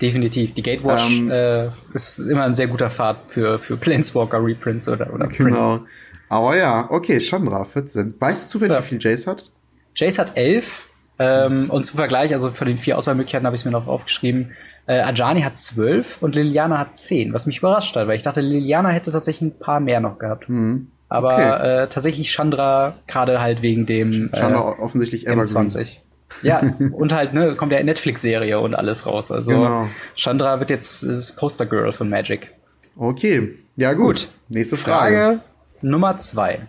Definitiv. 0.00 0.54
Die 0.54 0.62
Gatewatch 0.62 1.18
ähm, 1.18 1.30
äh, 1.30 1.68
ist 1.92 2.18
immer 2.18 2.44
ein 2.44 2.54
sehr 2.54 2.66
guter 2.66 2.90
Pfad 2.90 3.18
für, 3.28 3.58
für 3.58 3.76
Planeswalker-Reprints 3.76 4.88
oder, 4.88 5.12
oder 5.12 5.28
Genau. 5.28 5.76
Prints. 5.76 5.90
Aber 6.28 6.56
ja, 6.56 6.90
okay, 6.90 7.20
Chandra, 7.20 7.64
14. 7.64 8.14
Weißt 8.18 8.46
du 8.46 8.48
zufällig, 8.48 8.74
ja. 8.74 8.82
wie 8.82 8.86
viel 8.86 8.98
Jace 8.98 9.26
hat? 9.26 9.50
Jace 9.94 10.18
hat 10.18 10.36
11. 10.36 10.88
Ähm, 11.18 11.70
und 11.70 11.84
zum 11.84 11.98
Vergleich, 11.98 12.32
also 12.32 12.50
von 12.50 12.66
den 12.66 12.78
vier 12.78 12.98
Auswahlmöglichkeiten 12.98 13.46
habe 13.46 13.54
ich 13.54 13.62
es 13.62 13.64
mir 13.64 13.70
noch 13.70 13.86
aufgeschrieben. 13.86 14.52
Äh, 14.86 15.00
Ajani 15.00 15.42
hat 15.42 15.58
12 15.58 16.22
und 16.22 16.34
Liliana 16.34 16.78
hat 16.78 16.96
10, 16.96 17.32
was 17.32 17.46
mich 17.46 17.58
überrascht 17.58 17.94
hat, 17.96 18.08
weil 18.08 18.16
ich 18.16 18.22
dachte, 18.22 18.40
Liliana 18.40 18.88
hätte 18.88 19.12
tatsächlich 19.12 19.52
ein 19.52 19.58
paar 19.58 19.80
mehr 19.80 20.00
noch 20.00 20.18
gehabt. 20.18 20.48
Mhm. 20.48 20.88
Aber 21.08 21.34
okay. 21.34 21.82
äh, 21.82 21.88
tatsächlich 21.88 22.32
Chandra, 22.32 22.94
gerade 23.06 23.40
halt 23.40 23.62
wegen 23.62 23.86
dem 23.86 24.30
Chandra 24.32 24.72
äh, 24.72 24.80
offensichtlich 24.80 25.26
Evergreen. 25.26 25.46
20. 25.46 26.00
Ja, 26.42 26.62
und 26.92 27.12
halt, 27.12 27.34
ne, 27.34 27.54
kommt 27.54 27.72
ja 27.72 27.78
in 27.78 27.86
Netflix-Serie 27.86 28.58
und 28.58 28.74
alles 28.74 29.06
raus. 29.06 29.30
Also 29.30 29.50
genau. 29.50 29.88
Chandra 30.16 30.58
wird 30.58 30.70
jetzt 30.70 31.02
das 31.02 31.36
Poster-Girl 31.36 31.92
von 31.92 32.08
Magic. 32.08 32.50
Okay, 32.96 33.54
ja 33.76 33.92
gut. 33.92 34.06
gut. 34.06 34.28
Nächste 34.48 34.76
Frage. 34.76 35.16
Frage 35.16 35.40
Nummer 35.82 36.16
zwei. 36.16 36.60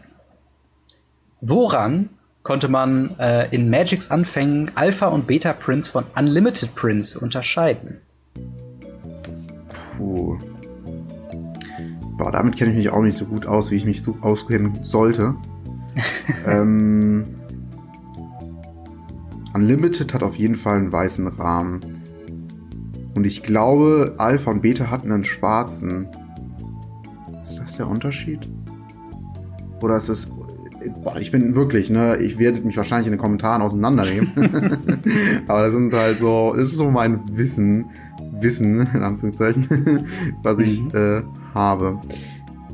Woran 1.40 2.10
konnte 2.44 2.68
man 2.68 3.18
äh, 3.20 3.54
in 3.56 3.70
Magics 3.70 4.12
Anfängen 4.12 4.72
Alpha 4.76 5.08
und 5.08 5.28
Beta 5.28 5.54
Prints 5.54 5.88
von 5.88 6.06
Unlimited 6.16 6.76
Prints 6.76 7.16
unterscheiden? 7.16 7.98
Puh. 9.98 10.38
Boah, 12.18 12.32
damit 12.32 12.58
kenne 12.58 12.72
ich 12.72 12.78
mich 12.78 12.90
auch 12.90 13.02
nicht 13.02 13.18
so 13.18 13.26
gut 13.26 13.46
aus, 13.46 13.72
wie 13.72 13.78
ich 13.78 13.86
mich 13.86 14.04
so 14.04 14.18
auskennen 14.22 14.84
sollte. 14.84 15.36
ähm, 16.48 17.26
Unlimited 19.54 20.14
hat 20.14 20.24
auf 20.24 20.36
jeden 20.36 20.56
Fall 20.56 20.78
einen 20.78 20.92
weißen 20.92 21.28
Rahmen. 21.28 21.82
Und 23.16 23.26
ich 23.26 23.44
glaube, 23.44 24.16
Alpha 24.18 24.52
und 24.52 24.62
Beta 24.62 24.90
hatten 24.90 25.12
einen 25.12 25.26
schwarzen. 25.26 26.08
Ist 27.44 27.60
das 27.60 27.78
der 27.78 27.88
Unterschied? 27.88 28.50
Oder 29.82 29.98
ist 29.98 30.10
es. 30.10 30.32
Boah, 31.04 31.18
ich 31.20 31.32
bin 31.32 31.56
wirklich, 31.56 31.90
ne? 31.90 32.18
Ich 32.18 32.40
werde 32.40 32.62
mich 32.62 32.78
wahrscheinlich 32.78 33.08
in 33.08 33.14
den 33.14 33.20
Kommentaren 33.20 33.62
auseinandernehmen. 33.62 34.32
Aber 35.48 35.64
das 35.64 35.74
sind 35.74 35.94
halt 35.94 36.20
so. 36.20 36.54
Das 36.56 36.70
ist 36.70 36.78
so 36.78 36.90
mein 36.92 37.22
Wissen. 37.38 37.86
Wissen, 38.44 38.88
in 38.94 39.04
Anführungszeichen, 39.04 40.06
was 40.44 40.60
ich 40.60 40.82
mhm. 40.82 40.92
äh, 40.94 41.22
habe. 41.54 42.00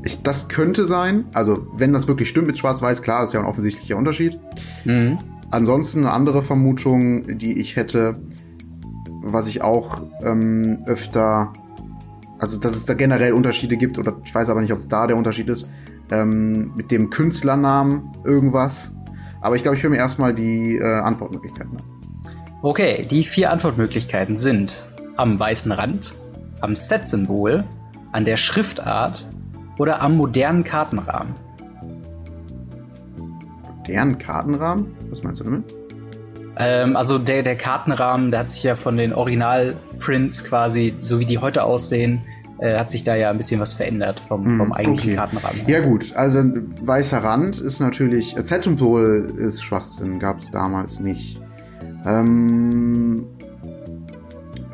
Ich, 0.04 0.22
das 0.22 0.48
könnte 0.48 0.86
sein, 0.86 1.26
also 1.34 1.68
wenn 1.74 1.94
das 1.94 2.08
wirklich 2.08 2.30
stimmt 2.30 2.48
mit 2.48 2.58
Schwarz-Weiß, 2.58 3.02
klar, 3.02 3.24
ist 3.24 3.34
ja 3.34 3.42
ein 3.42 3.46
offensichtlicher 3.46 3.98
Unterschied. 3.98 4.40
Mhm. 4.86 5.20
Ansonsten 5.52 6.00
eine 6.00 6.12
andere 6.12 6.42
Vermutung, 6.44 7.38
die 7.38 7.60
ich 7.60 7.76
hätte, 7.76 8.14
was 9.22 9.48
ich 9.48 9.62
auch 9.62 10.04
ähm, 10.24 10.80
öfter, 10.86 11.52
also 12.38 12.58
dass 12.58 12.76
es 12.76 12.86
da 12.86 12.94
generell 12.94 13.34
Unterschiede 13.34 13.76
gibt, 13.76 13.98
oder 13.98 14.16
ich 14.24 14.34
weiß 14.34 14.50
aber 14.50 14.62
nicht, 14.62 14.72
ob 14.72 14.80
es 14.80 14.88
da 14.88 15.08
der 15.08 15.18
Unterschied 15.18 15.50
ist, 15.50 15.68
ähm, 16.12 16.72
mit 16.76 16.92
dem 16.92 17.10
Künstlernamen 17.10 18.12
irgendwas. 18.24 18.94
Aber 19.42 19.56
ich 19.56 19.64
glaube, 19.64 19.78
ich 19.78 19.84
höre 19.84 19.90
mir 19.90 19.98
erstmal 19.98 20.34
die 20.34 20.78
äh, 20.78 20.84
Antwortmöglichkeiten 20.84 21.78
an. 21.78 21.84
Okay, 22.62 23.06
die 23.10 23.24
vier 23.24 23.52
Antwortmöglichkeiten 23.52 24.36
sind 24.36 24.86
am 25.16 25.40
weißen 25.40 25.72
Rand, 25.72 26.16
am 26.62 26.76
Set-Symbol, 26.76 27.64
an 28.12 28.26
der 28.26 28.38
Schriftart 28.38 29.26
oder 29.78 30.02
am 30.02 30.18
modernen 30.18 30.64
Kartenrahmen. 30.64 31.36
Modernen 33.78 34.18
Kartenrahmen? 34.18 34.88
Was 35.10 35.24
meinst 35.24 35.42
du 35.42 35.46
damit? 35.46 35.64
Ähm, 36.58 36.96
also 36.98 37.18
der, 37.18 37.44
der 37.44 37.56
Kartenrahmen, 37.56 38.32
der 38.32 38.42
hat 38.42 38.50
sich 38.50 38.64
ja 38.64 38.76
von 38.76 38.98
den 38.98 39.14
Original-Prints 39.14 40.44
quasi, 40.44 40.94
so 41.02 41.20
wie 41.20 41.26
die 41.26 41.38
heute 41.38 41.64
aussehen, 41.64 42.22
äh, 42.60 42.78
hat 42.78 42.90
sich 42.90 43.04
da 43.04 43.16
ja 43.16 43.30
ein 43.30 43.38
bisschen 43.38 43.60
was 43.60 43.74
verändert 43.74 44.22
vom, 44.28 44.46
hm, 44.46 44.58
vom 44.58 44.72
eigentlichen 44.74 45.12
okay. 45.12 45.18
Kartenrahmen. 45.18 45.62
Ja 45.68 45.80
gut, 45.80 46.16
also 46.16 46.44
weißer 46.82 47.24
Rand 47.24 47.60
ist 47.60 47.80
natürlich, 47.80 48.36
äh, 48.38 48.44
Z-Symbol 48.44 49.34
ist 49.38 49.64
Schwachsinn, 49.64 50.20
gab 50.20 50.40
es 50.40 50.52
damals 50.52 51.00
nicht. 51.00 51.40
Ähm, 52.06 53.26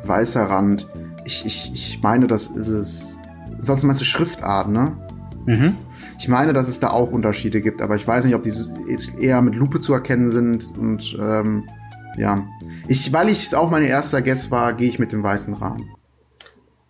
weißer 0.04 0.44
Rand, 0.44 0.88
ich, 1.24 1.44
ich, 1.44 1.70
ich 1.72 2.02
meine, 2.02 2.26
das 2.26 2.48
ist 2.48 2.68
es. 2.68 3.18
Sonst 3.60 3.84
meinst 3.84 4.00
du 4.00 4.04
Schriftart, 4.04 4.68
ne? 4.68 4.96
Mhm. 5.46 5.76
Ich 6.18 6.28
meine, 6.28 6.52
dass 6.52 6.68
es 6.68 6.80
da 6.80 6.90
auch 6.90 7.10
Unterschiede 7.10 7.60
gibt, 7.60 7.82
aber 7.82 7.96
ich 7.96 8.06
weiß 8.06 8.24
nicht, 8.24 8.34
ob 8.34 8.42
die 8.42 8.52
eher 9.20 9.42
mit 9.42 9.54
Lupe 9.54 9.80
zu 9.80 9.92
erkennen 9.92 10.30
sind. 10.30 10.76
Und 10.76 11.16
ähm, 11.20 11.64
ja, 12.16 12.44
ich, 12.88 13.12
weil 13.12 13.28
ich 13.28 13.44
es 13.44 13.54
auch 13.54 13.70
mein 13.70 13.84
erster 13.84 14.22
Guess 14.22 14.50
war, 14.50 14.72
gehe 14.72 14.88
ich 14.88 14.98
mit 14.98 15.12
dem 15.12 15.22
weißen 15.22 15.54
Rahmen. 15.54 15.95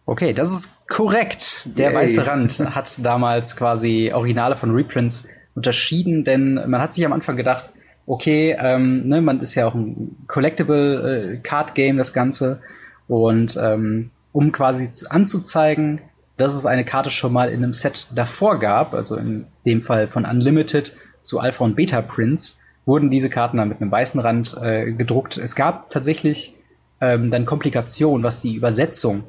Okay, 0.07 0.33
das 0.33 0.53
ist 0.53 0.89
korrekt. 0.89 1.69
Der 1.77 1.91
Yay. 1.91 1.97
weiße 1.97 2.27
Rand 2.27 2.61
hat 2.61 3.05
damals 3.05 3.57
quasi 3.57 4.13
Originale 4.15 4.55
von 4.55 4.71
Reprints 4.71 5.29
unterschieden, 5.57 6.23
denn 6.23 6.55
man 6.55 6.81
hat 6.81 6.95
sich 6.95 7.05
am 7.05 7.13
Anfang 7.13 7.37
gedacht, 7.37 7.71
okay, 8.07 8.57
ähm, 8.59 9.09
ne, 9.09 9.21
man 9.21 9.41
ist 9.41 9.57
ja 9.57 9.67
auch 9.67 9.75
ein 9.75 10.17
Collectible 10.29 11.35
äh, 11.35 11.37
Card 11.39 11.75
Game, 11.75 11.97
das 11.97 12.13
Ganze. 12.13 12.61
Und 13.09 13.59
ähm, 13.61 14.11
um 14.31 14.53
quasi 14.53 14.91
zu, 14.93 15.11
anzuzeigen, 15.11 16.01
dass 16.37 16.55
es 16.55 16.67
eine 16.67 16.85
Karte 16.85 17.11
schon 17.11 17.33
mal 17.33 17.49
in 17.49 17.65
einem 17.65 17.73
Set 17.73 18.07
davor 18.15 18.61
gab, 18.61 18.95
also 18.95 19.17
in 19.17 19.47
dem 19.65 19.83
Fall 19.83 20.07
von 20.07 20.25
Unlimited 20.25 20.97
zu 21.23 21.41
Alpha 21.41 21.65
und 21.65 21.75
Beta 21.75 22.01
Prints, 22.01 22.61
wurden 22.85 23.11
diese 23.11 23.29
Karten 23.29 23.57
dann 23.57 23.69
mit 23.69 23.81
einem 23.81 23.91
weißen 23.91 24.21
Rand 24.21 24.57
äh, 24.63 24.93
gedruckt. 24.93 25.37
Es 25.37 25.57
gab 25.57 25.89
tatsächlich 25.89 26.55
ähm, 27.01 27.33
dann 27.33 27.45
Komplikationen, 27.45 28.23
was 28.23 28.43
die 28.43 28.55
Übersetzung 28.55 29.25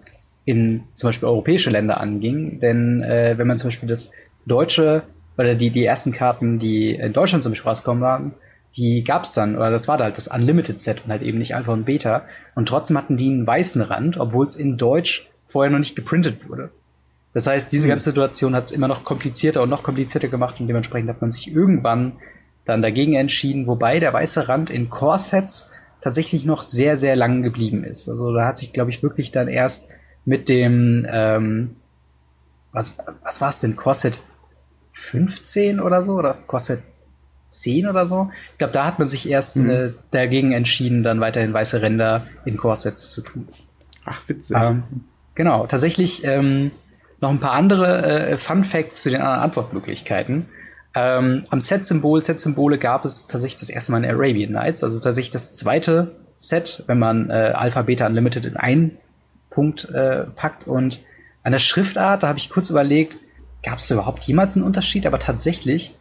in 0.47 0.85
zum 0.95 1.09
Beispiel 1.09 1.27
europäische 1.27 1.69
Länder 1.69 1.99
anging. 1.99 2.59
Denn 2.61 3.03
äh, 3.03 3.37
wenn 3.37 3.47
man 3.47 3.57
zum 3.57 3.67
Beispiel 3.67 3.89
das 3.89 4.11
deutsche 4.45 5.03
oder 5.37 5.55
die, 5.55 5.71
die 5.71 5.83
ersten 5.83 6.13
Karten, 6.13 6.57
die 6.57 6.91
in 6.91 7.11
Deutschland 7.11 7.43
zum 7.43 7.51
Beispiel 7.51 7.67
rauskommen 7.67 8.01
waren, 8.01 8.33
die 8.77 9.03
gab's 9.03 9.33
dann, 9.33 9.57
oder 9.57 9.71
das 9.71 9.89
war 9.89 9.99
halt 9.99 10.15
das 10.15 10.29
Unlimited 10.29 10.79
Set 10.79 11.03
und 11.03 11.11
halt 11.11 11.21
eben 11.21 11.37
nicht 11.37 11.53
Alpha 11.53 11.73
und 11.73 11.83
Beta. 11.83 12.23
Und 12.55 12.69
trotzdem 12.69 12.97
hatten 12.97 13.17
die 13.17 13.27
einen 13.27 13.45
weißen 13.45 13.81
Rand, 13.81 14.17
obwohl 14.17 14.45
es 14.45 14.55
in 14.55 14.77
Deutsch 14.77 15.29
vorher 15.47 15.69
noch 15.69 15.79
nicht 15.79 15.97
geprintet 15.97 16.47
wurde. 16.47 16.69
Das 17.33 17.45
heißt, 17.45 17.69
diese 17.73 17.83
hm. 17.83 17.89
ganze 17.89 18.11
Situation 18.11 18.55
hat 18.55 18.63
es 18.63 18.71
immer 18.71 18.87
noch 18.87 19.03
komplizierter 19.03 19.61
und 19.61 19.69
noch 19.69 19.83
komplizierter 19.83 20.29
gemacht 20.29 20.61
und 20.61 20.67
dementsprechend 20.67 21.09
hat 21.09 21.19
man 21.19 21.29
sich 21.29 21.53
irgendwann 21.53 22.13
dann 22.63 22.81
dagegen 22.81 23.15
entschieden, 23.15 23.67
wobei 23.67 23.99
der 23.99 24.13
weiße 24.13 24.47
Rand 24.47 24.69
in 24.69 24.89
Core-Sets 24.89 25.71
tatsächlich 25.99 26.45
noch 26.45 26.63
sehr, 26.63 26.95
sehr 26.95 27.17
lang 27.17 27.43
geblieben 27.43 27.83
ist. 27.83 28.07
Also 28.07 28.33
da 28.33 28.45
hat 28.45 28.57
sich, 28.57 28.71
glaube 28.71 28.91
ich, 28.91 29.03
wirklich 29.03 29.31
dann 29.31 29.49
erst 29.49 29.89
mit 30.27 30.49
dem, 30.49 31.07
ähm, 31.09 31.77
was, 32.73 32.97
was 33.23 33.39
war 33.39 33.49
es 33.49 33.61
denn, 33.61 33.77
Core-Set 33.77 34.19
15 34.91 35.79
oder 35.79 36.03
so? 36.03 36.15
Oder 36.15 36.33
Core-Set 36.33 36.83
10 37.47 37.87
oder 37.87 38.05
so? 38.05 38.29
Ich 38.51 38.57
glaube, 38.57 38.73
da 38.73 38.85
hat 38.85 38.99
man 38.99 39.07
sich 39.07 39.29
erst 39.29 39.55
mhm. 39.55 39.69
äh, 39.69 39.93
dagegen 40.11 40.51
entschieden, 40.51 41.01
dann 41.01 41.21
weiterhin 41.21 41.53
weiße 41.53 41.81
Ränder 41.81 42.27
in 42.43 42.57
Core-Sets 42.57 43.11
zu 43.11 43.21
tun. 43.21 43.47
Ach, 44.03 44.19
witzig. 44.27 44.57
Ähm, 44.61 44.83
genau, 45.33 45.65
tatsächlich 45.65 46.25
ähm, 46.25 46.71
noch 47.21 47.29
ein 47.29 47.39
paar 47.39 47.53
andere 47.53 48.31
äh, 48.31 48.37
Fun 48.37 48.65
Facts 48.65 49.03
zu 49.03 49.09
den 49.09 49.21
anderen 49.21 49.43
Antwortmöglichkeiten. 49.43 50.47
Ähm, 50.93 51.45
am 51.49 51.61
Set-Symbol, 51.61 52.21
Set-Symbole 52.21 52.77
gab 52.77 53.05
es 53.05 53.27
tatsächlich 53.27 53.61
das 53.61 53.69
erste 53.69 53.93
Mal 53.93 54.03
in 54.03 54.09
Arabian 54.09 54.51
Nights, 54.51 54.83
also 54.83 54.99
tatsächlich 54.99 55.31
das 55.31 55.53
zweite 55.53 56.17
Set, 56.35 56.83
wenn 56.87 56.99
man 56.99 57.29
äh, 57.29 57.53
Alpha, 57.55 57.83
Beta 57.83 58.05
Unlimited 58.07 58.45
in 58.45 58.57
einen 58.57 58.97
Punkt 59.57 59.89
äh, 59.89 60.25
packt. 60.35 60.67
Und 60.67 60.99
an 61.41 61.51
der 61.51 61.57
Schriftart, 61.57 62.21
da 62.21 62.27
habe 62.27 62.37
ich 62.37 62.51
kurz 62.51 62.69
überlegt, 62.69 63.17
gab 63.63 63.79
es 63.79 63.89
überhaupt 63.89 64.21
jemals 64.21 64.55
einen 64.55 64.63
Unterschied? 64.63 65.07
Aber 65.07 65.17
tatsächlich 65.17 65.95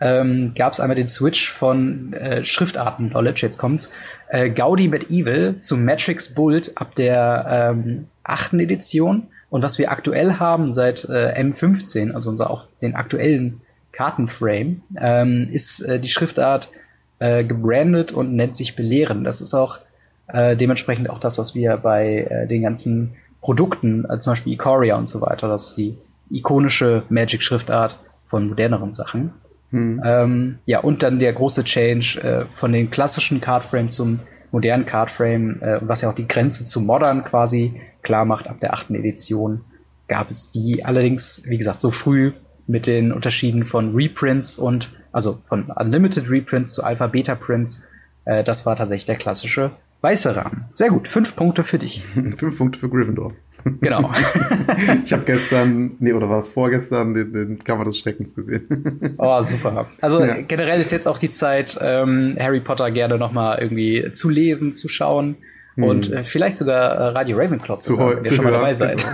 ähm, 0.00 0.54
gab 0.56 0.72
es 0.72 0.80
einmal 0.80 0.96
den 0.96 1.08
Switch 1.08 1.50
von 1.50 2.14
äh, 2.14 2.42
Schriftarten-Knowledge, 2.42 3.42
jetzt 3.44 3.58
kommt's, 3.58 3.92
äh, 4.30 4.48
Gaudi 4.48 4.88
Medieval 4.88 5.58
zu 5.58 5.76
Matrix 5.76 6.34
Bult 6.34 6.72
ab 6.76 6.94
der 6.94 7.74
ähm, 7.74 8.08
achten 8.24 8.58
Edition 8.60 9.26
und 9.50 9.62
was 9.62 9.76
wir 9.76 9.90
aktuell 9.90 10.38
haben 10.38 10.72
seit 10.72 11.04
äh, 11.04 11.38
M15, 11.38 12.12
also 12.12 12.30
unser 12.30 12.50
auch 12.50 12.64
den 12.80 12.94
aktuellen 12.94 13.60
Kartenframe, 13.92 14.80
ähm, 14.98 15.50
ist 15.52 15.80
äh, 15.80 16.00
die 16.00 16.08
Schriftart 16.08 16.70
äh, 17.18 17.44
gebrandet 17.44 18.12
und 18.12 18.34
nennt 18.34 18.56
sich 18.56 18.74
Belehren. 18.74 19.24
Das 19.24 19.42
ist 19.42 19.52
auch 19.52 19.80
äh, 20.28 20.56
dementsprechend 20.56 21.10
auch 21.10 21.20
das, 21.20 21.38
was 21.38 21.54
wir 21.54 21.76
bei 21.76 22.26
äh, 22.28 22.46
den 22.46 22.62
ganzen 22.62 23.14
Produkten, 23.40 24.04
äh, 24.08 24.18
zum 24.18 24.32
Beispiel 24.32 24.52
Ikoria 24.54 24.96
und 24.96 25.08
so 25.08 25.20
weiter, 25.20 25.48
das 25.48 25.70
ist 25.70 25.78
die 25.78 25.98
ikonische 26.30 27.02
Magic-Schriftart 27.08 27.98
von 28.24 28.48
moderneren 28.48 28.92
Sachen. 28.92 29.32
Hm. 29.70 30.02
Ähm, 30.04 30.58
ja, 30.66 30.80
und 30.80 31.02
dann 31.02 31.18
der 31.18 31.32
große 31.32 31.64
Change 31.64 32.20
äh, 32.22 32.44
von 32.54 32.72
den 32.72 32.90
klassischen 32.90 33.40
Cardframe 33.40 33.90
zum 33.90 34.20
modernen 34.52 34.86
Cardframe, 34.86 35.60
äh, 35.60 35.78
was 35.80 36.02
ja 36.02 36.10
auch 36.10 36.14
die 36.14 36.28
Grenze 36.28 36.64
zu 36.64 36.80
Modern 36.80 37.24
quasi 37.24 37.80
klar 38.02 38.24
macht. 38.24 38.48
Ab 38.48 38.60
der 38.60 38.74
achten 38.74 38.94
Edition 38.94 39.62
gab 40.08 40.30
es 40.30 40.50
die 40.50 40.84
allerdings, 40.84 41.42
wie 41.46 41.56
gesagt, 41.56 41.80
so 41.80 41.90
früh 41.90 42.32
mit 42.66 42.86
den 42.86 43.12
Unterschieden 43.12 43.64
von 43.64 43.94
Reprints 43.94 44.56
und 44.56 44.94
also 45.10 45.38
von 45.44 45.70
Unlimited 45.70 46.30
Reprints 46.30 46.74
zu 46.74 46.84
Alpha 46.84 47.06
Beta 47.06 47.34
Prints. 47.34 47.86
Äh, 48.24 48.44
das 48.44 48.66
war 48.66 48.76
tatsächlich 48.76 49.06
der 49.06 49.16
klassische 49.16 49.72
weiße 50.02 50.36
Rahmen. 50.36 50.66
Sehr 50.74 50.90
gut, 50.90 51.08
fünf 51.08 51.34
Punkte 51.34 51.64
für 51.64 51.78
dich. 51.78 52.04
fünf 52.36 52.58
Punkte 52.58 52.78
für 52.78 52.88
Gryffindor. 52.88 53.32
Genau. 53.80 54.10
ich 55.04 55.12
habe 55.12 55.22
gestern, 55.24 55.92
nee, 56.00 56.12
oder 56.12 56.28
war 56.28 56.40
es 56.40 56.48
vorgestern, 56.48 57.14
den, 57.14 57.32
den 57.32 57.58
Kammer 57.60 57.84
des 57.84 57.96
Schreckens 57.96 58.34
gesehen. 58.34 59.14
oh, 59.18 59.40
super. 59.42 59.86
Also 60.00 60.20
ja. 60.20 60.40
generell 60.40 60.80
ist 60.80 60.90
jetzt 60.90 61.06
auch 61.06 61.18
die 61.18 61.30
Zeit, 61.30 61.78
ähm, 61.80 62.36
Harry 62.40 62.60
Potter 62.60 62.90
gerne 62.90 63.18
nochmal 63.18 63.60
irgendwie 63.60 64.12
zu 64.12 64.28
lesen, 64.28 64.74
zu 64.74 64.88
schauen. 64.88 65.36
Hm. 65.76 65.84
Und 65.84 66.12
äh, 66.12 66.24
vielleicht 66.24 66.56
sogar 66.56 66.92
äh, 66.92 67.08
Radio 67.10 67.38
Ravenclaw 67.38 67.78
zu, 67.78 67.98
hören, 67.98 68.16
wenn 68.16 68.24
ihr 68.24 68.34
schon 68.34 68.44
mal 68.44 68.50
dabei 68.50 68.74
seid. 68.74 69.06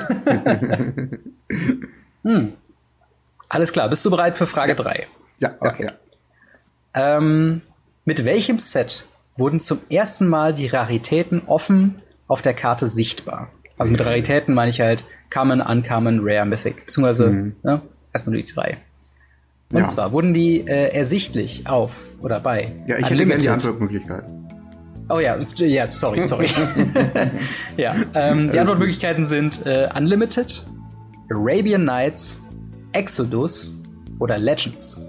hm. 2.22 2.54
Alles 3.50 3.72
klar, 3.72 3.88
bist 3.90 4.04
du 4.04 4.10
bereit 4.10 4.36
für 4.36 4.46
Frage 4.46 4.74
3? 4.74 5.06
Ja, 5.40 5.50
ja, 5.50 5.56
okay. 5.60 5.86
Ja. 6.94 7.18
Ähm, 7.18 7.60
mit 8.06 8.24
welchem 8.24 8.58
Set 8.58 9.04
wurden 9.38 9.60
zum 9.60 9.78
ersten 9.90 10.28
Mal 10.28 10.52
die 10.52 10.66
Raritäten 10.66 11.42
offen 11.46 12.02
auf 12.26 12.42
der 12.42 12.54
Karte 12.54 12.86
sichtbar? 12.86 13.48
Also 13.76 13.92
mit 13.92 14.04
Raritäten 14.04 14.54
meine 14.54 14.70
ich 14.70 14.80
halt 14.80 15.04
Common, 15.30 15.60
Uncommon, 15.60 16.20
Rare, 16.22 16.46
Mythic. 16.46 16.86
Beziehungsweise 16.86 17.28
mhm. 17.28 17.56
ne, 17.62 17.80
erstmal 18.12 18.34
nur 18.34 18.42
die 18.42 18.52
drei. 18.52 18.78
Und 19.70 19.78
ja. 19.78 19.84
zwar 19.84 20.12
wurden 20.12 20.32
die 20.32 20.60
äh, 20.60 20.94
ersichtlich 20.94 21.66
auf 21.66 22.06
oder 22.20 22.40
bei. 22.40 22.72
Ja, 22.86 22.96
ich 22.98 23.10
hätte 23.10 23.26
gerne 23.26 23.42
die 23.42 23.48
Antwortmöglichkeit. 23.48 24.24
Oh 25.10 25.20
ja, 25.20 25.36
ja, 25.56 25.90
sorry, 25.90 26.22
sorry. 26.22 26.48
ja, 27.76 27.94
ähm, 28.14 28.50
die 28.50 28.58
Antwortmöglichkeiten 28.58 29.24
sind 29.24 29.64
äh, 29.66 29.88
Unlimited, 29.94 30.66
Arabian 31.30 31.84
Nights, 31.84 32.42
Exodus 32.92 33.74
oder 34.18 34.38
Legends. 34.38 35.00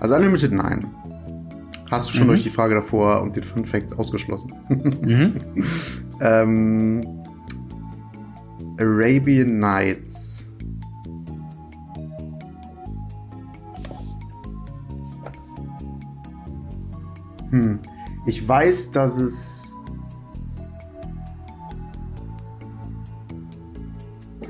Also 0.00 0.14
Unlimited 0.14 0.52
nein. 0.52 0.86
Hast 1.90 2.08
du 2.08 2.14
schon 2.14 2.26
mhm. 2.26 2.28
durch 2.28 2.44
die 2.44 2.50
Frage 2.50 2.76
davor 2.76 3.20
und 3.20 3.34
den 3.34 3.42
Fun 3.42 3.64
Facts 3.64 3.92
ausgeschlossen. 3.92 4.52
mhm. 5.02 5.40
ähm, 6.20 7.00
Arabian 8.78 9.58
Nights. 9.58 10.54
Hm. 17.50 17.80
Ich 18.26 18.46
weiß, 18.46 18.92
dass 18.92 19.18
es 19.18 19.76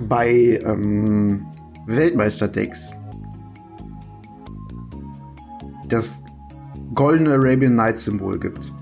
bei 0.07 0.61
ähm, 0.65 1.47
Weltmeister-Decks 1.87 2.95
das 5.89 6.20
goldene 6.95 7.35
Arabian 7.35 7.77
Nights 7.77 8.05
Symbol 8.05 8.39
gibt. 8.39 8.73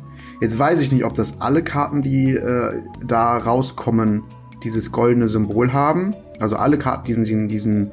Jetzt 0.41 0.59
weiß 0.59 0.81
ich 0.81 0.93
nicht, 0.93 1.05
ob 1.05 1.15
das 1.15 1.41
alle 1.41 1.63
Karten, 1.63 2.01
die 2.01 2.35
äh, 2.35 2.81
da 3.05 3.39
rauskommen, 3.39 4.23
dieses 4.63 4.93
goldene 4.93 5.29
Symbol 5.29 5.73
haben. 5.73 6.15
Also 6.41 6.57
alle 6.57 6.79
Karten, 6.79 7.05
die 7.07 7.15
diesen, 7.15 7.49
diesen 7.49 7.91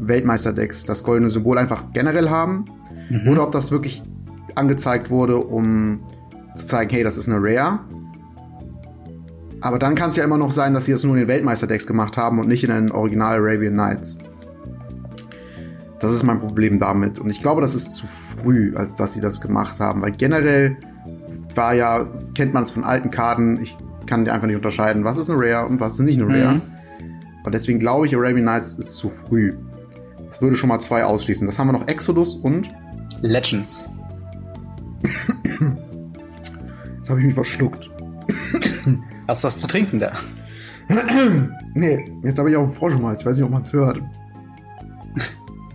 Weltmeister-Decks 0.00 0.84
das 0.84 1.02
goldene 1.04 1.30
Symbol 1.30 1.58
einfach 1.58 1.84
generell 1.92 2.30
haben. 2.30 2.64
Mhm. 3.10 3.28
Oder 3.28 3.44
ob 3.44 3.52
das 3.52 3.70
wirklich 3.70 4.02
angezeigt 4.54 5.10
wurde, 5.10 5.38
um 5.38 6.00
zu 6.56 6.66
zeigen, 6.66 6.90
hey, 6.90 7.02
das 7.02 7.16
ist 7.16 7.28
eine 7.28 7.38
Rare. 7.40 7.80
Aber 9.60 9.78
dann 9.78 9.94
kann 9.94 10.08
es 10.08 10.16
ja 10.16 10.24
immer 10.24 10.38
noch 10.38 10.50
sein, 10.50 10.74
dass 10.74 10.86
sie 10.86 10.92
das 10.92 11.04
nur 11.04 11.14
in 11.14 11.20
den 11.20 11.28
Weltmeister-Decks 11.28 11.86
gemacht 11.86 12.16
haben 12.16 12.38
und 12.38 12.48
nicht 12.48 12.64
in 12.64 12.70
den 12.70 12.90
Original 12.90 13.38
Arabian 13.38 13.74
Nights. 13.74 14.18
Das 16.02 16.10
ist 16.10 16.24
mein 16.24 16.40
Problem 16.40 16.80
damit. 16.80 17.20
Und 17.20 17.30
ich 17.30 17.40
glaube, 17.40 17.60
das 17.60 17.76
ist 17.76 17.94
zu 17.94 18.06
früh, 18.06 18.74
als 18.74 18.96
dass 18.96 19.14
sie 19.14 19.20
das 19.20 19.40
gemacht 19.40 19.78
haben. 19.78 20.02
Weil 20.02 20.10
generell 20.10 20.76
war 21.54 21.74
ja, 21.74 22.08
kennt 22.34 22.52
man 22.52 22.64
es 22.64 22.72
von 22.72 22.82
alten 22.82 23.10
Karten, 23.10 23.60
ich 23.62 23.76
kann 24.06 24.28
einfach 24.28 24.48
nicht 24.48 24.56
unterscheiden, 24.56 25.04
was 25.04 25.16
ist 25.16 25.30
eine 25.30 25.38
Rare 25.38 25.66
und 25.66 25.78
was 25.80 25.94
ist 25.94 26.00
nicht 26.00 26.20
eine 26.20 26.28
Rare. 26.28 26.54
Mhm. 26.56 26.62
Und 27.44 27.54
deswegen 27.54 27.78
glaube 27.78 28.06
ich, 28.06 28.16
Arabian 28.16 28.44
Nights 28.44 28.76
ist 28.76 28.96
zu 28.96 29.10
früh. 29.10 29.54
Das 30.26 30.42
würde 30.42 30.56
schon 30.56 30.68
mal 30.68 30.80
zwei 30.80 31.04
ausschließen. 31.04 31.46
Das 31.46 31.58
haben 31.58 31.68
wir 31.68 31.72
noch 31.72 31.86
Exodus 31.86 32.34
und 32.34 32.68
Legends. 33.20 33.86
Jetzt 36.96 37.10
habe 37.10 37.20
ich 37.20 37.26
mich 37.26 37.34
verschluckt. 37.34 37.90
Hast 39.28 39.44
du 39.44 39.46
was 39.46 39.58
zu 39.58 39.66
trinken 39.66 40.00
da? 40.00 40.12
nee, 41.74 41.98
jetzt 42.22 42.38
habe 42.38 42.50
ich 42.50 42.56
auch 42.56 42.62
einen 42.62 42.72
Frosch 42.72 42.94
im 42.94 43.06
Hals. 43.06 43.24
Weiß 43.24 43.36
nicht, 43.36 43.44
ob 43.44 43.50
man 43.50 43.62
es 43.62 43.72
hört. 43.72 44.00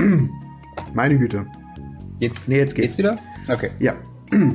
Meine 0.93 1.17
Güte. 1.17 1.45
Jetzt, 2.19 2.47
nee, 2.47 2.57
jetzt 2.57 2.75
geht's. 2.75 2.97
geht's 2.97 2.97
wieder? 2.97 3.19
Okay. 3.47 3.71
Ja. 3.79 3.93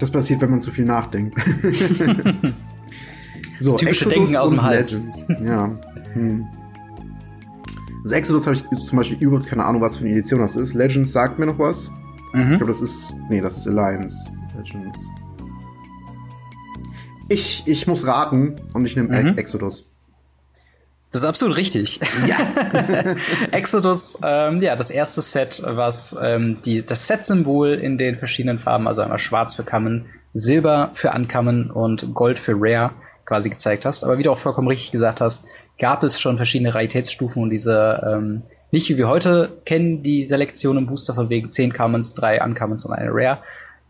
Das 0.00 0.12
passiert, 0.12 0.40
wenn 0.40 0.50
man 0.50 0.60
zu 0.60 0.70
viel 0.70 0.84
nachdenkt. 0.84 1.36
so, 3.58 3.72
das 3.72 3.80
typische 3.80 3.86
Exodus 3.88 4.08
Denken 4.08 4.36
aus 4.36 4.50
dem 4.50 4.62
Hals. 4.62 5.00
Ja. 5.42 5.76
Hm. 6.12 6.46
Also 8.04 8.14
Exodus 8.14 8.46
habe 8.46 8.56
ich 8.56 8.64
zum 8.84 8.96
Beispiel 8.96 9.18
überhaupt 9.18 9.48
keine 9.48 9.64
Ahnung, 9.64 9.82
was 9.82 9.96
für 9.96 10.04
eine 10.04 10.12
Edition 10.12 10.38
das 10.38 10.54
ist. 10.54 10.74
Legends 10.74 11.10
sagt 11.10 11.40
mir 11.40 11.46
noch 11.46 11.58
was. 11.58 11.90
Mhm. 12.32 12.40
Ich 12.40 12.48
glaube, 12.58 12.66
das 12.66 12.80
ist. 12.80 13.12
Nee, 13.28 13.40
das 13.40 13.56
ist 13.56 13.66
Alliance. 13.66 14.32
Legends. 14.56 15.08
Ich, 17.28 17.64
ich 17.66 17.86
muss 17.86 18.06
raten 18.06 18.56
und 18.74 18.86
ich 18.86 18.96
nehme 18.96 19.08
mhm. 19.08 19.36
Exodus. 19.36 19.92
Das 21.10 21.22
ist 21.22 21.28
absolut 21.28 21.56
richtig. 21.56 22.00
Ja. 22.26 22.36
Exodus, 23.50 24.18
ähm, 24.22 24.60
ja, 24.60 24.76
das 24.76 24.90
erste 24.90 25.22
Set, 25.22 25.62
was 25.64 26.16
ähm, 26.22 26.58
die, 26.64 26.84
das 26.84 27.06
Set-Symbol 27.06 27.74
in 27.74 27.96
den 27.96 28.18
verschiedenen 28.18 28.58
Farben, 28.58 28.86
also 28.86 29.00
einmal 29.00 29.18
schwarz 29.18 29.54
für 29.54 29.62
Common, 29.62 30.06
Silber 30.34 30.90
für 30.92 31.10
Uncommon 31.12 31.70
und 31.70 32.14
Gold 32.14 32.38
für 32.38 32.54
Rare 32.56 32.92
quasi 33.24 33.48
gezeigt 33.48 33.86
hast. 33.86 34.04
Aber 34.04 34.18
wie 34.18 34.22
du 34.22 34.30
auch 34.30 34.38
vollkommen 34.38 34.68
richtig 34.68 34.90
gesagt 34.90 35.22
hast, 35.22 35.46
gab 35.78 36.02
es 36.02 36.20
schon 36.20 36.36
verschiedene 36.36 36.74
Raritätsstufen 36.74 37.42
und 37.42 37.50
diese 37.50 38.02
ähm, 38.06 38.42
nicht 38.70 38.88
wie 38.90 38.98
wir 38.98 39.08
heute 39.08 39.60
kennen, 39.64 40.02
die 40.02 40.26
Selektion 40.26 40.76
im 40.76 40.86
Booster 40.86 41.14
von 41.14 41.30
wegen 41.30 41.48
10 41.48 41.72
Commons, 41.72 42.14
3 42.14 42.44
Uncommons 42.44 42.84
und 42.84 42.92
eine 42.92 43.10
Rare. 43.10 43.38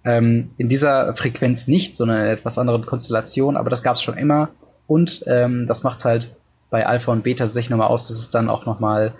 Ähm, 0.05 0.51
in 0.57 0.69
dieser 0.69 1.15
Frequenz 1.17 1.67
nicht, 1.67 1.97
sondern 1.97 2.27
in 2.27 2.31
etwas 2.31 2.59
anderen 2.59 2.87
Konstellation, 2.87 3.57
aber 3.57 3.71
das 3.71 3.83
gab 3.83 3.97
es 3.97 4.03
schon 4.03 4.17
immer. 4.17 4.51
Und 4.87 5.25
ähm, 5.27 5.67
das 5.67 5.83
macht 5.83 5.99
es 5.99 6.05
halt 6.05 6.37
bei 6.71 6.87
Alpha 6.87 7.13
und 7.13 7.25
Beta 7.25 7.45
tatsächlich 7.45 7.71
nochmal 7.71 7.89
aus, 7.89 8.09
dass 8.09 8.19
es 8.19 8.31
dann 8.31 8.49
auch 8.49 8.67
nochmal, 8.67 9.15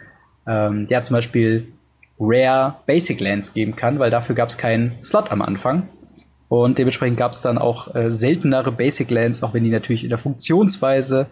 ähm, 0.47 0.87
ja, 0.91 1.03
zum 1.03 1.15
Beispiel 1.15 1.69
Rare 2.21 2.77
Basic 2.87 3.21
Lands 3.21 3.55
geben 3.55 3.77
kann, 3.77 3.99
weil 3.99 4.11
dafür 4.11 4.35
gab 4.35 4.49
es 4.49 4.59
keinen 4.59 4.93
Slot 5.05 5.31
am 5.31 5.43
Anfang. 5.43 5.89
Und 6.49 6.79
dementsprechend 6.79 7.19
gab 7.19 7.33
es 7.33 7.43
dann 7.43 7.59
auch 7.59 7.95
äh, 7.95 8.13
seltenere 8.13 8.73
Basic 8.73 9.11
Lands, 9.11 9.43
auch 9.43 9.55
wenn 9.55 9.65
die 9.65 9.71
natürlich 9.71 10.03
in 10.03 10.09
der 10.09 10.19
Funktionsweise 10.19 11.27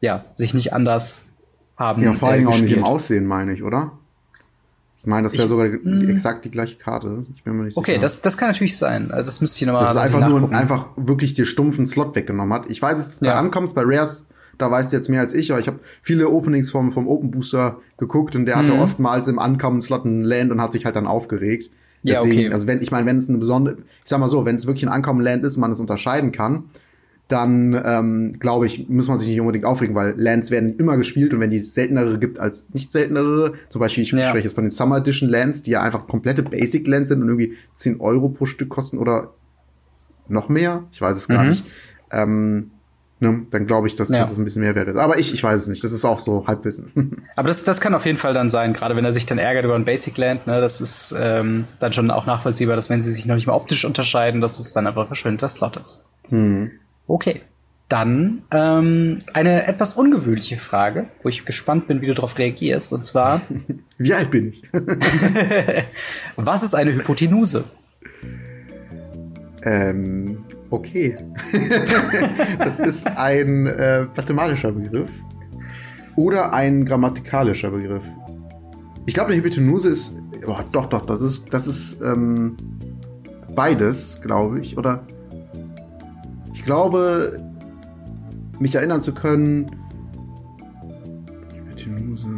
ja, 0.00 0.24
sich 0.34 0.54
nicht 0.54 0.72
anders 0.72 1.22
haben. 1.76 2.02
Ja, 2.02 2.14
vor 2.14 2.30
allem 2.30 2.44
äh, 2.44 2.48
auch 2.48 2.60
nicht 2.60 2.72
im 2.72 2.84
Aussehen, 2.84 3.26
meine 3.26 3.52
ich, 3.52 3.62
oder? 3.62 3.92
Ich 5.00 5.06
meine, 5.06 5.24
das 5.24 5.36
wäre 5.36 5.48
sogar 5.48 5.66
exakt 6.08 6.46
die 6.46 6.50
gleiche 6.50 6.76
Karte. 6.76 7.22
Ich 7.34 7.44
bin 7.44 7.58
mir 7.58 7.64
nicht 7.64 7.76
okay, 7.76 7.92
sicher. 7.92 8.00
das, 8.00 8.22
das 8.22 8.38
kann 8.38 8.48
natürlich 8.48 8.78
sein. 8.78 9.10
Also 9.10 9.26
das 9.26 9.42
müsste 9.42 9.62
ich 9.62 9.66
nochmal. 9.66 9.82
Das 9.82 9.94
ist 9.94 10.00
einfach 10.00 10.26
nur 10.26 10.50
einfach 10.50 10.88
wirklich 10.96 11.34
dir 11.34 11.44
stumpfen 11.44 11.86
Slot 11.86 12.16
weggenommen 12.16 12.54
hat. 12.54 12.70
Ich 12.70 12.80
weiß, 12.80 12.98
es 12.98 13.20
ja. 13.20 13.32
bei 13.32 13.38
Ankommst 13.38 13.74
bei 13.74 13.82
Rares 13.84 14.30
da 14.58 14.70
weißt 14.70 14.92
du 14.92 14.96
jetzt 14.96 15.08
mehr 15.08 15.20
als 15.20 15.34
ich, 15.34 15.50
aber 15.50 15.60
ich 15.60 15.66
habe 15.66 15.80
viele 16.02 16.28
Openings 16.28 16.70
vom, 16.70 16.92
vom 16.92 17.08
Open 17.08 17.30
Booster 17.30 17.78
geguckt 17.98 18.36
und 18.36 18.46
der 18.46 18.56
hatte 18.56 18.72
mhm. 18.72 18.80
oftmals 18.80 19.28
im 19.28 19.38
Ankommen-Slot 19.38 20.04
ein 20.04 20.22
Land 20.22 20.50
und 20.50 20.60
hat 20.60 20.72
sich 20.72 20.84
halt 20.84 20.96
dann 20.96 21.06
aufgeregt. 21.06 21.70
Deswegen, 22.02 22.32
ja, 22.32 22.46
okay. 22.46 22.52
also 22.52 22.66
wenn, 22.66 22.82
ich 22.82 22.90
meine, 22.90 23.06
wenn 23.06 23.16
es 23.16 23.28
eine 23.28 23.38
besondere, 23.38 23.76
ich 23.76 23.84
sag 24.04 24.20
mal 24.20 24.28
so, 24.28 24.44
wenn 24.44 24.56
es 24.56 24.66
wirklich 24.66 24.84
ein 24.84 24.92
Ankommen-Land 24.92 25.42
ist 25.44 25.56
und 25.56 25.62
man 25.62 25.70
es 25.70 25.80
unterscheiden 25.80 26.32
kann, 26.32 26.64
dann 27.28 27.80
ähm, 27.84 28.36
glaube 28.38 28.66
ich, 28.66 28.88
muss 28.90 29.08
man 29.08 29.16
sich 29.16 29.28
nicht 29.28 29.40
unbedingt 29.40 29.64
aufregen, 29.64 29.94
weil 29.94 30.14
Lands 30.18 30.50
werden 30.50 30.76
immer 30.76 30.98
gespielt 30.98 31.32
und 31.32 31.40
wenn 31.40 31.48
die 31.48 31.58
seltenere 31.58 32.18
gibt 32.18 32.38
als 32.38 32.68
nicht 32.74 32.92
seltenere, 32.92 33.54
zum 33.70 33.80
Beispiel, 33.80 34.02
ich 34.02 34.12
ja. 34.12 34.28
spreche 34.28 34.44
jetzt 34.44 34.54
von 34.54 34.64
den 34.64 34.70
Summer 34.70 34.98
Edition 34.98 35.30
Lands, 35.30 35.62
die 35.62 35.70
ja 35.70 35.82
einfach 35.82 36.06
komplette 36.06 36.42
Basic 36.42 36.86
Lands 36.86 37.08
sind 37.08 37.22
und 37.22 37.28
irgendwie 37.28 37.54
10 37.72 38.00
Euro 38.00 38.28
pro 38.28 38.44
Stück 38.44 38.68
kosten 38.68 38.98
oder 38.98 39.32
noch 40.28 40.50
mehr, 40.50 40.84
ich 40.92 41.00
weiß 41.00 41.16
es 41.16 41.28
gar 41.28 41.42
mhm. 41.42 41.48
nicht. 41.48 41.64
Ähm, 42.10 42.70
ne, 43.24 43.46
dann 43.50 43.66
glaube 43.66 43.86
ich, 43.86 43.94
dass, 43.94 44.10
ja. 44.10 44.18
dass 44.18 44.30
es 44.30 44.38
ein 44.38 44.44
bisschen 44.44 44.62
mehr 44.62 44.74
wertet. 44.74 44.96
Aber 44.96 45.18
ich, 45.18 45.32
ich 45.32 45.42
weiß 45.42 45.62
es 45.62 45.68
nicht. 45.68 45.82
Das 45.82 45.92
ist 45.92 46.04
auch 46.04 46.20
so 46.20 46.46
Halbwissen. 46.46 47.26
Aber 47.36 47.48
das, 47.48 47.64
das 47.64 47.80
kann 47.80 47.94
auf 47.94 48.06
jeden 48.06 48.18
Fall 48.18 48.34
dann 48.34 48.50
sein, 48.50 48.72
gerade 48.72 48.94
wenn 48.96 49.04
er 49.04 49.12
sich 49.12 49.26
dann 49.26 49.38
ärgert 49.38 49.64
über 49.64 49.74
ein 49.74 49.84
Basic 49.84 50.16
Land. 50.16 50.46
Ne, 50.46 50.60
das 50.60 50.80
ist 50.80 51.14
ähm, 51.18 51.64
dann 51.80 51.92
schon 51.92 52.10
auch 52.10 52.26
nachvollziehbar, 52.26 52.76
dass 52.76 52.90
wenn 52.90 53.00
sie 53.00 53.10
sich 53.10 53.26
noch 53.26 53.34
nicht 53.34 53.46
mal 53.46 53.54
optisch 53.54 53.84
unterscheiden, 53.84 54.40
dass 54.40 54.58
es 54.58 54.72
dann 54.72 54.86
einfach 54.86 55.06
verschwindet, 55.06 55.42
das 55.42 55.54
Slot 55.54 55.76
ist. 55.76 56.04
Hm. 56.28 56.70
Okay. 57.06 57.42
Dann 57.88 58.42
ähm, 58.50 59.18
eine 59.34 59.66
etwas 59.66 59.94
ungewöhnliche 59.94 60.56
Frage, 60.56 61.08
wo 61.22 61.28
ich 61.28 61.44
gespannt 61.44 61.86
bin, 61.86 62.00
wie 62.00 62.06
du 62.06 62.14
darauf 62.14 62.38
reagierst. 62.38 62.92
Und 62.92 63.04
zwar: 63.04 63.42
Wie 63.98 64.14
alt 64.14 64.30
bin 64.30 64.48
ich? 64.48 64.62
Was 66.36 66.62
ist 66.62 66.74
eine 66.74 66.94
Hypotenuse? 66.94 67.64
Ähm, 69.64 70.44
okay. 70.74 71.16
das 72.58 72.78
ist 72.78 73.06
ein 73.06 73.66
äh, 73.66 74.06
mathematischer 74.16 74.72
Begriff 74.72 75.10
oder 76.16 76.52
ein 76.52 76.84
grammatikalischer 76.84 77.70
Begriff. 77.70 78.04
Ich 79.06 79.14
glaube, 79.14 79.32
eine 79.32 79.42
Hypotenuse 79.42 79.88
ist. 79.88 80.22
Oh, 80.46 80.56
doch, 80.72 80.86
doch, 80.86 81.06
das 81.06 81.20
ist, 81.20 81.52
das 81.52 81.66
ist 81.66 82.00
ähm, 82.02 82.56
beides, 83.54 84.20
glaube 84.22 84.60
ich. 84.60 84.76
Oder 84.76 85.06
ich 86.54 86.64
glaube, 86.64 87.38
mich 88.58 88.74
erinnern 88.74 89.00
zu 89.00 89.14
können. 89.14 89.70
Hypotenuse. 91.54 92.28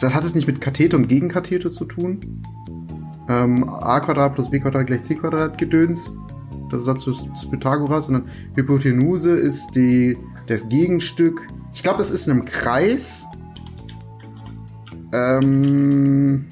Das 0.00 0.12
hat 0.12 0.24
es 0.24 0.34
nicht 0.34 0.46
mit 0.46 0.60
Kathete 0.60 0.96
und 0.96 1.08
Gegenkathete 1.08 1.70
zu 1.70 1.84
tun? 1.84 2.20
Ähm, 3.28 3.68
a 3.68 4.00
plus 4.28 4.50
b 4.50 4.58
gleich 4.58 5.02
c 5.02 5.18
Gedöns. 5.56 6.12
Das 6.70 6.80
ist 6.80 6.84
Satz 6.86 7.04
des 7.04 7.50
Pythagoras. 7.50 8.08
Und 8.08 8.24
Hypotenuse 8.54 9.30
ist 9.30 9.74
die, 9.74 10.16
das 10.46 10.68
Gegenstück. 10.68 11.40
Ich 11.74 11.82
glaube, 11.82 11.98
das 11.98 12.10
ist 12.10 12.26
in 12.26 12.34
einem 12.34 12.44
Kreis. 12.44 13.26
Ähm, 15.12 16.46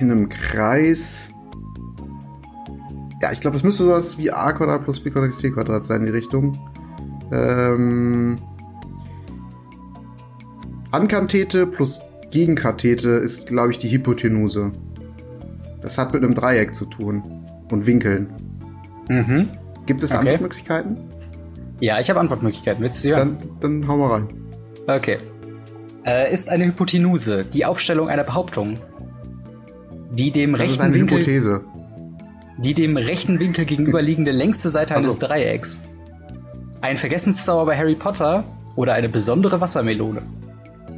in 0.00 0.10
einem 0.10 0.28
Kreis. 0.28 1.32
Ja, 3.20 3.32
ich 3.32 3.40
glaube, 3.40 3.56
das 3.56 3.64
müsste 3.64 3.84
sowas 3.84 4.16
wie 4.16 4.30
a 4.30 4.52
plus 4.78 5.00
b 5.00 5.10
Quadrat 5.10 5.34
c 5.34 5.52
sein, 5.82 6.00
in 6.00 6.06
die 6.06 6.12
Richtung. 6.12 6.56
Ähm, 7.32 8.38
Ankathete 10.90 11.66
plus 11.66 12.00
Gegenkathete 12.30 13.10
ist, 13.10 13.46
glaube 13.48 13.72
ich, 13.72 13.78
die 13.78 13.90
Hypotenuse. 13.90 14.72
Das 15.82 15.98
hat 15.98 16.12
mit 16.12 16.22
einem 16.22 16.34
Dreieck 16.34 16.74
zu 16.74 16.84
tun. 16.86 17.22
Und 17.70 17.86
Winkeln. 17.86 18.28
Mhm. 19.08 19.48
Gibt 19.86 20.02
es 20.02 20.10
Okay. 20.10 20.20
Antwortmöglichkeiten? 20.20 20.96
Ja, 21.80 21.98
ich 22.00 22.10
habe 22.10 22.20
Antwortmöglichkeiten. 22.20 22.82
Willst 22.82 22.98
du 22.98 23.08
sie 23.08 23.14
hören? 23.16 23.38
Dann, 23.60 23.80
dann 23.82 23.88
hau 23.88 23.96
mal 23.96 24.10
rein. 24.12 24.28
Okay. 24.86 25.18
Äh, 26.04 26.32
ist 26.32 26.50
eine 26.50 26.66
Hypotenuse 26.66 27.44
die 27.44 27.64
Aufstellung 27.64 28.08
einer 28.08 28.24
Behauptung, 28.24 28.78
die 30.10 30.30
dem 30.30 30.52
Das 30.52 30.62
ist 30.62 30.68
rechten 30.70 30.82
eine 30.82 30.94
Winkel, 30.94 31.18
Hypothese. 31.18 31.60
die 32.58 32.74
dem 32.74 32.96
rechten 32.96 33.38
Winkel 33.38 33.64
gegenüberliegende 33.64 34.30
längste 34.30 34.68
Seite 34.68 34.96
eines 34.96 35.14
so. 35.14 35.18
Dreiecks, 35.20 35.80
ein 36.80 36.96
Vergessenszauber 36.96 37.66
bei 37.66 37.76
Harry 37.76 37.94
Potter 37.94 38.44
oder 38.76 38.94
eine 38.94 39.08
besondere 39.08 39.60
Wassermelone. 39.60 40.22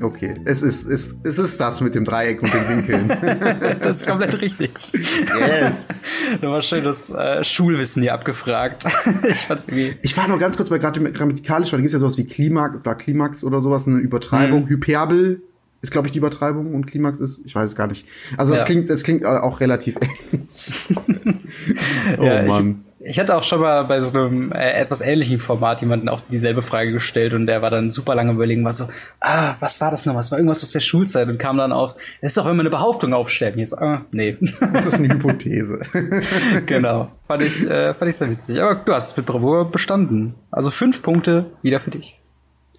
Okay. 0.03 0.34
Es 0.44 0.62
ist, 0.62 0.84
es, 0.86 1.14
es 1.22 1.38
ist 1.38 1.61
das 1.61 1.80
mit 1.80 1.94
dem 1.94 2.05
Dreieck 2.05 2.42
und 2.42 2.53
den 2.53 2.68
Winkeln. 2.68 3.09
Das 3.80 3.98
ist 3.98 4.07
komplett 4.07 4.40
richtig. 4.40 4.70
yes. 4.92 6.24
Da 6.40 6.48
war 6.48 6.62
schön 6.62 6.84
das 6.84 7.11
äh, 7.11 7.42
Schulwissen 7.44 8.03
hier 8.03 8.14
abgefragt. 8.14 8.84
ich 9.28 9.38
fand's 9.38 9.68
irgendwie. 9.68 9.96
Ich 10.03 10.16
war 10.16 10.26
nur 10.28 10.38
ganz 10.38 10.57
kurz 10.57 10.70
bei 10.70 10.78
grammatikalisch, 10.78 11.72
weil 11.72 11.78
da 11.78 11.82
gibt 11.82 11.88
es 11.88 11.92
ja 11.92 11.98
sowas 11.98 12.18
wie 12.18 12.26
Klimax 12.26 12.76
oder 12.80 12.94
Klimax 12.94 13.44
oder 13.44 13.61
sowas, 13.61 13.86
eine 13.86 13.98
Übertreibung. 13.98 14.64
Mhm. 14.64 14.68
Hyperbel 14.68 15.42
ist, 15.82 15.90
glaube 15.90 16.07
ich, 16.07 16.12
die 16.12 16.18
Übertreibung 16.18 16.74
und 16.74 16.86
Klimax 16.86 17.20
ist, 17.20 17.42
ich 17.44 17.55
weiß 17.55 17.64
es 17.70 17.76
gar 17.76 17.88
nicht. 17.88 18.07
Also 18.36 18.53
das 18.53 18.61
Ja. 18.61 18.66
klingt, 18.66 18.88
das 18.88 19.03
klingt 19.03 19.24
auch 19.24 19.61
relativ 19.61 19.96
ähnlich. 19.96 20.72
oh 22.18 22.24
Ja, 22.24 22.42
Mann. 22.44 22.84
Ich 22.91 22.91
hatte 23.18 23.36
auch 23.36 23.42
schon 23.42 23.61
mal 23.61 23.84
bei 23.84 24.00
so 24.00 24.18
einem 24.18 24.53
äh, 24.53 24.72
etwas 24.72 25.00
ähnlichen 25.00 25.40
Format 25.40 25.80
jemanden 25.80 26.09
auch 26.09 26.20
dieselbe 26.30 26.62
Frage 26.62 26.92
gestellt 26.92 27.32
und 27.32 27.46
der 27.46 27.62
war 27.62 27.70
dann 27.70 27.90
super 27.90 28.14
lange 28.14 28.32
überlegen, 28.32 28.64
war 28.64 28.72
so, 28.72 28.88
ah, 29.20 29.57
was 29.61 29.80
war 29.80 29.90
das 29.90 30.07
noch? 30.07 30.14
Was 30.14 30.30
war 30.30 30.38
irgendwas 30.38 30.62
aus 30.62 30.72
der 30.72 30.80
Schulzeit 30.80 31.28
und 31.28 31.38
kam 31.38 31.57
dann 31.57 31.72
auf, 31.72 31.94
das 32.20 32.30
ist 32.30 32.36
doch, 32.36 32.46
wenn 32.46 32.57
wir 32.57 32.61
eine 32.61 32.70
Behauptung 32.70 33.12
aufstellen. 33.12 33.55
Hier 33.55 33.64
ist, 33.64 33.74
ah, 33.74 34.05
nee. 34.12 34.36
Das 34.72 34.86
ist 34.86 34.98
eine 34.98 35.14
Hypothese. 35.14 35.82
genau. 36.66 37.11
Fand 37.26 37.42
ich, 37.42 37.68
äh, 37.68 37.94
fand 37.94 38.11
ich 38.11 38.16
sehr 38.16 38.30
witzig. 38.30 38.61
Aber 38.61 38.76
du 38.76 38.92
hast 38.92 39.12
es 39.12 39.16
mit 39.16 39.26
Bravour 39.26 39.70
bestanden. 39.70 40.34
Also 40.50 40.70
fünf 40.70 41.03
Punkte 41.03 41.46
wieder 41.62 41.80
für 41.80 41.90
dich. 41.90 42.18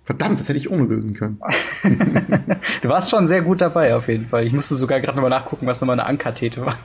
Verdammt, 0.05 0.39
das 0.39 0.49
hätte 0.49 0.59
ich 0.59 0.69
ohne 0.69 0.83
lösen 0.83 1.13
können. 1.13 1.39
Du 2.81 2.89
warst 2.89 3.09
schon 3.09 3.27
sehr 3.27 3.41
gut 3.41 3.61
dabei 3.61 3.95
auf 3.95 4.07
jeden 4.07 4.27
Fall. 4.27 4.45
Ich 4.45 4.53
musste 4.53 4.75
sogar 4.75 4.99
gerade 4.99 5.15
nochmal 5.15 5.29
nachgucken, 5.29 5.65
was 5.65 5.79
nochmal 5.79 5.99
eine 5.99 6.07
Ankathete 6.07 6.65
war. 6.65 6.77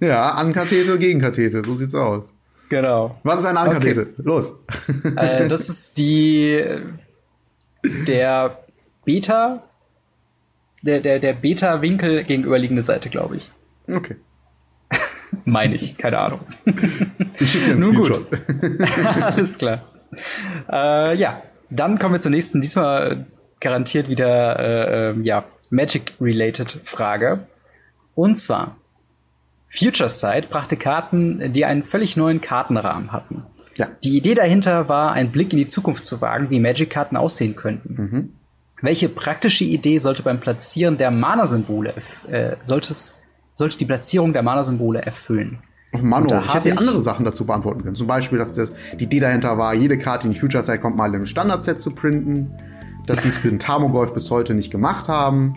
Ja, 0.00 0.32
Ankathete, 0.32 0.98
Gegenkathete, 0.98 1.64
so 1.64 1.74
sieht's 1.74 1.94
aus. 1.94 2.32
Genau. 2.68 3.18
Was 3.22 3.40
ist 3.40 3.46
eine 3.46 3.60
Ankathete? 3.60 4.14
Los. 4.18 4.54
äh, 5.16 5.48
das 5.48 5.68
ist 5.68 5.98
die 5.98 6.64
der 8.06 8.58
Beta 9.04 9.62
der, 10.86 11.00
der, 11.00 11.18
der 11.18 11.32
Beta-Winkel 11.32 12.24
gegenüberliegende 12.24 12.82
Seite, 12.82 13.10
glaube 13.10 13.36
ich. 13.36 13.50
Okay. 13.88 14.16
Meine 15.44 15.74
ich, 15.74 15.98
keine 15.98 16.18
Ahnung. 16.18 16.40
Ich 17.38 17.50
schicke 17.50 17.66
dir 17.66 17.72
einen 17.72 17.80
Nun 17.80 17.96
gut. 17.96 18.26
Alles 19.20 19.58
klar. 19.58 19.84
Äh, 20.70 21.16
ja, 21.16 21.40
dann 21.70 21.98
kommen 21.98 22.14
wir 22.14 22.20
zur 22.20 22.30
nächsten, 22.30 22.60
diesmal 22.60 23.26
garantiert 23.60 24.08
wieder 24.08 24.58
äh, 24.58 25.10
ähm, 25.10 25.24
ja, 25.24 25.44
Magic-related 25.70 26.80
Frage. 26.84 27.46
Und 28.14 28.36
zwar, 28.36 28.76
Future 29.76 30.08
Sight 30.08 30.48
brachte 30.50 30.76
Karten, 30.76 31.52
die 31.52 31.64
einen 31.64 31.84
völlig 31.84 32.16
neuen 32.16 32.40
Kartenrahmen 32.40 33.12
hatten. 33.12 33.42
Ja. 33.76 33.88
Die 34.04 34.16
Idee 34.16 34.34
dahinter 34.34 34.88
war, 34.88 35.12
einen 35.12 35.30
Blick 35.32 35.52
in 35.52 35.58
die 35.58 35.66
Zukunft 35.66 36.04
zu 36.04 36.20
wagen, 36.20 36.48
wie 36.50 36.60
Magic-Karten 36.60 37.16
aussehen 37.16 37.56
könnten. 37.56 37.94
Mhm. 37.94 38.32
Welche 38.82 39.08
praktische 39.08 39.64
Idee 39.64 39.98
sollte 39.98 40.22
beim 40.22 40.40
Platzieren 40.40 40.96
der 40.98 41.10
Mana-Symbole, 41.10 41.94
äh, 42.28 42.56
sollte, 42.64 42.94
die 43.78 43.84
Platzierung 43.84 44.32
der 44.32 44.42
Mana-Symbole 44.42 45.00
erfüllen? 45.02 45.58
Da 45.92 46.42
ich 46.44 46.54
hätte 46.54 46.68
ich- 46.70 46.78
andere 46.78 47.00
Sachen 47.00 47.24
dazu 47.24 47.46
beantworten 47.46 47.82
können. 47.82 47.94
Zum 47.96 48.06
Beispiel, 48.06 48.38
dass 48.38 48.52
das, 48.52 48.72
die 48.98 49.04
Idee 49.04 49.20
dahinter 49.20 49.56
war, 49.56 49.74
jede 49.74 49.96
Karte 49.96 50.26
in 50.26 50.34
die 50.34 50.38
Future 50.38 50.62
Side 50.62 50.78
kommt 50.78 50.96
mal 50.96 51.14
im 51.14 51.24
Standard-Set 51.26 51.80
zu 51.80 51.90
printen. 51.90 52.50
Dass 53.06 53.22
sie 53.22 53.28
es 53.28 53.36
für 53.36 53.48
den 53.48 53.60
Tamogolf 53.60 54.12
bis 54.14 54.30
heute 54.32 54.52
nicht 54.52 54.72
gemacht 54.72 55.08
haben. 55.08 55.54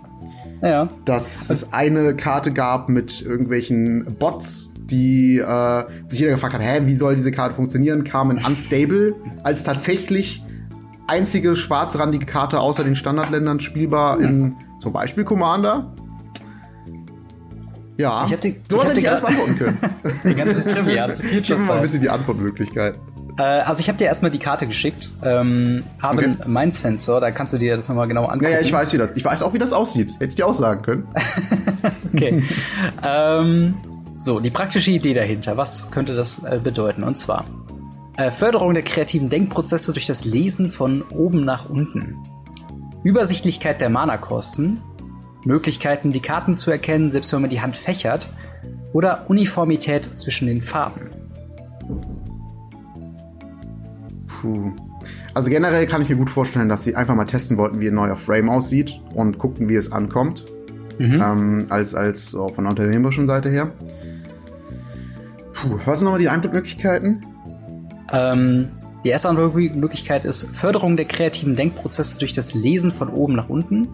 Ja, 0.62 0.89
Dass 1.05 1.49
es 1.49 1.72
eine 1.72 2.16
Karte 2.16 2.51
gab 2.51 2.89
mit 2.89 3.22
irgendwelchen 3.22 4.05
Bots, 4.20 4.74
die 4.78 5.38
äh, 5.38 5.84
sich 6.07 6.20
jeder 6.20 6.32
gefragt 6.34 6.53
hat, 6.55 6.62
hä, 6.62 6.82
wie 6.86 6.95
soll 6.95 7.16
diese 7.16 7.32
Karte 7.32 7.55
funktionieren, 7.55 8.03
kam 8.03 8.30
in 8.32 8.38
Unstable 8.45 9.16
als 9.43 9.64
tatsächlich 9.64 10.43
einzige 11.07 11.55
schwarzrandige 11.55 12.26
Karte 12.26 12.60
außer 12.60 12.84
den 12.84 12.95
Standardländern 12.95 13.60
spielbar 13.62 14.20
in 14.20 14.55
zum 14.82 14.91
Beispiel 14.93 15.24
Commander. 15.24 15.93
Ja, 17.97 18.24
Ich 18.26 18.32
hab 18.34 18.41
die- 18.41 18.49
ich 18.49 18.57
sowas 18.70 18.84
hab 18.86 18.89
hätte 18.91 18.99
ich 19.01 19.07
alles 19.10 19.22
beantworten 19.22 19.57
können. 19.57 19.78
die 20.24 20.36
ganze 20.36 20.64
Trivia 20.66 21.10
zu 21.10 21.22
Gib 21.22 21.32
Future 21.32 21.60
mir 21.60 21.66
mal 21.66 21.74
Sight. 21.74 21.82
bitte 21.84 21.99
die 21.99 22.10
Antwortmöglichkeit. 22.10 22.95
Äh, 23.40 23.44
also 23.44 23.80
ich 23.80 23.88
habe 23.88 23.98
dir 23.98 24.06
erstmal 24.06 24.32
die 24.32 24.40
Karte 24.40 24.68
geschickt, 24.68 25.12
ähm, 25.24 25.84
habe 26.02 26.18
Okay. 26.20 26.36
einen 26.56 26.72
Sensor, 26.74 27.22
da 27.22 27.32
kannst 27.32 27.54
du 27.54 27.58
dir 27.58 27.78
das 27.78 27.88
nochmal 27.88 28.08
genau 28.08 28.26
angucken. 28.26 28.44
Naja, 28.52 28.60
ich 28.60 28.74
weiß, 28.74 28.92
wie 28.92 28.98
das. 28.98 29.16
Ich 29.16 29.24
weiß 29.24 29.42
auch, 29.44 29.54
wie 29.54 29.58
das 29.60 29.72
aussieht. 29.72 30.12
Hätte 30.16 30.26
ich 30.26 30.36
dir 30.36 30.46
auch 30.46 30.54
sagen 30.54 30.82
können. 30.82 31.08
Okay. 32.14 32.44
ähm, 33.06 33.76
so, 34.16 34.40
die 34.40 34.50
praktische 34.50 34.92
Idee 34.92 35.14
dahinter, 35.14 35.56
was 35.56 35.90
könnte 35.92 36.16
das 36.16 36.44
äh, 36.44 36.60
bedeuten? 36.62 37.04
Und 37.04 37.16
zwar 37.16 37.46
äh, 38.18 38.32
Förderung 38.32 38.74
der 38.74 38.84
kreativen 38.84 39.30
Denkprozesse 39.30 39.94
durch 39.94 40.08
das 40.08 40.26
Lesen 40.26 40.72
von 40.72 41.04
oben 41.04 41.46
nach 41.46 41.70
unten. 41.70 42.18
Übersichtlichkeit 43.04 43.80
der 43.80 43.90
Mana-Kosten, 43.90 44.82
Möglichkeiten, 45.46 46.12
die 46.12 46.20
Karten 46.20 46.56
zu 46.56 46.72
erkennen, 46.72 47.10
selbst 47.10 47.32
wenn 47.32 47.42
man 47.42 47.50
die 47.50 47.62
Hand 47.62 47.78
fächert, 47.78 48.30
oder 48.92 49.30
Uniformität 49.30 50.18
zwischen 50.18 50.48
den 50.48 50.62
Farben. 50.62 51.10
Puh. 54.42 54.72
Also 55.34 55.50
generell 55.50 55.86
kann 55.88 56.02
ich 56.02 56.10
mir 56.10 56.16
gut 56.16 56.30
vorstellen, 56.30 56.70
dass 56.70 56.84
sie 56.84 56.96
einfach 56.96 57.16
mal 57.16 57.26
testen 57.26 57.58
wollten, 57.58 57.82
wie 57.82 57.88
ein 57.88 57.96
neuer 57.96 58.16
Frame 58.16 58.50
aussieht 58.50 59.00
und 59.14 59.38
guckten, 59.38 59.70
wie 59.70 59.76
es 59.76 59.92
ankommt. 59.92 60.46
Mhm. 60.98 61.22
Ähm, 61.22 61.66
als 61.70 61.96
als 61.96 62.36
auch 62.36 62.54
von 62.56 62.66
der 62.66 62.72
unternehmerischen 62.72 63.26
Seite 63.26 63.50
her. 63.50 63.72
Puh, 65.54 65.80
was 65.86 66.00
sind 66.00 66.06
nochmal 66.06 66.20
die 66.20 66.30
Antwortmöglichkeiten? 66.30 67.26
Ähm, 68.12 68.70
die 69.06 69.10
erste 69.10 69.30
Antwortmöglichkeit 69.30 70.26
ist 70.26 70.54
Förderung 70.56 70.98
der 70.98 71.06
kreativen 71.06 71.56
Denkprozesse 71.56 72.20
durch 72.20 72.34
das 72.34 72.54
Lesen 72.54 72.92
von 72.92 73.10
oben 73.10 73.36
nach 73.36 73.48
unten. 73.48 73.88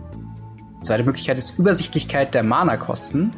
Zweite 0.82 1.04
Möglichkeit 1.04 1.38
ist 1.38 1.60
Übersichtlichkeit 1.60 2.34
der 2.34 2.43
Mana-Kosten. 2.43 3.32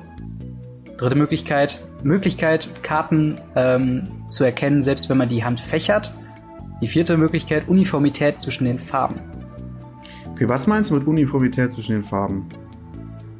Dritte 0.97 1.15
Möglichkeit, 1.15 1.83
Möglichkeit, 2.03 2.69
Karten 2.83 3.35
ähm, 3.55 4.03
zu 4.27 4.43
erkennen, 4.43 4.81
selbst 4.81 5.09
wenn 5.09 5.17
man 5.17 5.29
die 5.29 5.43
Hand 5.43 5.59
fächert. 5.59 6.13
Die 6.81 6.87
vierte 6.87 7.17
Möglichkeit, 7.17 7.67
Uniformität 7.67 8.39
zwischen 8.39 8.65
den 8.65 8.79
Farben. 8.79 9.19
Okay, 10.31 10.47
was 10.47 10.67
meinst 10.67 10.91
du 10.91 10.95
mit 10.95 11.07
Uniformität 11.07 11.71
zwischen 11.71 11.93
den 11.93 12.03
Farben? 12.03 12.45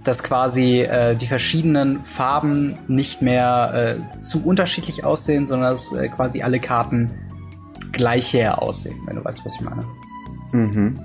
Dass 0.03 0.23
quasi 0.23 0.81
äh, 0.81 1.15
die 1.15 1.27
verschiedenen 1.27 2.03
Farben 2.03 2.79
nicht 2.87 3.21
mehr 3.21 3.99
äh, 4.15 4.19
zu 4.19 4.43
unterschiedlich 4.43 5.03
aussehen, 5.03 5.45
sondern 5.45 5.71
dass 5.71 5.93
äh, 5.93 6.09
quasi 6.09 6.41
alle 6.41 6.59
Karten 6.59 7.11
gleich 7.91 8.33
her 8.33 8.61
aussehen, 8.61 8.95
wenn 9.05 9.17
du 9.17 9.23
weißt, 9.23 9.45
was 9.45 9.53
ich 9.55 9.61
meine. 9.61 9.83
Mhm. 10.53 10.99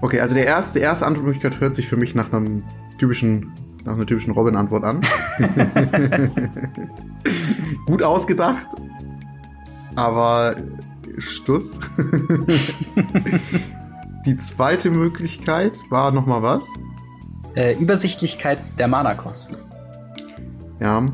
Okay, 0.00 0.20
also 0.20 0.34
der 0.34 0.46
erste, 0.46 0.78
die 0.78 0.84
erste 0.84 1.06
Antwortmöglichkeit 1.06 1.60
hört 1.60 1.74
sich 1.74 1.86
für 1.86 1.96
mich 1.96 2.14
nach 2.14 2.32
einem 2.32 2.64
typischen 2.98 3.52
nach 3.84 3.94
einer 3.94 4.04
typischen 4.04 4.32
Robin-Antwort 4.32 4.84
an. 4.84 5.00
Gut 7.86 8.02
ausgedacht, 8.02 8.66
aber 9.96 10.56
Stuss. 11.18 11.80
Die 14.26 14.36
zweite 14.36 14.90
Möglichkeit 14.90 15.78
war 15.88 16.12
nochmal 16.12 16.42
was? 16.42 16.70
Äh, 17.54 17.78
Übersichtlichkeit 17.78 18.58
der 18.78 18.88
Mana-Kosten. 18.88 19.56
Ja. 20.80 21.08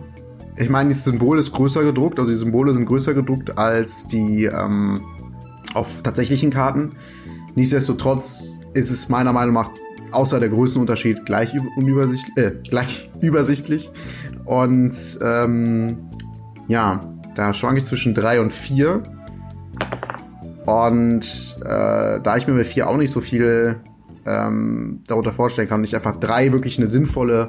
Ich 0.57 0.71
meine, 0.71 0.89
das 0.89 1.05
Symbol 1.05 1.39
ist 1.39 1.53
größer 1.53 1.85
gedruckt, 1.85 2.19
also 2.19 2.33
die 2.33 2.39
Symbole 2.39 2.73
sind 2.73 2.87
größer 2.87 3.13
gedruckt 3.13 3.59
als 3.59 4.07
die 4.07 4.47
ähm, 4.47 5.03
auf 5.75 6.03
tatsächlichen 6.03 6.51
Karten. 6.51 6.97
Nichtsdestotrotz 7.55 8.63
ist 8.73 8.91
es 8.91 9.09
meiner 9.09 9.35
Meinung 9.35 9.55
nach 9.55 9.71
außer 10.13 10.41
der 10.41 10.49
Größenunterschied 10.49 11.27
gleich, 11.27 11.53
unübersichtlich, 11.77 12.37
äh, 12.37 12.53
gleich 12.69 13.11
übersichtlich. 13.21 13.91
Und 14.45 14.95
ähm, 15.23 16.11
ja, 16.69 17.01
da 17.35 17.53
schwank 17.53 17.77
ich 17.77 17.85
zwischen 17.85 18.15
drei 18.15 18.41
und 18.41 18.53
vier. 18.53 19.03
Und 20.67 21.57
äh, 21.65 22.21
da 22.21 22.37
ich 22.37 22.47
mir 22.47 22.55
bei 22.55 22.65
vier 22.65 22.89
auch 22.89 22.97
nicht 22.97 23.11
so 23.11 23.21
viel 23.21 23.77
ähm, 24.27 25.01
darunter 25.07 25.33
vorstellen 25.33 25.69
kann 25.69 25.81
und 25.81 25.85
ich 25.85 25.95
einfach 25.95 26.17
drei 26.17 26.53
wirklich 26.53 26.79
eine 26.79 26.89
sinnvolle 26.89 27.49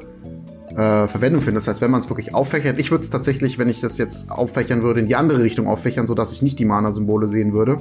äh, 0.70 1.08
Verwendung 1.08 1.42
finde. 1.42 1.56
Das 1.56 1.68
heißt, 1.68 1.82
wenn 1.82 1.90
man 1.90 2.02
es 2.02 2.10
wirklich 2.10 2.36
auffächert, 2.36 2.80
ich 2.80 2.92
würde 2.92 3.04
es 3.04 3.10
tatsächlich, 3.10 3.58
wenn 3.58 3.68
ich 3.68 3.82
das 3.82 3.98
jetzt 3.98 4.30
auffächern 4.32 4.84
würde, 4.84 5.00
in 5.00 5.08
die 5.08 5.16
andere 5.16 5.42
Richtung 5.42 5.68
auffächern, 5.68 6.06
sodass 6.06 6.34
ich 6.34 6.44
nicht 6.44 6.60
die 6.60 6.66
Mana-Symbole 6.66 7.28
sehen 7.28 7.54
würde. 7.54 7.78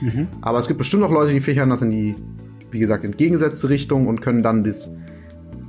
Mhm. 0.00 0.28
Aber 0.40 0.58
es 0.58 0.66
gibt 0.66 0.78
bestimmt 0.78 1.02
auch 1.02 1.10
Leute, 1.10 1.32
die 1.32 1.40
fächern 1.40 1.68
das 1.68 1.82
in 1.82 1.90
die, 1.90 2.16
wie 2.70 2.78
gesagt, 2.78 3.04
entgegengesetzte 3.04 3.68
Richtung 3.68 4.06
und 4.06 4.22
können 4.22 4.42
dann 4.42 4.64
das, 4.64 4.88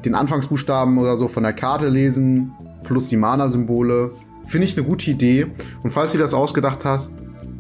den 0.05 0.15
Anfangsbuchstaben 0.15 0.97
oder 0.97 1.17
so 1.17 1.27
von 1.27 1.43
der 1.43 1.53
Karte 1.53 1.89
lesen, 1.89 2.53
plus 2.83 3.09
die 3.09 3.17
Mana-Symbole. 3.17 4.11
Finde 4.45 4.65
ich 4.65 4.77
eine 4.77 4.87
gute 4.87 5.11
Idee. 5.11 5.47
Und 5.83 5.91
falls 5.91 6.13
du 6.13 6.17
das 6.17 6.33
ausgedacht 6.33 6.85
hast, 6.85 7.13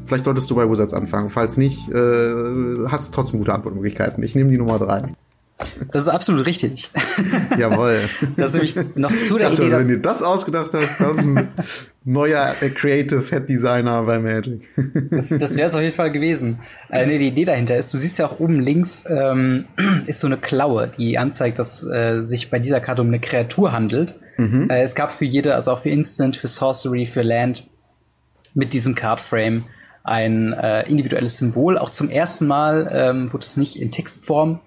vielleicht 0.05 0.25
solltest 0.25 0.49
du 0.49 0.55
bei 0.55 0.69
Wizards 0.69 0.93
anfangen. 0.93 1.29
Falls 1.29 1.57
nicht, 1.57 1.89
äh, 1.89 2.87
hast 2.87 3.09
du 3.09 3.11
trotzdem 3.13 3.39
gute 3.39 3.53
Antwortmöglichkeiten. 3.53 4.23
Ich 4.23 4.35
nehme 4.35 4.49
die 4.49 4.57
Nummer 4.57 4.79
drei. 4.79 5.09
Das 5.91 6.03
ist 6.03 6.09
absolut 6.09 6.45
richtig. 6.45 6.89
Jawohl. 7.57 7.99
Das 8.37 8.53
ist 8.53 8.53
nämlich 8.53 8.95
noch 8.95 9.15
zu 9.15 9.35
der 9.35 9.49
dachte, 9.49 9.63
Idee. 9.63 9.71
Wenn 9.73 9.87
du 9.87 9.99
das 9.99 10.23
ausgedacht 10.23 10.71
hast, 10.73 11.01
dann 11.01 11.37
ein 11.37 11.47
neuer 12.03 12.53
äh, 12.61 12.69
Creative 12.69 13.21
Head 13.21 13.49
Designer 13.49 14.03
bei 14.03 14.19
Magic. 14.19 14.67
Das, 15.11 15.29
das 15.29 15.57
wäre 15.57 15.67
es 15.67 15.75
auf 15.75 15.81
jeden 15.81 15.95
Fall 15.95 16.11
gewesen. 16.11 16.59
Äh, 16.89 17.05
nee, 17.05 17.17
die 17.17 17.27
Idee 17.27 17.45
dahinter 17.45 17.77
ist, 17.77 17.93
du 17.93 17.97
siehst 17.97 18.17
ja 18.17 18.27
auch 18.27 18.39
oben 18.39 18.59
links 18.59 19.05
ähm, 19.09 19.65
ist 20.05 20.19
so 20.19 20.27
eine 20.27 20.37
Klaue, 20.37 20.89
die 20.97 21.17
anzeigt, 21.17 21.59
dass 21.59 21.83
äh, 21.87 22.21
sich 22.21 22.49
bei 22.49 22.59
dieser 22.59 22.79
Karte 22.79 23.01
um 23.01 23.09
eine 23.09 23.19
Kreatur 23.19 23.71
handelt. 23.71 24.19
Mhm. 24.37 24.69
Äh, 24.69 24.81
es 24.81 24.95
gab 24.95 25.13
für 25.13 25.25
jede, 25.25 25.55
also 25.55 25.71
auch 25.71 25.81
für 25.81 25.89
Instant, 25.89 26.37
für 26.37 26.47
Sorcery, 26.47 27.05
für 27.05 27.21
Land 27.21 27.67
mit 28.53 28.73
diesem 28.73 28.95
Card 28.95 29.21
Frame 29.21 29.65
ein 30.03 30.53
äh, 30.53 30.87
individuelles 30.89 31.37
Symbol. 31.37 31.77
Auch 31.77 31.89
zum 31.89 32.09
ersten 32.09 32.47
Mal 32.47 32.89
ähm, 32.91 33.33
wurde 33.33 33.45
es 33.45 33.57
nicht 33.57 33.75
in 33.75 33.91
Textform 33.91 34.59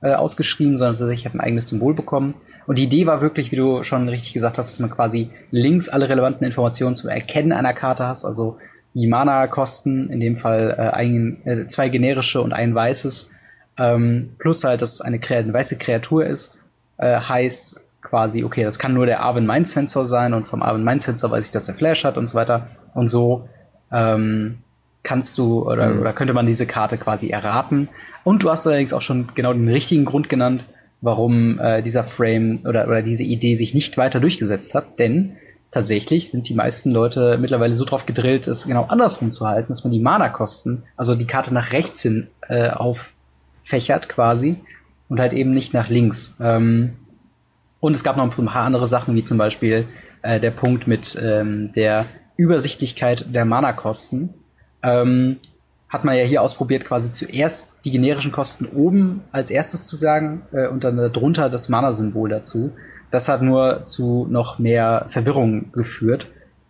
äh, 0.00 0.14
ausgeschrieben, 0.14 0.76
sondern 0.76 0.96
tatsächlich 0.96 1.26
hat 1.26 1.34
ein 1.34 1.40
eigenes 1.40 1.68
Symbol 1.68 1.94
bekommen. 1.94 2.34
Und 2.66 2.78
die 2.78 2.84
Idee 2.84 3.06
war 3.06 3.20
wirklich, 3.20 3.50
wie 3.50 3.56
du 3.56 3.82
schon 3.82 4.08
richtig 4.08 4.34
gesagt 4.34 4.58
hast, 4.58 4.72
dass 4.72 4.80
man 4.80 4.90
quasi 4.90 5.30
links 5.50 5.88
alle 5.88 6.08
relevanten 6.08 6.46
Informationen 6.46 6.96
zum 6.96 7.08
Erkennen 7.08 7.52
einer 7.52 7.72
Karte 7.72 8.06
hast, 8.06 8.24
also 8.24 8.58
die 8.94 9.06
Mana-Kosten, 9.06 10.10
in 10.10 10.20
dem 10.20 10.36
Fall 10.36 10.74
äh, 10.76 10.94
ein, 10.94 11.40
äh, 11.46 11.66
zwei 11.66 11.88
generische 11.88 12.42
und 12.42 12.52
ein 12.52 12.74
weißes, 12.74 13.30
ähm, 13.78 14.30
plus 14.38 14.64
halt, 14.64 14.82
dass 14.82 14.94
es 14.94 15.00
eine, 15.00 15.20
eine 15.28 15.52
weiße 15.52 15.78
Kreatur 15.78 16.26
ist, 16.26 16.58
äh, 16.98 17.18
heißt 17.18 17.80
quasi, 18.02 18.44
okay, 18.44 18.64
das 18.64 18.78
kann 18.78 18.94
nur 18.94 19.06
der 19.06 19.20
Arwen 19.20 19.46
Mind 19.46 19.68
Sensor 19.68 20.06
sein 20.06 20.34
und 20.34 20.48
vom 20.48 20.62
Arwen 20.62 20.84
Mind 20.84 21.02
Sensor 21.02 21.30
weiß 21.30 21.46
ich, 21.46 21.52
dass 21.52 21.68
er 21.68 21.74
Flash 21.74 22.04
hat 22.04 22.16
und 22.16 22.28
so 22.28 22.36
weiter. 22.36 22.68
Und 22.94 23.06
so 23.06 23.48
ähm, 23.92 24.58
kannst 25.02 25.36
du 25.38 25.66
oder, 25.68 25.88
mhm. 25.88 26.00
oder 26.00 26.12
könnte 26.12 26.34
man 26.34 26.46
diese 26.46 26.66
Karte 26.66 26.98
quasi 26.98 27.30
erraten. 27.30 27.88
Und 28.24 28.42
du 28.42 28.50
hast 28.50 28.66
allerdings 28.66 28.92
auch 28.92 29.02
schon 29.02 29.28
genau 29.34 29.52
den 29.52 29.68
richtigen 29.68 30.04
Grund 30.04 30.28
genannt, 30.28 30.66
warum 31.00 31.58
äh, 31.60 31.82
dieser 31.82 32.04
Frame 32.04 32.60
oder, 32.64 32.86
oder 32.86 33.02
diese 33.02 33.22
Idee 33.22 33.54
sich 33.54 33.74
nicht 33.74 33.96
weiter 33.96 34.20
durchgesetzt 34.20 34.74
hat. 34.74 34.98
Denn 34.98 35.36
tatsächlich 35.70 36.30
sind 36.30 36.48
die 36.48 36.54
meisten 36.54 36.90
Leute 36.90 37.38
mittlerweile 37.38 37.74
so 37.74 37.84
drauf 37.84 38.06
gedrillt, 38.06 38.48
es 38.48 38.66
genau 38.66 38.84
andersrum 38.86 39.32
zu 39.32 39.46
halten, 39.46 39.72
dass 39.72 39.84
man 39.84 39.92
die 39.92 40.00
Mana-Kosten, 40.00 40.82
also 40.96 41.14
die 41.14 41.26
Karte 41.26 41.54
nach 41.54 41.72
rechts 41.72 42.02
hin 42.02 42.28
äh, 42.48 42.70
auffächert 42.70 44.08
quasi 44.08 44.56
und 45.08 45.20
halt 45.20 45.32
eben 45.32 45.52
nicht 45.52 45.74
nach 45.74 45.88
links. 45.88 46.36
Ähm, 46.40 46.94
und 47.80 47.94
es 47.94 48.02
gab 48.02 48.16
noch 48.16 48.24
ein 48.24 48.46
paar 48.46 48.64
andere 48.64 48.86
Sachen, 48.86 49.14
wie 49.14 49.22
zum 49.22 49.38
Beispiel 49.38 49.86
äh, 50.22 50.40
der 50.40 50.50
Punkt 50.50 50.86
mit 50.86 51.16
ähm, 51.22 51.70
der 51.74 52.06
Übersichtlichkeit 52.36 53.26
der 53.34 53.44
Mana-Kosten 53.44 54.34
ähm, 54.82 55.36
hat 55.88 56.04
man 56.04 56.16
ja 56.16 56.24
hier 56.24 56.42
ausprobiert, 56.42 56.84
quasi 56.84 57.12
zuerst 57.12 57.74
die 57.84 57.90
generischen 57.90 58.32
Kosten 58.32 58.66
oben 58.66 59.22
als 59.32 59.50
erstes 59.50 59.86
zu 59.86 59.96
sagen 59.96 60.42
äh, 60.52 60.68
und 60.68 60.84
dann 60.84 60.96
darunter 60.96 61.48
das 61.48 61.68
Mana-Symbol 61.68 62.28
dazu. 62.28 62.72
Das 63.10 63.28
hat 63.28 63.40
nur 63.40 63.84
zu 63.84 64.26
noch 64.28 64.58
mehr 64.58 65.06
Verwirrung 65.08 65.72
geführt, 65.72 66.28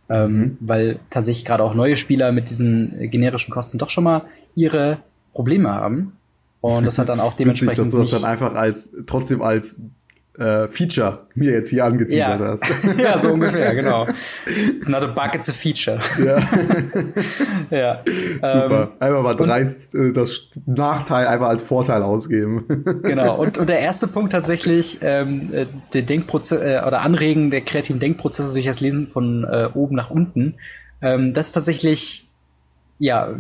ähm, 0.08 0.38
mhm. 0.38 0.56
weil 0.60 1.00
tatsächlich 1.10 1.44
gerade 1.44 1.64
auch 1.64 1.74
neue 1.74 1.96
Spieler 1.96 2.30
mit 2.30 2.48
diesen 2.48 3.10
generischen 3.10 3.52
Kosten 3.52 3.78
doch 3.78 3.90
schon 3.90 4.04
mal 4.04 4.22
ihre 4.54 4.98
Probleme 5.32 5.70
haben. 5.70 6.12
Und 6.60 6.86
das 6.86 6.98
hat 6.98 7.08
dann 7.08 7.20
auch 7.20 7.34
dementsprechend. 7.34 7.78
Witzig, 7.78 7.92
dass 7.92 8.08
du 8.10 8.16
das 8.16 8.20
dann 8.20 8.30
einfach 8.30 8.54
als 8.54 8.96
trotzdem 9.06 9.42
als 9.42 9.80
äh, 10.38 10.68
Feature 10.68 11.26
mir 11.34 11.52
jetzt 11.52 11.70
hier 11.70 11.84
angeteasert 11.84 12.40
ja. 12.40 12.46
hast. 12.46 12.64
ja, 12.98 13.18
so 13.18 13.28
ungefähr, 13.32 13.74
genau. 13.74 14.06
It's 14.46 14.88
not 14.88 15.02
a 15.02 15.06
bug, 15.06 15.34
it's 15.34 15.48
a 15.48 15.52
feature. 15.52 15.98
Ja. 16.24 16.38
ja. 17.76 18.02
Super. 18.36 18.82
Ähm, 18.82 18.88
einfach 19.00 19.22
mal 19.22 19.34
dreist 19.34 19.94
äh, 19.94 20.12
das 20.12 20.50
Nachteil 20.66 21.26
einfach 21.26 21.48
als 21.48 21.62
Vorteil 21.62 22.02
ausgeben. 22.02 22.64
genau. 23.02 23.38
Und, 23.38 23.58
und 23.58 23.68
der 23.68 23.80
erste 23.80 24.06
Punkt 24.06 24.32
tatsächlich, 24.32 24.98
ähm, 25.02 25.52
äh, 25.52 25.66
der 25.92 26.02
Denkprozess 26.02 26.60
äh, 26.60 26.82
oder 26.86 27.00
Anregen 27.00 27.50
der 27.50 27.62
kreativen 27.62 28.00
Denkprozesse 28.00 28.52
durch 28.52 28.66
das 28.66 28.80
Lesen 28.80 29.08
von 29.08 29.44
äh, 29.44 29.68
oben 29.74 29.96
nach 29.96 30.10
unten. 30.10 30.54
Ähm, 31.00 31.34
das 31.34 31.48
ist 31.48 31.52
tatsächlich 31.52 32.27
ja, 32.98 33.32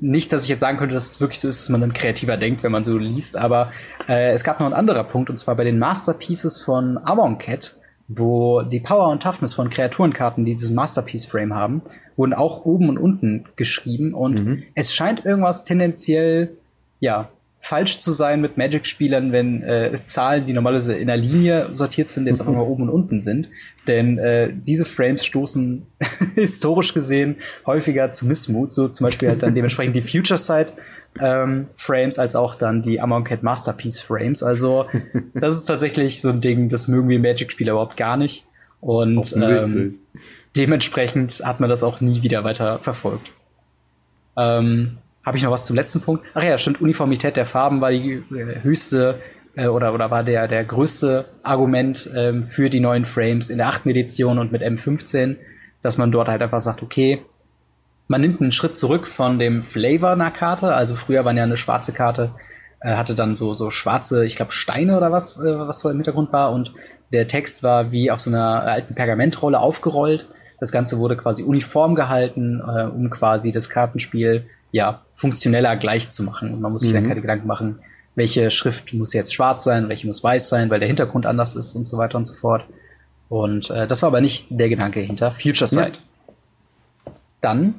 nicht, 0.00 0.32
dass 0.32 0.44
ich 0.44 0.50
jetzt 0.50 0.60
sagen 0.60 0.78
könnte, 0.78 0.94
dass 0.94 1.12
es 1.12 1.20
wirklich 1.20 1.40
so 1.40 1.48
ist, 1.48 1.60
dass 1.60 1.68
man 1.70 1.80
dann 1.80 1.92
kreativer 1.92 2.36
denkt, 2.36 2.62
wenn 2.62 2.72
man 2.72 2.84
so 2.84 2.98
liest, 2.98 3.38
aber 3.38 3.72
äh, 4.06 4.32
es 4.32 4.44
gab 4.44 4.60
noch 4.60 4.66
einen 4.66 4.74
anderen 4.74 5.06
Punkt, 5.06 5.30
und 5.30 5.36
zwar 5.36 5.56
bei 5.56 5.64
den 5.64 5.78
Masterpieces 5.78 6.60
von 6.60 6.98
Amonkhet, 6.98 7.76
wo 8.08 8.62
die 8.62 8.80
Power 8.80 9.08
und 9.08 9.22
Toughness 9.22 9.54
von 9.54 9.70
Kreaturenkarten, 9.70 10.44
die 10.44 10.56
diesen 10.56 10.74
Masterpiece-Frame 10.74 11.54
haben, 11.54 11.82
wurden 12.16 12.34
auch 12.34 12.64
oben 12.64 12.88
und 12.90 12.98
unten 12.98 13.44
geschrieben 13.56 14.12
und 14.12 14.34
mhm. 14.34 14.62
es 14.74 14.94
scheint 14.94 15.24
irgendwas 15.24 15.64
tendenziell, 15.64 16.56
ja, 17.00 17.28
falsch 17.60 17.98
zu 17.98 18.12
sein 18.12 18.40
mit 18.40 18.56
Magic-Spielern, 18.56 19.32
wenn 19.32 19.62
äh, 19.62 19.92
Zahlen, 20.04 20.44
die 20.44 20.52
normalerweise 20.52 20.96
in 20.96 21.08
der 21.08 21.16
Linie 21.16 21.68
sortiert 21.72 22.10
sind, 22.10 22.26
jetzt 22.26 22.40
auf 22.42 22.48
einmal 22.48 22.66
oben 22.66 22.84
und 22.84 22.90
unten 22.90 23.20
sind. 23.20 23.48
Denn 23.86 24.18
äh, 24.18 24.50
diese 24.52 24.84
Frames 24.84 25.24
stoßen 25.24 25.86
historisch 26.34 26.94
gesehen 26.94 27.36
häufiger 27.66 28.10
zu 28.12 28.26
Missmut, 28.26 28.72
so 28.72 28.88
zum 28.88 29.06
Beispiel 29.06 29.28
halt 29.28 29.42
dann 29.42 29.54
dementsprechend 29.54 29.96
die 29.96 30.02
Future 30.02 30.38
Side 30.38 30.72
ähm, 31.20 31.68
Frames 31.76 32.18
als 32.18 32.36
auch 32.36 32.54
dann 32.54 32.82
die 32.82 33.00
Amonkhet 33.00 33.42
Masterpiece 33.42 34.00
Frames. 34.00 34.42
Also 34.42 34.86
das 35.34 35.56
ist 35.56 35.64
tatsächlich 35.64 36.20
so 36.20 36.30
ein 36.30 36.40
Ding, 36.40 36.68
das 36.68 36.88
mögen 36.88 37.08
wir 37.08 37.18
Magic-Spieler 37.18 37.72
überhaupt 37.72 37.96
gar 37.96 38.16
nicht. 38.16 38.44
Und 38.80 39.34
ähm, 39.36 39.98
dementsprechend 40.56 41.42
hat 41.44 41.58
man 41.58 41.68
das 41.68 41.82
auch 41.82 42.00
nie 42.00 42.22
wieder 42.22 42.44
weiter 42.44 42.78
verfolgt. 42.78 43.32
Ähm, 44.36 44.98
habe 45.28 45.36
ich 45.36 45.44
noch 45.44 45.52
was 45.52 45.66
zum 45.66 45.76
letzten 45.76 46.00
Punkt? 46.00 46.24
Ach 46.34 46.42
ja, 46.42 46.58
stimmt, 46.58 46.80
Uniformität 46.80 47.36
der 47.36 47.46
Farben 47.46 47.80
war 47.80 47.90
die 47.90 48.24
äh, 48.34 48.62
höchste 48.62 49.20
äh, 49.54 49.66
oder, 49.66 49.92
oder 49.92 50.10
war 50.10 50.24
der, 50.24 50.48
der 50.48 50.64
größte 50.64 51.26
Argument 51.42 52.10
ähm, 52.16 52.42
für 52.42 52.70
die 52.70 52.80
neuen 52.80 53.04
Frames 53.04 53.50
in 53.50 53.58
der 53.58 53.68
achten 53.68 53.90
Edition 53.90 54.38
und 54.38 54.52
mit 54.52 54.62
M15, 54.62 55.36
dass 55.82 55.98
man 55.98 56.10
dort 56.10 56.28
halt 56.28 56.40
einfach 56.40 56.60
sagt, 56.60 56.82
okay, 56.82 57.22
man 58.06 58.22
nimmt 58.22 58.40
einen 58.40 58.52
Schritt 58.52 58.76
zurück 58.76 59.06
von 59.06 59.38
dem 59.38 59.60
Flavor 59.60 60.12
einer 60.12 60.30
Karte. 60.30 60.74
Also 60.74 60.96
früher 60.96 61.24
waren 61.24 61.36
ja 61.36 61.42
eine 61.42 61.58
schwarze 61.58 61.92
Karte, 61.92 62.30
äh, 62.80 62.96
hatte 62.96 63.14
dann 63.14 63.34
so, 63.34 63.52
so 63.52 63.70
schwarze, 63.70 64.24
ich 64.24 64.36
glaube, 64.36 64.52
Steine 64.52 64.96
oder 64.96 65.12
was, 65.12 65.38
äh, 65.38 65.58
was 65.58 65.82
da 65.82 65.90
im 65.90 65.96
Hintergrund 65.96 66.32
war. 66.32 66.52
Und 66.52 66.72
der 67.12 67.26
Text 67.26 67.62
war 67.62 67.92
wie 67.92 68.10
auf 68.10 68.20
so 68.20 68.30
einer 68.30 68.62
alten 68.62 68.94
Pergamentrolle 68.94 69.60
aufgerollt. 69.60 70.28
Das 70.58 70.72
Ganze 70.72 70.98
wurde 70.98 71.16
quasi 71.16 71.42
uniform 71.42 71.94
gehalten, 71.94 72.60
äh, 72.60 72.84
um 72.84 73.10
quasi 73.10 73.52
das 73.52 73.68
Kartenspiel 73.68 74.46
ja, 74.72 75.02
funktioneller 75.14 75.76
gleich 75.76 76.08
zu 76.08 76.22
machen. 76.22 76.52
Und 76.52 76.60
man 76.60 76.72
muss 76.72 76.82
sich 76.82 76.92
dann 76.92 77.04
mhm. 77.04 77.08
keine 77.08 77.20
Gedanken 77.20 77.46
machen, 77.46 77.80
welche 78.14 78.50
Schrift 78.50 78.92
muss 78.94 79.12
jetzt 79.12 79.32
schwarz 79.32 79.64
sein, 79.64 79.88
welche 79.88 80.06
muss 80.06 80.22
weiß 80.22 80.48
sein, 80.48 80.70
weil 80.70 80.80
der 80.80 80.88
Hintergrund 80.88 81.24
anders 81.24 81.54
ist 81.54 81.74
und 81.74 81.86
so 81.86 81.98
weiter 81.98 82.18
und 82.18 82.24
so 82.24 82.34
fort. 82.34 82.64
Und 83.28 83.70
äh, 83.70 83.86
das 83.86 84.02
war 84.02 84.08
aber 84.08 84.20
nicht 84.20 84.46
der 84.50 84.68
Gedanke 84.68 85.00
hinter 85.00 85.32
Future 85.32 85.68
Sight. 85.68 86.00
Ja. 87.06 87.12
Dann 87.40 87.74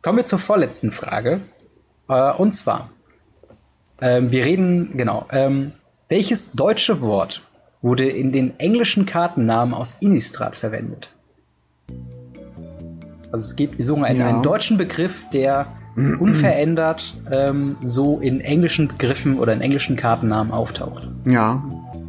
kommen 0.00 0.18
wir 0.18 0.24
zur 0.24 0.38
vorletzten 0.38 0.92
Frage. 0.92 1.42
Äh, 2.08 2.32
und 2.32 2.52
zwar, 2.52 2.90
ähm, 4.00 4.30
wir 4.30 4.44
reden, 4.44 4.96
genau, 4.96 5.26
ähm, 5.30 5.72
welches 6.08 6.52
deutsche 6.52 7.00
Wort 7.00 7.42
wurde 7.82 8.08
in 8.08 8.32
den 8.32 8.58
englischen 8.60 9.06
Kartennamen 9.06 9.74
aus 9.74 9.96
Innistrad 10.00 10.56
verwendet. 10.56 11.10
Also 13.32 13.46
es 13.46 13.56
gibt, 13.56 13.78
wir 13.78 13.84
suchen 13.84 14.04
einen, 14.04 14.20
Ja. 14.20 14.28
einen 14.28 14.42
deutschen 14.42 14.76
Begriff, 14.76 15.24
der 15.32 15.66
unverändert 15.96 17.14
ähm, 17.30 17.76
so 17.80 18.18
in 18.20 18.40
englischen 18.40 18.88
Begriffen 18.88 19.38
oder 19.38 19.52
in 19.52 19.60
englischen 19.60 19.96
Kartennamen 19.96 20.52
auftaucht. 20.52 21.08
Ja. 21.26 21.62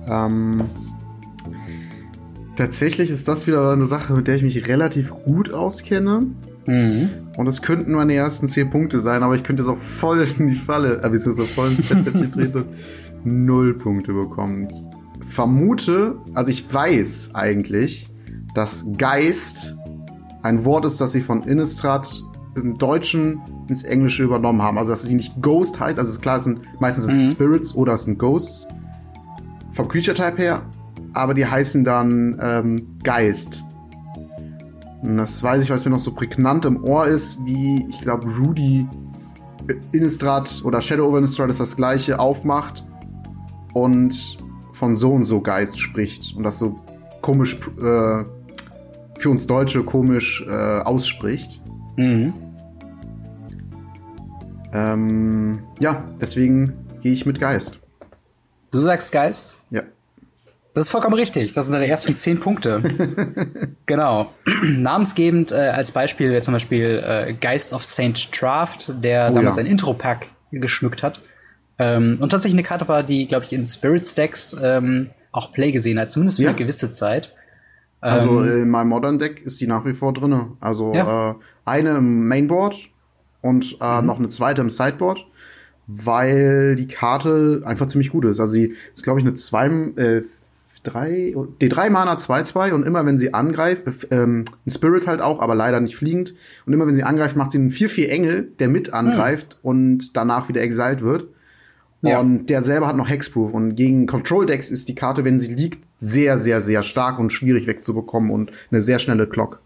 Ähm, 0.08 0.64
tatsächlich 2.56 3.10
ist 3.10 3.28
das 3.28 3.48
wieder 3.48 3.72
eine 3.72 3.86
Sache, 3.86 4.14
mit 4.14 4.28
der 4.28 4.36
ich 4.36 4.44
mich 4.44 4.68
relativ 4.68 5.12
gut 5.12 5.54
auskenne. 5.54 6.28
Mhm. 6.66 7.10
Und 7.36 7.48
es 7.48 7.62
könnten 7.62 7.92
meine 7.92 8.14
ersten 8.14 8.48
zehn 8.48 8.70
Punkte 8.70 9.00
sein, 9.00 9.24
aber 9.24 9.36
ich 9.36 9.44
könnte 9.44 9.64
jetzt 9.64 9.70
auch 9.70 9.78
voll 9.78 10.26
in 10.40 10.48
die 10.48 10.56
Falle, 10.56 11.02
äh, 11.04 11.10
beziehungsweise 11.10 11.48
voll 11.50 11.70
ins 11.70 11.88
Fettnäpfchen 11.88 12.32
treten 12.32 12.58
und 12.58 12.68
null 13.26 13.78
Punkte 13.78 14.14
bekommen. 14.14 14.68
Ich 14.70 15.34
vermute, 15.34 16.16
also 16.34 16.52
ich 16.52 16.74
weiß 16.74 17.32
eigentlich, 17.34 18.08
dass 18.56 18.86
Geist 18.98 19.76
ein 20.44 20.64
Wort 20.66 20.86
ist, 20.86 21.02
das 21.02 21.14
sie 21.14 21.22
von 21.22 21.44
Innistrad 21.44 22.24
im 22.56 22.78
Deutschen 22.78 23.42
ins 23.68 23.84
Englische 23.84 24.24
übernommen 24.24 24.62
haben. 24.62 24.78
Also 24.78 24.92
dass 24.92 25.04
sie 25.04 25.16
nicht 25.16 25.42
Ghost 25.42 25.80
heißt, 25.80 25.98
also 25.98 26.10
ist 26.10 26.22
klar, 26.22 26.38
es 26.38 26.44
sind 26.44 26.62
meistens 26.80 27.06
es 27.06 27.14
Mhm. 27.14 27.32
Spirits 27.32 27.76
oder 27.76 27.94
es 27.94 28.04
sind 28.04 28.20
Ghosts 28.20 28.68
vom 29.72 29.88
Creature-Type 29.88 30.38
her, 30.38 30.62
aber 31.14 31.34
die 31.34 31.46
heißen 31.46 31.84
dann 31.84 32.38
ähm, 32.42 32.88
Geist. 33.04 33.64
Und 35.02 35.18
das 35.18 35.42
weiß 35.44 35.64
ich, 35.64 35.70
weil 35.70 35.78
es 35.78 35.86
mir 35.86 35.92
noch 35.92 36.00
so 36.00 36.14
prägnant 36.14 36.66
im 36.66 36.84
Ohr 36.84 37.08
ist, 37.08 37.44
wie, 37.46 37.86
ich 37.90 38.00
glaube, 38.02 38.28
Rudy 38.38 38.88
Innistrad 39.92 40.62
oder 40.64 40.80
Shadow 40.82 41.08
over 41.08 41.18
Innistrad 41.18 41.50
ist 41.50 41.60
das 41.60 41.76
gleiche, 41.76 42.20
aufmacht 42.20 42.86
und 43.74 44.38
von 44.74 44.96
so 44.96 45.12
und 45.12 45.26
so 45.26 45.42
Geist 45.42 45.80
spricht 45.80 46.36
und 46.36 46.44
das 46.44 46.60
so 46.60 46.80
komisch, 47.22 47.56
äh, 47.80 48.24
für 49.18 49.30
uns 49.30 49.48
Deutsche 49.48 49.84
komisch 49.84 50.46
äh, 50.48 50.52
ausspricht. 50.52 51.62
Mhm. 51.96 52.34
Ähm, 54.74 55.60
ja, 55.82 56.04
deswegen 56.20 56.74
gehe 57.02 57.14
ich 57.14 57.26
mit 57.26 57.40
Geist. 57.40 57.80
Du 58.72 58.80
sagst 58.80 59.12
Geist? 59.12 59.58
Ja. 59.70 59.84
Das 60.74 60.86
ist 60.86 60.90
vollkommen 60.92 61.14
richtig. 61.14 61.54
Das 61.54 61.66
sind 61.66 61.74
deine 61.74 61.86
ersten 61.88 62.14
zehn 62.14 62.40
Punkte. 62.40 62.82
genau. 63.86 64.32
Namensgebend 64.64 65.52
äh, 65.52 65.56
als 65.70 65.92
Beispiel 65.92 66.32
wäre 66.32 66.42
zum 66.42 66.54
Beispiel 66.56 67.04
äh, 67.06 67.34
Geist 67.34 67.74
of 67.74 67.84
Saint 67.84 68.32
Traft, 68.32 68.92
der 69.04 69.30
Oh 69.32 69.36
damals 69.36 69.58
ja. 69.58 69.62
ein 69.64 69.68
Intro-Pack 69.68 70.30
geschmückt 70.52 71.04
hat. 71.04 71.22
Ähm, 71.78 72.18
und 72.20 72.30
tatsächlich 72.30 72.56
eine 72.58 72.68
Karte 72.68 72.88
war, 72.88 73.04
die, 73.04 73.28
glaube 73.28 73.46
ich, 73.46 73.54
in 73.54 73.66
Spirit 73.68 74.06
Stacks 74.08 74.56
ähm, 74.60 75.12
auch 75.32 75.52
Play 75.52 75.72
gesehen 75.72 76.00
hat, 76.00 76.10
zumindest 76.12 76.38
für 76.38 76.44
Ja. 76.44 76.50
eine 76.50 76.58
gewisse 76.58 76.90
Zeit. 76.90 77.36
Also 78.02 78.44
Ähm, 78.44 78.50
äh, 78.50 78.62
in 78.64 78.70
meinem 78.70 78.90
Modern 78.90 79.20
Deck 79.20 79.42
ist 79.44 79.62
die 79.62 79.68
nach 79.68 79.86
wie 79.86 79.94
vor 79.94 80.14
drinne. 80.14 80.54
Also 80.60 80.94
Ja. 80.96 81.32
äh, 81.32 81.36
eine 81.66 81.98
im 81.98 82.28
Mainboard 82.28 82.76
und 83.42 83.78
äh, 83.82 84.02
Mhm. 84.02 84.08
noch 84.08 84.20
eine 84.20 84.30
zweite 84.30 84.62
im 84.62 84.70
Sideboard, 84.70 85.26
weil 85.88 86.76
die 86.76 86.88
Karte 86.88 87.62
einfach 87.66 87.88
ziemlich 87.88 88.10
gut 88.12 88.26
ist. 88.26 88.40
Also 88.40 88.54
sie 88.54 88.76
ist, 88.94 89.04
glaube 89.04 89.20
ich, 89.20 89.26
eine 89.26 89.34
zwei, 89.34 89.68
äh, 89.96 90.22
drei, 90.84 91.34
die 91.62 91.70
drei 91.70 91.90
Mana 91.90 92.18
2-2 92.18 92.74
und 92.74 92.86
immer 92.86 93.06
wenn 93.06 93.18
sie 93.18 93.34
angreift, 93.34 93.84
äh, 93.88 94.16
ähm, 94.16 94.46
ein 94.66 94.70
Spirit 94.70 95.08
halt 95.08 95.22
auch, 95.22 95.40
aber 95.40 95.56
leider 95.56 95.80
nicht 95.80 95.96
fliegend. 95.96 96.34
Und 96.66 96.74
immer 96.74 96.86
wenn 96.88 96.96
sie 96.96 97.04
angreift, 97.04 97.36
macht 97.36 97.52
sie 97.52 97.58
einen 97.58 97.70
4-4 97.72 98.08
Engel, 98.10 98.52
der 98.60 98.68
mit 98.70 98.94
angreift 98.94 99.60
und 99.62 100.16
danach 100.18 100.50
wieder 100.50 100.62
exiled 100.62 101.02
wird. 101.02 101.28
Ja. 102.02 102.20
Und 102.20 102.48
der 102.48 102.64
selber 102.64 102.88
hat 102.88 102.98
noch 102.98 103.08
Hexproof. 103.10 103.54
Und 103.54 103.76
gegen 103.76 104.08
Control 104.08 104.46
Decks 104.46 104.72
ist 104.72 104.90
die 104.90 104.96
Karte, 104.96 105.24
wenn 105.24 105.40
sie 105.40 105.54
liegt, 105.56 105.82
sehr, 106.02 106.38
sehr, 106.38 106.60
sehr 106.60 106.84
stark 106.84 107.18
und 107.18 107.32
schwierig 107.32 107.66
wegzubekommen 107.66 108.30
und 108.30 108.52
eine 108.72 108.82
sehr 108.82 109.00
schnelle 109.00 109.26
Clock. 109.26 109.62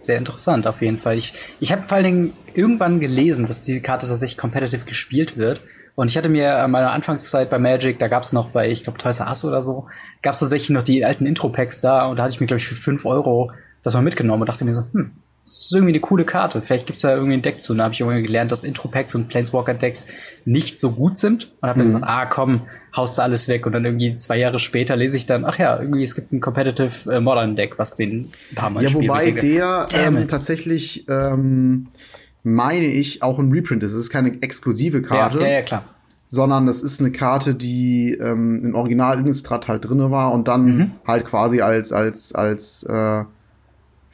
Sehr 0.00 0.16
interessant, 0.18 0.66
auf 0.66 0.80
jeden 0.80 0.98
Fall. 0.98 1.16
Ich, 1.18 1.32
ich 1.60 1.72
habe 1.72 1.86
vor 1.86 1.96
allen 1.96 2.04
Dingen 2.04 2.32
irgendwann 2.54 3.00
gelesen, 3.00 3.46
dass 3.46 3.62
diese 3.62 3.80
Karte 3.82 4.06
tatsächlich 4.06 4.38
competitive 4.38 4.84
gespielt 4.84 5.36
wird. 5.36 5.60
Und 5.96 6.08
ich 6.10 6.16
hatte 6.16 6.28
mir 6.28 6.58
an 6.58 6.70
meiner 6.70 6.92
Anfangszeit 6.92 7.50
bei 7.50 7.58
Magic, 7.58 7.98
da 7.98 8.06
gab 8.06 8.22
es 8.22 8.32
noch 8.32 8.50
bei, 8.50 8.70
ich 8.70 8.84
glaube, 8.84 8.98
Toys 8.98 9.18
R 9.18 9.26
Us 9.28 9.44
oder 9.44 9.60
so, 9.60 9.86
gab 10.22 10.34
es 10.34 10.40
tatsächlich 10.40 10.70
noch 10.70 10.84
die 10.84 11.04
alten 11.04 11.26
Intro-Packs 11.26 11.80
da 11.80 12.06
und 12.06 12.16
da 12.16 12.22
hatte 12.22 12.34
ich 12.34 12.40
mir, 12.40 12.46
glaube 12.46 12.58
ich, 12.58 12.68
für 12.68 12.76
5 12.76 13.04
Euro 13.04 13.50
das 13.82 13.94
mal 13.94 14.02
mitgenommen 14.02 14.42
und 14.42 14.48
dachte 14.48 14.64
mir 14.64 14.74
so, 14.74 14.82
hm, 14.92 15.10
das 15.42 15.62
ist 15.62 15.72
irgendwie 15.74 15.92
eine 15.94 16.00
coole 16.00 16.24
Karte. 16.24 16.62
Vielleicht 16.62 16.86
gibt's 16.86 17.02
da 17.02 17.14
irgendwie 17.14 17.32
ein 17.34 17.42
Deck 17.42 17.58
zu. 17.60 17.72
Und 17.72 17.78
da 17.78 17.84
habe 17.84 17.94
ich 17.94 18.00
irgendwie 18.00 18.22
gelernt, 18.22 18.52
dass 18.52 18.62
Intro-Packs 18.64 19.14
und 19.16 19.28
Planeswalker-Decks 19.28 20.06
nicht 20.44 20.78
so 20.78 20.92
gut 20.92 21.16
sind. 21.16 21.52
Und 21.60 21.68
habe 21.68 21.78
mir 21.78 21.84
Mhm. 21.84 21.88
gesagt, 21.88 22.04
ah 22.06 22.26
komm, 22.26 22.62
haust 22.98 23.16
du 23.16 23.22
alles 23.22 23.48
weg. 23.48 23.64
Und 23.64 23.72
dann 23.72 23.84
irgendwie 23.86 24.14
zwei 24.16 24.36
Jahre 24.36 24.58
später 24.58 24.94
lese 24.96 25.16
ich 25.16 25.24
dann, 25.24 25.46
ach 25.46 25.58
ja, 25.58 25.80
irgendwie 25.80 26.02
es 26.02 26.14
gibt 26.14 26.32
ein 26.32 26.40
Competitive 26.42 27.10
äh, 27.10 27.20
Modern 27.20 27.56
Deck, 27.56 27.78
was 27.78 27.96
den 27.96 28.28
ein 28.50 28.54
paar 28.54 28.68
Mal 28.70 28.82
Ja, 28.82 28.90
spielt. 28.90 29.04
wobei 29.10 29.30
der 29.30 29.88
ähm, 29.94 30.28
tatsächlich, 30.28 31.06
ähm, 31.08 31.88
meine 32.42 32.86
ich, 32.86 33.22
auch 33.22 33.38
ein 33.38 33.50
Reprint 33.50 33.82
ist. 33.82 33.92
Es 33.92 33.98
ist 33.98 34.10
keine 34.10 34.42
exklusive 34.42 35.00
Karte, 35.02 35.38
Ja, 35.40 35.46
ja, 35.46 35.52
ja, 35.54 35.62
klar. 35.62 35.84
sondern 36.26 36.66
das 36.66 36.82
ist 36.82 37.00
eine 37.00 37.10
Karte, 37.10 37.54
die 37.54 38.12
ähm, 38.20 38.60
im 38.64 38.74
Original 38.74 39.18
Innistrad 39.18 39.68
halt 39.68 39.88
drinne 39.88 40.10
war 40.10 40.32
und 40.32 40.46
dann 40.48 40.76
Mhm. 40.76 40.90
halt 41.06 41.24
quasi 41.24 41.60
als, 41.62 41.92
als, 41.92 42.34
als, 42.34 42.82
äh, 42.84 42.92
wie 43.22 43.26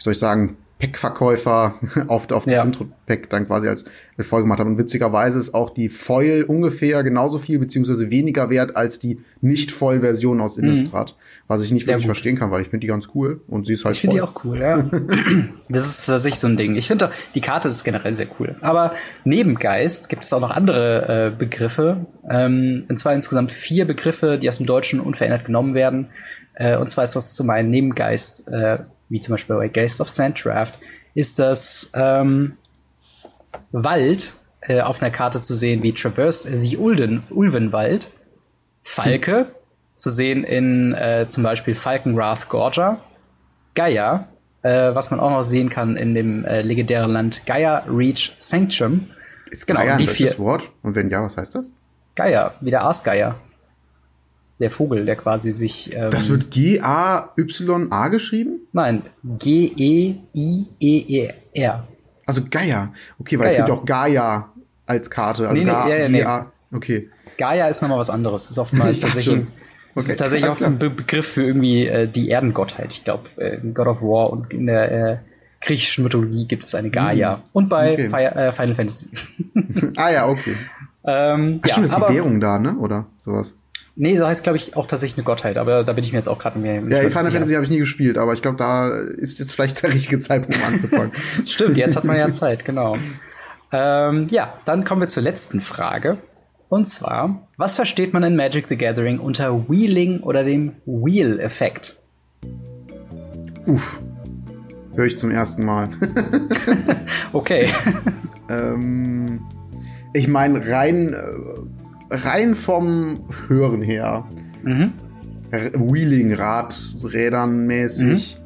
soll 0.03 0.12
ich 0.12 0.18
sagen, 0.18 0.57
Pack-Verkäufer 0.79 1.75
auf, 2.09 2.31
auf 2.31 2.45
das 2.45 2.55
Ja. 2.55 2.62
Intro-Pack 2.64 3.31
dann 3.31 3.47
quasi 3.47 3.68
als 3.68 3.85
voll 4.20 4.43
gemacht 4.43 4.59
haben. 4.61 4.70
Und 4.72 4.79
witzigerweise 4.79 5.39
ist 5.39 5.55
auch 5.55 5.70
die 5.70 5.89
Foil 5.89 6.45
ungefähr 6.45 7.03
genauso 7.03 7.39
viel, 7.39 7.59
beziehungsweise 7.59 8.11
weniger 8.11 8.51
wert 8.51 8.77
als 8.77 8.99
die 8.99 9.20
Nicht-Foil-Version 9.41 10.41
aus 10.41 10.59
Innistrad. 10.59 11.16
Was 11.47 11.62
ich 11.62 11.72
nicht 11.72 11.83
Mhm. 11.83 11.87
Sehr 11.87 11.95
wirklich 11.95 12.05
gut. 12.05 12.16
verstehen 12.16 12.37
kann, 12.37 12.51
weil 12.51 12.62
ich 12.62 12.68
finde 12.68 12.83
die 12.83 12.89
ganz 12.89 13.09
cool. 13.14 13.41
Und 13.49 13.66
sie 13.66 13.75
ist 13.75 13.85
halt 13.85 13.95
Ich 13.95 14.01
finde 14.01 14.16
die 14.16 14.22
auch 14.22 14.45
cool, 14.45 14.61
ja. 14.61 14.89
das 15.68 15.87
ist 15.87 16.07
tatsächlich 16.07 16.41
so 16.41 16.47
ein 16.49 16.57
Ding. 16.57 16.75
Ich 16.77 16.87
finde 16.87 17.11
die 17.35 17.41
Karte 17.41 17.68
ist 17.68 17.85
generell 17.85 18.14
sehr 18.14 18.27
cool. 18.39 18.57
Aber 18.61 18.95
neben 19.25 19.55
Geist 19.57 20.09
gibt 20.09 20.25
es 20.25 20.33
auch 20.33 20.41
noch 20.41 20.51
andere 20.51 21.33
äh, 21.33 21.37
Begriffe. 21.37 22.07
Ähm, 22.29 22.85
und 22.89 22.99
zwar 22.99 23.12
insgesamt 23.14 23.51
vier 23.51 23.85
Begriffe, 23.87 24.39
die 24.39 24.49
aus 24.49 24.57
dem 24.59 24.66
Deutschen 24.66 25.01
unverändert 25.01 25.45
genommen 25.45 25.75
werden. 25.75 26.09
Äh, 26.55 26.77
und 26.79 26.89
zwar 26.89 27.05
ist 27.05 27.16
das 27.16 27.35
zum 27.35 27.51
einen 27.51 27.70
neben 27.70 27.95
Geist, 27.95 28.49
äh, 28.49 28.79
wie 29.15 29.21
zum 29.21 29.35
Beispiel 29.35 29.55
bei 29.55 29.69
Geist 29.69 30.01
of 30.01 30.09
Sanddraft, 30.09 30.77
ist 31.15 31.39
das 31.39 31.89
ähm, 31.95 32.57
Wald 33.71 34.35
äh, 34.62 34.81
auf 34.81 35.01
einer 35.01 35.12
Karte 35.12 35.41
zu 35.41 35.55
sehen 35.55 35.85
wie 35.85 35.93
Traverse 35.93 36.59
the 36.59 36.77
Ulden, 36.77 37.23
Ulvenwald, 37.31 38.11
Falke 38.83 39.55
zu 39.95 40.11
sehen 40.11 40.43
in 40.43 40.95
äh, 40.95 41.27
zum 41.29 41.45
Beispiel 41.45 41.77
Falkenwrath 41.77 42.49
Gorger, 42.49 42.99
Gaia, 43.77 44.27
äh, 44.62 44.93
was 44.95 45.12
man 45.12 45.21
auch 45.21 45.31
noch 45.31 45.45
sehen 45.45 45.71
kann 45.71 45.97
in 45.97 46.17
dem 46.17 46.45
äh, 46.45 46.62
legendären 46.62 47.12
Land 47.12 47.47
Gaia 47.47 47.85
Reach 47.89 48.35
Sanctum. 48.41 49.11
Ist 49.49 49.67
Genau, 49.69 49.79
Gaia 49.79 49.93
ein 49.93 49.99
die 49.99 50.09
vier- 50.09 50.37
Wort? 50.41 50.65
Und 50.83 50.97
wenn 50.97 51.09
ja, 51.09 51.23
was 51.23 51.37
heißt 51.37 51.55
das? 51.55 51.71
Gaia, 52.17 52.55
wie 52.61 52.71
der 52.71 52.83
Aasgeier. 52.83 53.37
Der 54.61 54.71
Vogel, 54.71 55.05
der 55.05 55.17
quasi 55.17 55.51
sich. 55.53 55.93
Ähm, 55.95 56.11
Das 56.11 56.31
wird 56.31 56.51
G-A-Y-A 56.51 58.09
geschrieben? 58.09 58.61
Nein, 58.73 59.03
G-E-I-E-E-R. 60.35 61.85
Also 62.27 62.43
Gaia. 62.51 62.93
Okay, 63.19 63.39
weil 63.39 63.51
es 63.51 63.57
Gaia. 63.57 63.67
gibt 63.67 63.77
ja 63.77 63.83
auch 63.83 63.85
Gaia 63.85 64.49
als 64.87 65.11
Karte. 65.11 65.49
Also 65.49 65.63
Nee, 65.63 65.65
nee, 65.69 65.75
Ga- 65.75 65.89
ja, 65.89 65.97
ja, 65.97 66.09
nee. 66.09 66.19
G-A. 66.19 66.53
Okay. 66.73 67.09
Gaia 67.37 67.67
ist 67.69 67.83
nochmal 67.83 67.99
was 67.99 68.11
anderes. 68.11 68.49
Ist 68.51 68.59
oftmals 68.59 69.01
tatsächlich, 69.03 69.39
Okay, 69.39 69.47
ist 69.97 70.17
tatsächlich 70.19 70.51
auch 70.51 70.61
ein 70.61 70.79
Be 70.79 70.91
Begriff 70.91 71.27
für 71.29 71.45
irgendwie 71.45 71.87
äh, 71.87 72.09
die 72.09 72.31
Erdengottheit. 72.31 72.93
Ich 72.93 73.05
glaube, 73.05 73.29
äh, 73.37 73.57
in 73.57 73.75
God 73.75 73.87
of 73.89 74.03
War 74.03 74.31
und 74.31 74.53
in 74.53 74.67
der 74.67 74.91
äh, 75.13 75.17
griechischen 75.61 76.05
Mythologie 76.05 76.47
gibt 76.47 76.65
es 76.65 76.75
eine 76.75 76.91
Gaia. 76.91 77.43
Und 77.53 77.69
bei. 77.69 77.93
Okay. 77.93 78.09
Fi 78.09 78.17
äh, 78.25 78.53
Final 78.53 78.75
Fantasy. 78.75 79.09
ah 79.97 80.11
ja, 80.11 80.29
okay. 80.29 80.55
ähm, 81.07 81.61
Ach, 81.63 81.69
stimmt, 81.69 81.87
ist 81.87 81.97
die 81.97 82.15
Währung 82.15 82.41
da, 82.41 82.59
ne? 82.59 82.77
Oder 82.79 83.07
sowas. 83.19 83.55
Nee, 83.97 84.16
so 84.16 84.26
heißt, 84.26 84.42
glaube 84.42 84.57
ich, 84.57 84.76
auch 84.76 84.86
tatsächlich 84.86 85.18
eine 85.18 85.24
Gottheit, 85.24 85.57
aber 85.57 85.84
da 85.84 85.92
bin 85.92 86.03
ich 86.03 86.12
mir 86.12 86.18
jetzt 86.18 86.28
auch 86.28 86.38
gerade 86.38 86.59
mehr. 86.59 86.74
Ja, 86.74 87.09
Final. 87.09 87.30
Fantasy 87.30 87.55
habe 87.55 87.64
ich 87.64 87.70
nie 87.70 87.78
gespielt, 87.78 88.18
aber 88.18 88.32
ich 88.32 88.42
glaube, 88.42 88.57
da 88.57 88.90
ist 88.90 89.38
jetzt 89.38 89.55
vielleicht 89.55 89.82
der 89.82 89.95
richtige 89.95 90.18
Zeitpunkt, 90.18 90.57
um 90.57 90.64
anzufangen. 90.72 91.12
Stimmt, 91.47 91.76
jetzt 91.76 91.95
hat 91.95 92.05
man 92.05 92.16
ja 92.16 92.30
Zeit, 92.32 92.64
genau. 92.64 92.97
Ähm, 93.70 94.26
ja, 94.30 94.55
dann 94.64 94.84
kommen 94.84 95.01
wir 95.01 95.09
zur 95.09 95.22
letzten 95.22 95.61
Frage. 95.61 96.18
Und 96.68 96.86
zwar, 96.88 97.47
was 97.57 97.76
versteht 97.76 98.12
man 98.12 98.24
in 98.24 98.34
Magic 98.34 98.66
the 98.68 98.76
Gathering 98.76 99.20
unter 99.20 99.68
Wheeling 99.68 100.20
oder 100.20 100.42
dem 100.42 100.72
Wheel-Effekt? 100.86 101.97
Uff. 103.66 104.01
Höre 104.97 105.07
ich 105.07 105.18
zum 105.18 105.30
ersten 105.30 105.64
Mal. 105.64 105.90
Okay. 107.32 107.68
ähm, 108.49 109.40
ich 110.12 110.28
meine, 110.28 110.64
rein, 110.68 111.14
äh, 111.14 111.84
rein 112.11 112.55
vom 112.55 113.21
Hören 113.49 113.83
her. 113.83 114.25
mhm. 114.63 114.93
R- 115.51 115.73
Wheeling, 115.75 116.33
Rad, 116.35 116.75
Rädern 117.05 117.67
mäßig. 117.67 118.39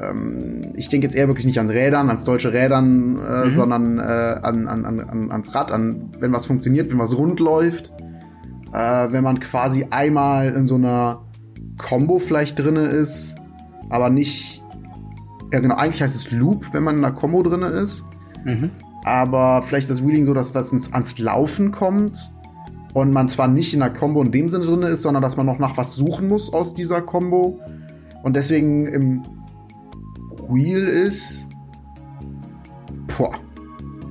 Ähm, 0.00 0.72
ich 0.76 0.88
denke 0.88 1.06
jetzt 1.06 1.16
eher 1.16 1.28
wirklich 1.28 1.46
nicht 1.46 1.58
an 1.58 1.70
Rädern, 1.70 2.08
ans 2.08 2.24
deutsche 2.24 2.52
Rädern, 2.52 3.16
äh, 3.18 3.46
Mhm. 3.46 3.50
sondern 3.52 3.98
äh, 3.98 4.02
an, 4.02 4.66
an, 4.68 4.84
an, 4.84 5.00
an, 5.00 5.30
ans 5.30 5.54
Rad, 5.54 5.72
an 5.72 6.10
wenn 6.18 6.32
was 6.32 6.46
funktioniert, 6.46 6.90
wenn 6.90 6.98
was 6.98 7.16
rund 7.16 7.40
läuft. 7.40 7.92
Äh, 8.72 9.08
wenn 9.12 9.24
man 9.24 9.40
quasi 9.40 9.86
einmal 9.90 10.52
in 10.54 10.66
so 10.68 10.74
einer 10.76 11.22
Combo 11.78 12.18
vielleicht 12.18 12.58
drin 12.58 12.76
ist, 12.76 13.34
aber 13.88 14.10
nicht. 14.10 14.62
Ja, 15.52 15.58
genau, 15.60 15.74
eigentlich 15.76 16.02
heißt 16.02 16.14
es 16.14 16.30
Loop, 16.30 16.66
wenn 16.72 16.82
man 16.84 16.98
in 16.98 17.04
einer 17.04 17.14
Combo 17.14 17.42
drin 17.42 17.62
ist. 17.62 18.04
Mhm. 18.44 18.70
Aber 19.04 19.62
vielleicht 19.62 19.88
ist 19.90 19.98
das 19.98 20.06
Wheeling 20.06 20.24
so, 20.24 20.34
dass 20.34 20.54
was 20.54 20.72
ans 20.92 21.18
Laufen 21.18 21.72
kommt 21.72 22.30
und 22.92 23.12
man 23.12 23.28
zwar 23.28 23.48
nicht 23.48 23.74
in 23.74 23.82
einer 23.82 23.92
Combo 23.92 24.22
in 24.22 24.32
dem 24.32 24.48
Sinne 24.48 24.64
drin 24.64 24.82
ist, 24.82 25.02
sondern 25.02 25.22
dass 25.22 25.36
man 25.36 25.46
noch 25.46 25.58
nach 25.58 25.76
was 25.76 25.94
suchen 25.94 26.28
muss 26.28 26.52
aus 26.52 26.74
dieser 26.74 27.02
Combo 27.02 27.60
und 28.22 28.36
deswegen 28.36 28.86
im 28.86 29.22
Wheel 30.48 30.86
ist. 30.86 31.46
Boah. 33.16 33.32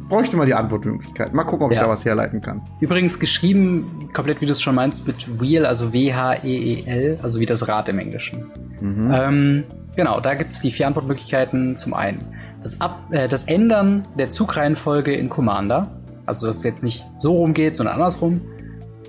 Bräuchte 0.07 0.37
mal 0.37 0.47
die 0.47 0.55
Antwortmöglichkeit. 0.55 1.35
Mal 1.35 1.43
gucken, 1.43 1.67
ob 1.67 1.71
ja. 1.71 1.77
ich 1.77 1.83
da 1.83 1.89
was 1.89 2.03
herleiten 2.03 2.41
kann. 2.41 2.61
Übrigens 2.79 3.19
geschrieben, 3.19 4.09
komplett 4.11 4.41
wie 4.41 4.47
du 4.47 4.53
es 4.53 4.61
schon 4.61 4.73
meinst, 4.73 5.05
mit 5.05 5.39
Wheel, 5.39 5.67
also 5.67 5.93
W-H-E-E-L, 5.93 7.19
also 7.21 7.39
wie 7.39 7.45
das 7.45 7.67
Rad 7.67 7.89
im 7.89 7.99
Englischen. 7.99 8.45
Mhm. 8.81 9.11
Ähm, 9.13 9.63
genau, 9.95 10.19
da 10.19 10.33
gibt 10.33 10.51
es 10.51 10.61
die 10.61 10.71
vier 10.71 10.87
Antwortmöglichkeiten. 10.87 11.77
Zum 11.77 11.93
einen 11.93 12.25
das, 12.63 12.81
Ab 12.81 13.03
äh, 13.11 13.27
das 13.27 13.43
Ändern 13.43 14.07
der 14.17 14.29
Zugreihenfolge 14.29 15.13
in 15.13 15.29
Commander, 15.29 15.99
also 16.25 16.47
dass 16.47 16.57
es 16.57 16.63
jetzt 16.63 16.83
nicht 16.83 17.05
so 17.19 17.35
rumgeht, 17.35 17.75
sondern 17.75 17.95
andersrum. 17.95 18.41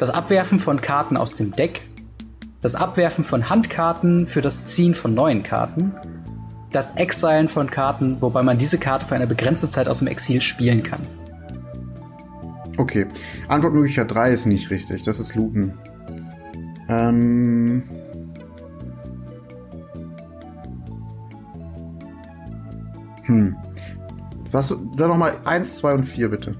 Das 0.00 0.10
Abwerfen 0.10 0.58
von 0.58 0.80
Karten 0.80 1.16
aus 1.16 1.36
dem 1.36 1.52
Deck. 1.52 1.82
Das 2.60 2.74
Abwerfen 2.74 3.22
von 3.22 3.48
Handkarten 3.48 4.26
für 4.26 4.40
das 4.40 4.66
Ziehen 4.74 4.94
von 4.94 5.14
neuen 5.14 5.44
Karten 5.44 5.94
das 6.72 6.96
Exilen 6.96 7.48
von 7.48 7.70
Karten, 7.70 8.20
wobei 8.20 8.42
man 8.42 8.58
diese 8.58 8.78
Karte 8.78 9.06
für 9.06 9.14
eine 9.14 9.26
begrenzte 9.26 9.68
Zeit 9.68 9.88
aus 9.88 9.98
dem 9.98 10.08
Exil 10.08 10.40
spielen 10.40 10.82
kann. 10.82 11.00
Okay. 12.76 13.06
Antwortmöglichkeit 13.48 14.12
3 14.12 14.30
ist 14.30 14.46
nicht 14.46 14.70
richtig. 14.70 15.02
Das 15.02 15.18
ist 15.18 15.34
Looten. 15.34 15.74
Ähm. 16.88 17.82
Hm. 23.24 23.56
Was, 24.50 24.74
dann 24.96 25.08
nochmal 25.10 25.36
1, 25.44 25.76
2 25.78 25.94
und 25.94 26.04
4, 26.04 26.28
bitte. 26.28 26.54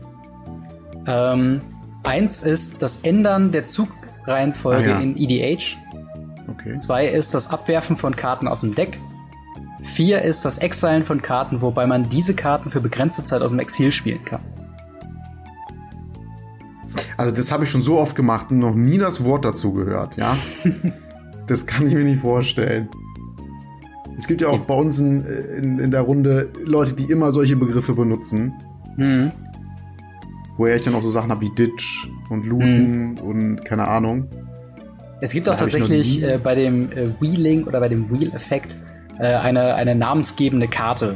Ähm, 1.07 1.61
1 2.05 2.43
ist 2.43 2.83
das 2.83 3.01
Ändern 3.03 3.53
der 3.53 3.67
Zugreihenfolge 3.67 4.95
ah, 4.95 4.99
ja. 4.99 5.01
in 5.01 5.17
EDH. 5.17 5.77
Okay. 6.49 6.77
2 6.77 7.09
ist 7.09 7.35
das 7.35 7.51
Abwerfen 7.51 7.97
von 7.97 8.17
Karten 8.17 8.49
aus 8.49 8.61
dem 8.61 8.75
Deck. 8.75 8.99
4 9.83 10.23
ist 10.23 10.45
das 10.45 10.59
Exilen 10.59 11.05
von 11.05 11.23
Karten, 11.23 11.63
wobei 11.63 11.87
man 11.87 12.09
diese 12.09 12.35
Karten 12.35 12.71
für 12.71 12.81
begrenzte 12.81 13.25
Zeit 13.25 13.43
aus 13.43 13.51
dem 13.51 13.61
Exil 13.61 13.93
spielen 13.93 14.25
kann. 14.25 14.41
Also 17.17 17.35
das 17.35 17.53
habe 17.53 17.65
ich 17.65 17.71
schon 17.71 17.83
so 17.83 17.99
oft 17.99 18.17
gemacht 18.17 18.51
und 18.51 18.59
noch 18.59 18.75
nie 18.75 18.99
das 18.99 19.25
Wort 19.25 19.45
dazu 19.45 19.73
gehört, 19.73 20.17
ja? 20.17 20.35
das 21.47 21.67
kann 21.67 21.87
ich 21.87 21.95
mir 21.95 22.05
nicht 22.05 22.21
vorstellen. 22.21 22.89
Es 24.17 24.27
gibt 24.27 24.41
ja 24.41 24.49
auch 24.49 24.61
bei 24.61 24.75
uns 24.75 24.99
in, 25.01 25.25
in, 25.25 25.79
in 25.79 25.91
der 25.91 26.03
Runde 26.03 26.51
Leute, 26.65 26.95
die 26.95 27.05
immer 27.05 27.33
solche 27.33 27.57
Begriffe 27.57 27.95
benutzen. 27.95 28.55
Mhm. 28.97 29.33
Woher 30.61 30.77
ich 30.77 30.83
dann 30.83 30.95
auch 30.95 31.01
so 31.01 31.09
Sachen 31.09 31.31
habe 31.31 31.41
wie 31.41 31.49
Ditch 31.49 32.07
und 32.29 32.45
Looten 32.45 33.13
mhm. 33.13 33.19
und 33.21 33.65
keine 33.65 33.89
Ahnung. 33.89 34.29
Es 35.23 35.33
gibt 35.33 35.49
auch 35.49 35.57
tatsächlich 35.57 36.23
äh, 36.23 36.37
bei 36.37 36.55
dem 36.55 36.93
äh, 36.93 37.19
Wheeling 37.19 37.67
oder 37.67 37.81
bei 37.81 37.89
dem 37.89 38.11
Wheel-Effekt 38.11 38.77
äh, 39.19 39.23
eine, 39.23 39.75
eine 39.75 39.95
namensgebende 39.95 40.69
Karte, 40.69 41.15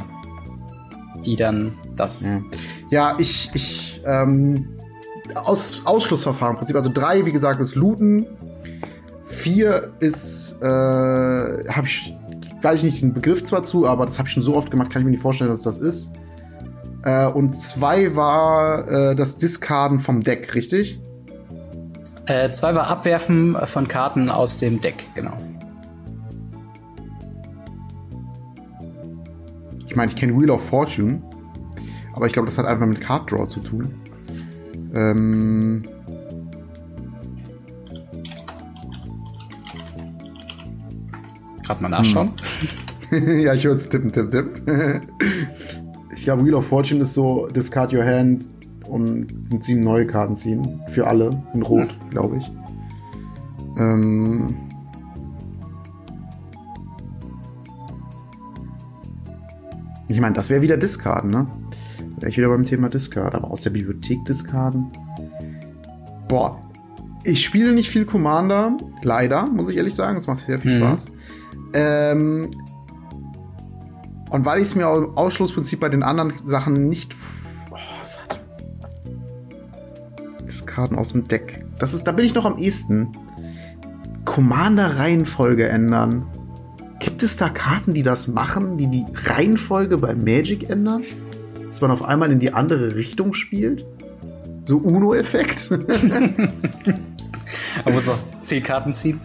die 1.23 1.35
dann 1.35 1.77
das. 1.95 2.23
Ja, 2.23 2.41
ja 2.89 3.15
ich, 3.19 3.51
ich, 3.53 4.01
ähm, 4.03 4.67
aus, 5.35 5.83
Ausschlussverfahren 5.85 6.55
im 6.55 6.57
Prinzip. 6.57 6.75
Also 6.75 6.89
drei, 6.91 7.23
wie 7.27 7.31
gesagt, 7.31 7.61
ist 7.61 7.75
Looten. 7.75 8.25
Vier 9.25 9.91
ist, 9.99 10.57
äh, 10.59 10.65
habe 10.65 11.85
ich, 11.85 12.15
weiß 12.63 12.79
ich 12.79 12.85
nicht 12.85 13.03
den 13.03 13.13
Begriff 13.13 13.43
zwar 13.43 13.61
zu, 13.61 13.85
aber 13.85 14.07
das 14.07 14.17
habe 14.17 14.27
ich 14.27 14.33
schon 14.33 14.41
so 14.41 14.55
oft 14.55 14.71
gemacht, 14.71 14.89
kann 14.91 15.03
ich 15.03 15.05
mir 15.05 15.11
nicht 15.11 15.21
vorstellen, 15.21 15.51
dass 15.51 15.61
das 15.61 15.77
ist. 15.77 16.15
Äh, 17.05 17.27
und 17.27 17.57
zwei 17.59 18.15
war 18.15 18.87
äh, 18.87 19.15
das 19.15 19.37
Diskarden 19.37 19.99
vom 19.99 20.23
Deck, 20.23 20.55
richtig? 20.55 20.99
Äh, 22.25 22.49
zwei 22.49 22.73
war 22.73 22.87
Abwerfen 22.87 23.55
von 23.65 23.87
Karten 23.87 24.29
aus 24.29 24.57
dem 24.57 24.81
Deck, 24.81 25.07
genau. 25.13 25.37
Ich 29.87 29.95
meine, 29.95 30.11
ich 30.11 30.17
kenne 30.17 30.37
Wheel 30.37 30.49
of 30.49 30.67
Fortune, 30.67 31.21
aber 32.13 32.25
ich 32.25 32.33
glaube, 32.33 32.47
das 32.47 32.57
hat 32.57 32.65
einfach 32.65 32.87
mit 32.87 32.99
Card 32.99 33.31
Draw 33.31 33.47
zu 33.47 33.59
tun. 33.59 33.93
Ähm. 34.95 35.83
Gerade 41.63 41.83
mal 41.83 41.89
nachschauen. 41.89 42.33
Hm. 43.09 43.39
ja, 43.41 43.53
ich 43.53 43.63
höre 43.63 43.73
es 43.73 43.87
tippen, 43.87 44.11
tipp, 44.11 44.31
tipp. 44.31 44.49
ich 46.15 46.23
glaube, 46.23 46.45
Wheel 46.45 46.53
of 46.55 46.65
Fortune 46.65 47.01
ist 47.01 47.13
so 47.13 47.47
Discard 47.47 47.93
Your 47.93 48.05
Hand 48.05 48.47
und 48.87 49.27
sieben 49.59 49.83
neue 49.83 50.07
Karten 50.07 50.35
ziehen. 50.35 50.81
Für 50.87 51.07
alle. 51.07 51.43
In 51.53 51.61
Rot, 51.61 51.89
ja. 51.89 52.09
glaube 52.09 52.37
ich. 52.37 52.51
Ähm. 53.77 54.55
Ich 60.07 60.21
meine, 60.21 60.35
das 60.35 60.49
wäre 60.49 60.61
wieder 60.61 60.77
Discarden, 60.77 61.31
ne? 61.31 61.47
Wäre 62.19 62.29
ich 62.29 62.37
wieder 62.37 62.47
beim 62.47 62.63
Thema 62.63 62.89
Discard, 62.89 63.35
aber 63.35 63.51
aus 63.51 63.61
der 63.61 63.71
Bibliothek 63.71 64.23
Discarden. 64.25 64.91
Boah, 66.27 66.61
ich 67.23 67.43
spiele 67.43 67.73
nicht 67.73 67.89
viel 67.89 68.05
Commander, 68.05 68.77
leider, 69.01 69.47
muss 69.47 69.67
ich 69.69 69.77
ehrlich 69.77 69.95
sagen. 69.95 70.15
Es 70.15 70.27
macht 70.27 70.39
sehr 70.39 70.59
viel 70.59 70.77
mhm. 70.77 70.83
Spaß. 70.83 71.05
Ähm, 71.73 72.51
und 74.35 74.45
weil 74.45 74.59
ich 74.59 74.67
es 74.67 74.75
mir 74.75 74.93
im 74.93 75.15
Ausschlussprinzip 75.17 75.79
bei 75.79 75.87
den 75.87 76.03
anderen 76.03 76.33
Sachen 76.43 76.89
nicht. 76.89 77.15
Oh, 77.71 77.75
warte. 77.75 78.41
Discarden 80.43 80.97
aus 80.97 81.13
dem 81.13 81.23
Deck. 81.23 81.63
Das 81.79 81.93
ist, 81.93 82.03
da 82.03 82.11
bin 82.11 82.25
ich 82.25 82.35
noch 82.35 82.43
am 82.43 82.57
ehesten. 82.57 83.13
Commander-Reihenfolge 84.25 85.69
ändern. 85.69 86.27
Gibt 86.99 87.23
es 87.23 87.37
da 87.37 87.47
Karten, 87.47 87.93
die 87.93 88.03
das 88.03 88.27
machen, 88.27 88.77
die 88.77 88.87
die 88.87 89.05
Reihenfolge 89.13 89.99
bei 89.99 90.13
Magic 90.15 90.69
ändern? 90.69 91.03
Dass 91.67 91.79
man 91.79 91.91
auf 91.91 92.03
einmal 92.03 92.29
in 92.29 92.39
die 92.39 92.51
andere 92.53 92.95
Richtung 92.95 93.33
spielt? 93.33 93.85
So 94.65 94.79
Uno-Effekt? 94.79 95.69
man 95.71 96.51
muss 97.93 98.09
auch 98.09 98.19
zehn 98.39 98.61
Karten 98.61 98.91
ziehen. 98.91 99.21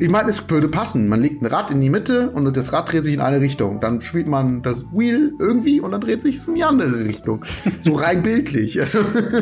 Ich 0.00 0.08
meine, 0.08 0.28
es 0.28 0.48
würde 0.48 0.68
passen. 0.68 1.08
Man 1.08 1.20
legt 1.20 1.42
ein 1.42 1.46
Rad 1.46 1.70
in 1.70 1.80
die 1.80 1.90
Mitte 1.90 2.30
und 2.30 2.56
das 2.56 2.72
Rad 2.72 2.92
dreht 2.92 3.04
sich 3.04 3.14
in 3.14 3.20
eine 3.20 3.40
Richtung. 3.40 3.80
Dann 3.80 4.00
spielt 4.00 4.26
man 4.26 4.62
das 4.62 4.84
Wheel 4.92 5.34
irgendwie 5.38 5.80
und 5.80 5.92
dann 5.92 6.00
dreht 6.00 6.22
sich 6.22 6.36
es 6.36 6.48
in 6.48 6.56
die 6.56 6.64
andere 6.64 7.04
Richtung. 7.04 7.44
So 7.80 7.94
rein 7.94 8.22
bildlich. 8.22 8.80
Also 8.80 9.00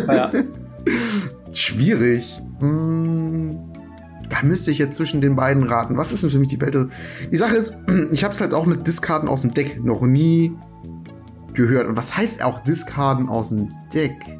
ja. 0.08 0.32
Schwierig. 1.52 2.40
Hm 2.60 3.66
da 4.28 4.42
müsste 4.42 4.70
ich 4.70 4.78
jetzt 4.78 4.96
zwischen 4.96 5.20
den 5.20 5.36
beiden 5.36 5.62
raten. 5.62 5.96
Was 5.96 6.12
ist 6.12 6.22
denn 6.22 6.30
für 6.30 6.38
mich 6.38 6.48
die 6.48 6.56
bessere? 6.56 6.88
Die 7.30 7.36
Sache 7.36 7.56
ist, 7.56 7.76
ich 8.10 8.24
habe 8.24 8.34
es 8.34 8.40
halt 8.40 8.54
auch 8.54 8.66
mit 8.66 8.86
Diskarden 8.86 9.28
aus 9.28 9.42
dem 9.42 9.54
Deck 9.54 9.82
noch 9.84 10.02
nie 10.02 10.52
gehört. 11.52 11.88
Und 11.88 11.96
was 11.96 12.16
heißt 12.16 12.44
auch 12.44 12.60
Diskarden 12.60 13.28
aus 13.28 13.48
dem 13.50 13.72
Deck? 13.92 14.35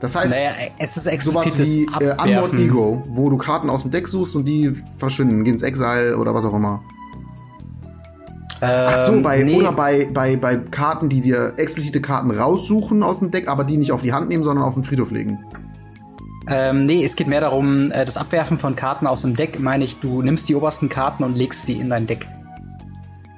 Das 0.00 0.14
heißt, 0.14 0.30
naja, 0.30 0.52
es 0.78 0.96
ist 0.96 1.22
sowas 1.22 1.58
wie 1.58 1.84
äh, 2.00 2.14
Unmod 2.22 2.54
Ego, 2.54 3.02
wo 3.08 3.30
du 3.30 3.36
Karten 3.36 3.68
aus 3.68 3.82
dem 3.82 3.90
Deck 3.90 4.06
suchst 4.06 4.36
und 4.36 4.46
die 4.46 4.72
verschwinden, 4.96 5.42
gehen 5.42 5.54
ins 5.54 5.62
Exile 5.62 6.16
oder 6.16 6.34
was 6.34 6.44
auch 6.44 6.54
immer. 6.54 6.82
Ähm, 8.60 8.86
Ach 8.88 8.96
so, 8.96 9.20
bei, 9.22 9.42
nee. 9.42 9.56
oder 9.56 9.72
bei, 9.72 10.08
bei, 10.12 10.36
bei 10.36 10.56
Karten, 10.56 11.08
die 11.08 11.20
dir 11.20 11.54
explizite 11.56 12.00
Karten 12.00 12.30
raussuchen 12.30 13.02
aus 13.02 13.20
dem 13.20 13.30
Deck, 13.30 13.48
aber 13.48 13.64
die 13.64 13.76
nicht 13.76 13.92
auf 13.92 14.02
die 14.02 14.12
Hand 14.12 14.28
nehmen, 14.28 14.44
sondern 14.44 14.64
auf 14.64 14.74
den 14.74 14.84
Friedhof 14.84 15.10
legen. 15.10 15.38
Ähm, 16.48 16.86
nee, 16.86 17.04
es 17.04 17.14
geht 17.14 17.26
mehr 17.26 17.40
darum, 17.40 17.90
äh, 17.90 18.04
das 18.04 18.16
Abwerfen 18.16 18.58
von 18.58 18.74
Karten 18.74 19.06
aus 19.06 19.22
dem 19.22 19.36
Deck, 19.36 19.60
meine 19.60 19.84
ich, 19.84 20.00
du 20.00 20.22
nimmst 20.22 20.48
die 20.48 20.54
obersten 20.54 20.88
Karten 20.88 21.22
und 21.24 21.34
legst 21.36 21.66
sie 21.66 21.74
in 21.74 21.90
dein 21.90 22.06
Deck. 22.06 22.26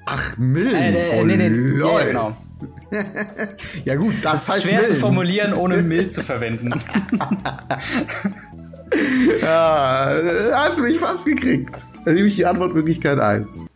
Ach, 0.07 0.37
Mill. 0.39 0.75
Äh, 0.75 1.19
äh, 1.19 1.25
nee, 1.25 1.37
nee, 1.37 1.79
ja, 1.79 2.05
genau. 2.05 2.37
ja 3.85 3.95
gut, 3.97 4.15
das, 4.23 4.47
das 4.47 4.57
ist 4.57 4.63
schwer 4.65 4.81
Mill. 4.81 4.89
zu 4.89 4.97
formulieren, 4.97 5.55
ohne 5.55 5.83
Mill 5.83 6.09
zu 6.09 6.23
verwenden. 6.23 6.71
ja, 9.43 10.13
hast 10.55 10.79
du 10.79 10.83
mich 10.83 10.99
fast 10.99 11.27
gekriegt. 11.27 11.75
Dann 12.05 12.15
nehme 12.15 12.29
ich 12.29 12.37
die 12.37 12.47
Antwortmöglichkeit 12.47 13.19
1. 13.19 13.67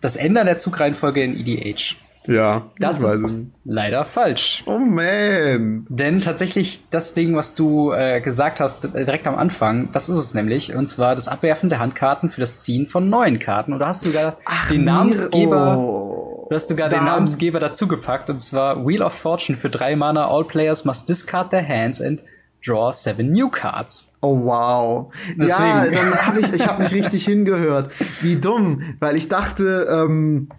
das 0.00 0.16
Ändern 0.16 0.46
der 0.46 0.58
Zugreihenfolge 0.58 1.22
in 1.22 1.38
EDH. 1.38 1.96
Ja. 2.26 2.70
Das 2.78 3.02
ist 3.02 3.34
leider 3.64 4.04
falsch. 4.04 4.62
Oh 4.66 4.78
man. 4.78 5.86
Denn 5.88 6.20
tatsächlich 6.20 6.84
das 6.90 7.14
Ding, 7.14 7.34
was 7.34 7.54
du 7.56 7.90
äh, 7.92 8.20
gesagt 8.20 8.60
hast, 8.60 8.84
äh, 8.84 9.04
direkt 9.04 9.26
am 9.26 9.34
Anfang, 9.34 9.90
das 9.92 10.08
ist 10.08 10.18
es 10.18 10.34
nämlich. 10.34 10.74
Und 10.74 10.86
zwar 10.86 11.16
das 11.16 11.26
Abwerfen 11.26 11.68
der 11.68 11.80
Handkarten 11.80 12.30
für 12.30 12.40
das 12.40 12.62
Ziehen 12.62 12.86
von 12.86 13.08
neuen 13.08 13.40
Karten. 13.40 13.72
Und 13.72 13.80
da 13.80 13.88
hast 13.88 14.04
du 14.04 14.10
sogar 14.10 14.36
Ach, 14.44 14.68
den 14.70 14.84
Namensgeber. 14.84 15.76
Oh. 15.78 16.21
Du 16.52 16.56
hast 16.56 16.68
sogar 16.68 16.90
Dann. 16.90 17.00
den 17.00 17.06
Namensgeber 17.06 17.60
dazugepackt. 17.60 18.28
Und 18.28 18.40
zwar 18.40 18.86
Wheel 18.86 19.00
of 19.00 19.14
Fortune 19.14 19.56
für 19.56 19.70
drei 19.70 19.96
Mana. 19.96 20.28
All 20.28 20.44
players 20.44 20.84
must 20.84 21.08
discard 21.08 21.48
their 21.48 21.66
hands 21.66 21.98
and 21.98 22.20
draw 22.62 22.92
seven 22.92 23.32
new 23.32 23.48
cards. 23.48 24.10
Oh 24.20 24.38
wow. 24.38 25.10
Deswegen. 25.28 25.48
Ja, 25.48 25.86
dann 25.86 26.14
hab 26.14 26.36
ich, 26.36 26.52
ich 26.52 26.66
habe 26.66 26.82
nicht 26.82 26.92
richtig 26.92 27.24
hingehört. 27.24 27.90
Wie 28.20 28.36
dumm, 28.36 28.82
weil 29.00 29.16
ich 29.16 29.30
dachte, 29.30 29.88
ähm, 29.90 30.50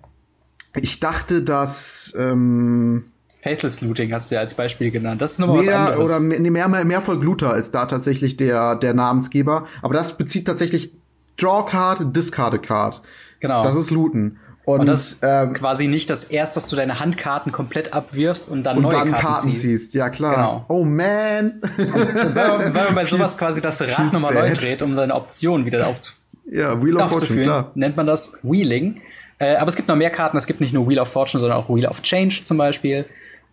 ich 0.81 0.99
dachte, 0.99 1.43
dass 1.43 2.15
ähm, 2.17 3.11
Faithless 3.39 3.81
Looting 3.81 4.11
hast 4.13 4.31
du 4.31 4.35
ja 4.35 4.41
als 4.41 4.55
Beispiel 4.55 4.89
genannt. 4.89 5.21
Das 5.21 5.33
ist 5.33 5.39
nochmal 5.41 5.59
was 5.59 5.67
anderes. 5.67 5.99
Oder 5.99 6.19
mehr, 6.21 6.69
mehr, 6.69 6.85
mehr 6.85 7.01
voll 7.01 7.19
Gluter 7.19 7.55
ist 7.55 7.75
da 7.75 7.85
tatsächlich 7.85 8.35
der, 8.35 8.77
der 8.77 8.95
Namensgeber. 8.95 9.67
Aber 9.83 9.93
das 9.93 10.17
bezieht 10.17 10.47
tatsächlich 10.47 10.91
Draw 11.37 11.63
Card, 11.69 12.15
Discard 12.15 12.63
Card. 12.63 13.03
Genau. 13.41 13.61
Das 13.61 13.75
ist 13.75 13.91
Looten. 13.91 14.39
Und, 14.65 14.85
das 14.85 15.19
ähm, 15.21 15.53
quasi 15.53 15.87
nicht 15.87 16.09
das 16.09 16.23
erst, 16.23 16.55
dass 16.55 16.69
du 16.69 16.77
deine 16.77 16.99
Handkarten 16.99 17.51
komplett 17.51 17.93
abwirfst 17.93 18.49
und 18.49 18.63
dann 18.63 18.77
und 18.77 18.83
neue 18.83 18.91
dann 18.93 19.11
Karten, 19.11 19.25
Karten 19.25 19.51
ziehst. 19.51 19.61
ziehst. 19.61 19.93
Ja, 19.93 20.09
klar. 20.09 20.35
Genau. 20.35 20.65
Oh 20.69 20.85
man. 20.85 21.61
weil, 21.77 22.47
man, 22.47 22.73
weil 22.73 22.85
man 22.85 22.95
bei 22.95 23.03
sowas 23.05 23.37
quasi 23.37 23.59
das 23.59 23.81
Rad 23.81 24.13
nochmal 24.13 24.33
neu 24.33 24.53
dreht, 24.53 24.81
um 24.81 24.95
seine 24.95 25.13
Option 25.15 25.65
wieder 25.65 25.85
aufzuführen. 25.87 26.23
Ja, 26.49 26.81
Wheel 26.81 26.97
of 26.97 27.09
Fortune, 27.09 27.43
klar. 27.43 27.71
Nennt 27.75 27.97
man 27.97 28.07
das 28.07 28.37
Wheeling. 28.43 29.01
Äh, 29.39 29.55
aber 29.55 29.67
es 29.67 29.75
gibt 29.75 29.89
noch 29.89 29.95
mehr 29.95 30.09
Karten. 30.09 30.37
Es 30.37 30.45
gibt 30.45 30.61
nicht 30.61 30.73
nur 30.73 30.87
Wheel 30.87 30.99
of 30.99 31.09
Fortune, 31.09 31.41
sondern 31.41 31.57
auch 31.57 31.67
Wheel 31.67 31.85
of 31.85 32.01
Change 32.01 32.43
zum 32.43 32.57
Beispiel. 32.57 33.05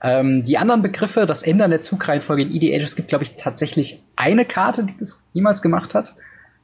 Ähm, 0.02 0.44
die 0.44 0.58
anderen 0.58 0.82
Begriffe, 0.82 1.26
das 1.26 1.42
Ändern 1.42 1.70
der 1.70 1.80
Zugreihenfolge 1.80 2.42
in 2.42 2.54
EDH, 2.54 2.84
es 2.84 2.96
gibt, 2.96 3.08
glaube 3.08 3.24
ich, 3.24 3.36
tatsächlich 3.36 4.02
eine 4.16 4.44
Karte, 4.44 4.84
die 4.84 4.94
das 4.98 5.22
jemals 5.32 5.60
gemacht 5.60 5.94
hat. 5.94 6.14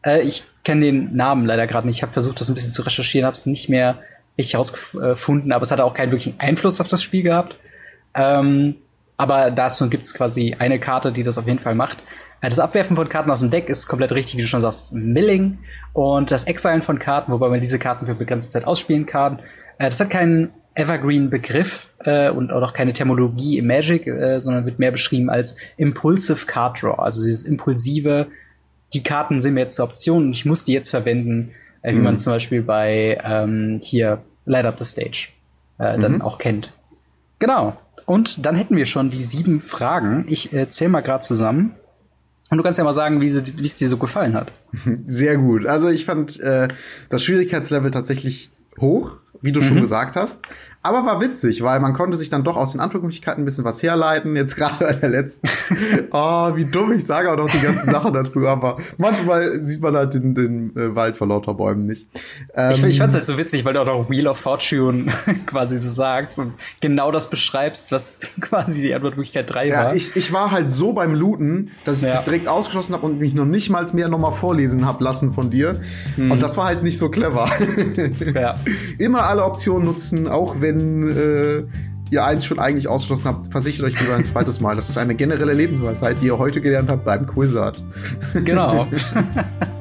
Äh, 0.05 0.23
ich 0.23 0.45
kenne 0.65 0.83
den 0.83 1.17
Namen 1.17 1.45
leider 1.47 1.67
gerade 1.67 1.87
nicht. 1.87 1.97
Ich 1.97 2.03
habe 2.03 2.13
versucht, 2.13 2.41
das 2.41 2.49
ein 2.49 2.55
bisschen 2.55 2.73
zu 2.73 2.83
recherchieren, 2.83 3.27
habe 3.27 3.35
es 3.35 3.47
nicht 3.47 3.69
mehr 3.69 3.99
richtig 4.39 4.55
herausgefunden, 4.55 5.53
aber 5.53 5.63
es 5.63 5.71
hatte 5.71 5.85
auch 5.85 5.95
keinen 5.95 6.11
wirklichen 6.11 6.39
Einfluss 6.39 6.81
auf 6.81 6.89
das 6.89 7.03
Spiel 7.03 7.23
gehabt. 7.23 7.59
Ähm, 8.15 8.77
aber 9.17 9.51
dazu 9.51 9.89
gibt 9.89 10.05
es 10.05 10.15
quasi 10.15 10.57
eine 10.59 10.79
Karte, 10.79 11.13
die 11.13 11.23
das 11.23 11.39
auf 11.39 11.47
jeden 11.47 11.59
Fall 11.59 11.75
macht. 11.75 12.03
Äh, 12.41 12.49
das 12.49 12.59
Abwerfen 12.59 12.97
von 12.97 13.09
Karten 13.09 13.31
aus 13.31 13.41
dem 13.41 13.51
Deck 13.51 13.69
ist 13.69 13.87
komplett 13.87 14.13
richtig, 14.13 14.37
wie 14.37 14.43
du 14.43 14.49
schon 14.49 14.61
sagst, 14.61 14.93
Milling. 14.93 15.59
Und 15.93 16.31
das 16.31 16.45
Exilen 16.45 16.83
von 16.83 16.99
Karten, 16.99 17.33
wobei 17.33 17.49
man 17.49 17.61
diese 17.61 17.79
Karten 17.79 18.07
für 18.07 18.15
begrenzte 18.15 18.53
Zeit 18.53 18.67
ausspielen 18.67 19.07
kann, 19.07 19.41
äh, 19.79 19.87
das 19.87 20.01
hat 20.01 20.11
keinen 20.11 20.51
Evergreen-Begriff 20.75 21.89
äh, 22.05 22.31
und 22.31 22.53
auch 22.53 22.75
keine 22.75 22.93
Thermologie 22.93 23.59
im 23.59 23.67
Magic, 23.67 24.07
äh, 24.07 24.41
sondern 24.41 24.67
wird 24.67 24.79
mehr 24.79 24.93
beschrieben 24.93 25.31
als 25.31 25.57
Impulsive 25.79 26.47
Card 26.47 26.83
Draw. 26.83 27.03
Also 27.03 27.23
dieses 27.23 27.45
impulsive, 27.45 28.27
die 28.93 29.03
Karten 29.03 29.41
sind 29.41 29.55
mir 29.55 29.61
jetzt 29.61 29.77
zur 29.77 29.87
Option 29.87 30.27
und 30.27 30.33
ich 30.33 30.45
muss 30.45 30.65
die 30.65 30.75
jetzt 30.75 30.91
verwenden, 30.91 31.53
äh, 31.81 31.93
wie 31.93 31.97
mhm. 31.97 32.05
man 32.05 32.17
zum 32.19 32.35
Beispiel 32.35 32.63
bei 32.63 33.19
ähm, 33.25 33.81
hier 33.83 34.23
Light 34.47 34.65
Up 34.65 34.79
the 34.79 34.85
Stage 34.85 35.29
äh, 35.79 35.99
dann 35.99 36.15
mhm. 36.15 36.23
auch 36.23 36.39
kennt. 36.39 36.73
Genau. 37.39 37.77
Und 38.07 38.47
dann 38.47 38.57
hätten 38.57 38.77
wir 38.77 38.87
schon 38.87 39.11
die 39.11 39.23
sieben 39.23 39.61
Fragen. 39.61 40.25
Ich 40.29 40.53
äh, 40.53 40.69
zähle 40.69 40.91
mal 40.91 41.03
gerade 41.03 41.25
zusammen. 41.25 41.75
Und 42.49 42.59
du 42.59 42.63
kannst 42.63 42.79
ja 42.79 42.85
mal 42.85 42.95
sagen, 42.95 43.21
wie 43.21 43.27
es 43.27 43.79
dir 43.79 43.89
so 43.89 43.97
gefallen 43.97 44.35
hat. 44.35 44.53
Sehr 45.07 45.37
gut. 45.37 45.67
Also 45.67 45.89
ich 45.89 46.05
fand 46.05 46.39
äh, 46.41 46.69
das 47.09 47.25
Schwierigkeitslevel 47.25 47.91
tatsächlich 47.91 48.51
hoch, 48.81 49.17
wie 49.43 49.51
du 49.51 49.61
mhm. 49.61 49.65
schon 49.65 49.81
gesagt 49.81 50.15
hast. 50.15 50.43
Aber 50.87 51.05
war 51.05 51.21
witzig, 51.21 51.65
weil 51.65 51.81
man 51.81 51.95
konnte 51.95 52.17
sich 52.17 52.29
dann 52.29 52.45
doch 52.45 52.57
aus 52.57 52.71
den 52.71 52.81
Antwortmöglichkeiten 52.81 53.43
ein 53.43 53.45
bisschen 53.45 53.65
was 53.65 53.83
herleiten. 53.83 54.37
Jetzt 54.37 54.55
gerade 54.57 54.85
bei 54.85 54.93
der 54.93 55.09
letzten. 55.09 55.49
oh, 56.13 56.55
wie 56.55 56.65
dumm, 56.65 56.93
ich 56.93 57.05
sage 57.05 57.33
auch 57.33 57.37
noch 57.37 57.51
die 57.51 57.59
ganzen 57.59 57.91
Sachen 57.91 58.13
dazu. 58.15 58.47
Aber 58.47 58.77
manchmal 58.97 59.65
sieht 59.65 59.83
man 59.83 59.97
halt 59.97 60.15
den, 60.15 60.37
den 60.37 60.77
äh, 60.77 60.95
Wald 60.95 61.17
vor 61.17 61.27
lauter 61.27 61.55
Bäumen 61.55 61.87
nicht. 61.87 62.07
Ähm, 62.55 62.71
ich, 62.71 62.85
ich 62.85 62.99
fand's 62.99 63.17
halt 63.17 63.27
so 63.27 63.37
witzig, 63.37 63.65
weil 63.65 63.75
du 63.75 63.81
auch 63.81 63.87
noch 63.87 64.11
Wheel 64.11 64.29
of 64.29 64.39
Fortune 64.39 65.07
quasi 65.47 65.77
so 65.77 65.89
sagst 65.89 66.39
und 66.39 66.55
genau 66.81 67.11
das 67.11 67.31
beschreibst, 67.31 67.91
was 67.91 68.21
quasi 68.41 68.83
die 68.83 68.95
Antwortmöglichkeit 68.95 69.53
3 69.53 69.67
ja, 69.67 69.85
war. 69.87 69.97
Ich, 69.97 70.15
ich 70.15 70.33
war 70.33 70.53
halt 70.53 70.71
so 70.71 70.93
beim 70.93 71.15
Looten, 71.17 71.73
dass 71.85 71.99
ich 71.99 72.05
ja. 72.05 72.11
das 72.11 72.23
direkt 72.23 72.47
ausgeschlossen 72.47 72.95
habe 72.95 73.07
und 73.07 73.19
mich 73.19 73.35
noch 73.35 73.45
nicht 73.45 73.71
mal 73.71 73.85
mehr 73.93 74.09
nochmal 74.09 74.33
vorlesen 74.33 74.87
hab 74.87 75.01
lassen 75.01 75.33
von 75.33 75.51
dir. 75.51 75.81
Hm. 76.15 76.31
Und 76.31 76.43
das 76.43 76.57
war 76.57 76.67
halt 76.67 76.83
nicht 76.83 76.99
so 76.99 77.09
clever. 77.09 77.49
ja. 78.35 78.57
Immer 78.99 79.25
alle 79.29 79.45
Optionen 79.45 79.87
nutzen, 79.87 80.29
auch 80.29 80.61
wenn 80.61 80.76
wenn 80.77 81.17
äh, 81.17 81.65
ihr 82.11 82.25
eins 82.25 82.45
schon 82.45 82.59
eigentlich 82.59 82.89
ausgeschlossen 82.89 83.27
habt, 83.27 83.51
versichert 83.51 83.87
euch 83.87 84.01
lieber 84.01 84.15
ein 84.15 84.25
zweites 84.25 84.61
Mal. 84.61 84.77
Das 84.77 84.89
ist 84.89 84.99
eine 84.99 85.15
generelle 85.15 85.53
Lebensweisheit, 85.53 86.21
die 86.21 86.27
ihr 86.27 86.39
heute 86.39 86.61
gelernt 86.61 86.91
habt 86.91 87.05
beim 87.05 87.27
Quizard. 87.27 87.83
Genau. 88.45 88.87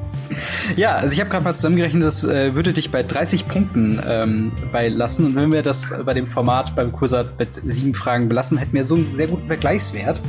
ja, 0.76 0.96
also 0.96 1.14
ich 1.14 1.20
habe 1.20 1.30
gerade 1.30 1.44
mal 1.44 1.54
zusammengerechnet, 1.54 2.04
das 2.04 2.24
äh, 2.24 2.56
würde 2.56 2.74
dich 2.74 2.92
bei 2.92 3.04
30 3.04 3.48
Punkten 3.48 4.02
ähm, 4.06 4.52
beilassen. 4.72 5.28
Und 5.28 5.36
wenn 5.36 5.52
wir 5.52 5.62
das 5.62 5.94
bei 6.04 6.14
dem 6.14 6.26
Format 6.26 6.76
beim 6.76 6.92
Quizard 6.92 7.38
mit 7.38 7.62
sieben 7.64 7.94
Fragen 7.94 8.28
belassen, 8.28 8.58
hätten 8.58 8.74
wir 8.74 8.86
so 8.86 8.96
einen 8.96 9.14
sehr 9.14 9.28
guten 9.28 9.48
Vergleichswert. 9.48 10.20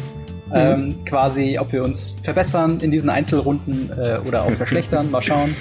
Mhm. 0.49 0.53
Ähm, 0.55 1.05
quasi, 1.07 1.59
ob 1.59 1.73
wir 1.73 1.83
uns 1.83 2.15
verbessern 2.23 2.79
in 2.81 2.91
diesen 2.91 3.11
Einzelrunden 3.11 3.91
äh, 3.91 4.21
oder 4.27 4.43
auch 4.43 4.53
verschlechtern. 4.53 5.11
Mal 5.11 5.23
schauen. 5.23 5.55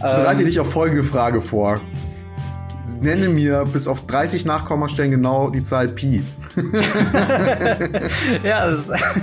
Bereite 0.00 0.40
ähm, 0.40 0.46
dich 0.46 0.60
auf 0.60 0.70
folgende 0.70 1.02
Frage 1.02 1.40
vor 1.40 1.80
nenne 3.00 3.28
mir 3.28 3.64
bis 3.64 3.88
auf 3.88 4.06
30 4.06 4.44
Nachkommastellen 4.44 5.10
genau 5.10 5.50
die 5.50 5.62
Zahl 5.62 5.88
Pi. 5.88 6.22
ja, 8.42 8.74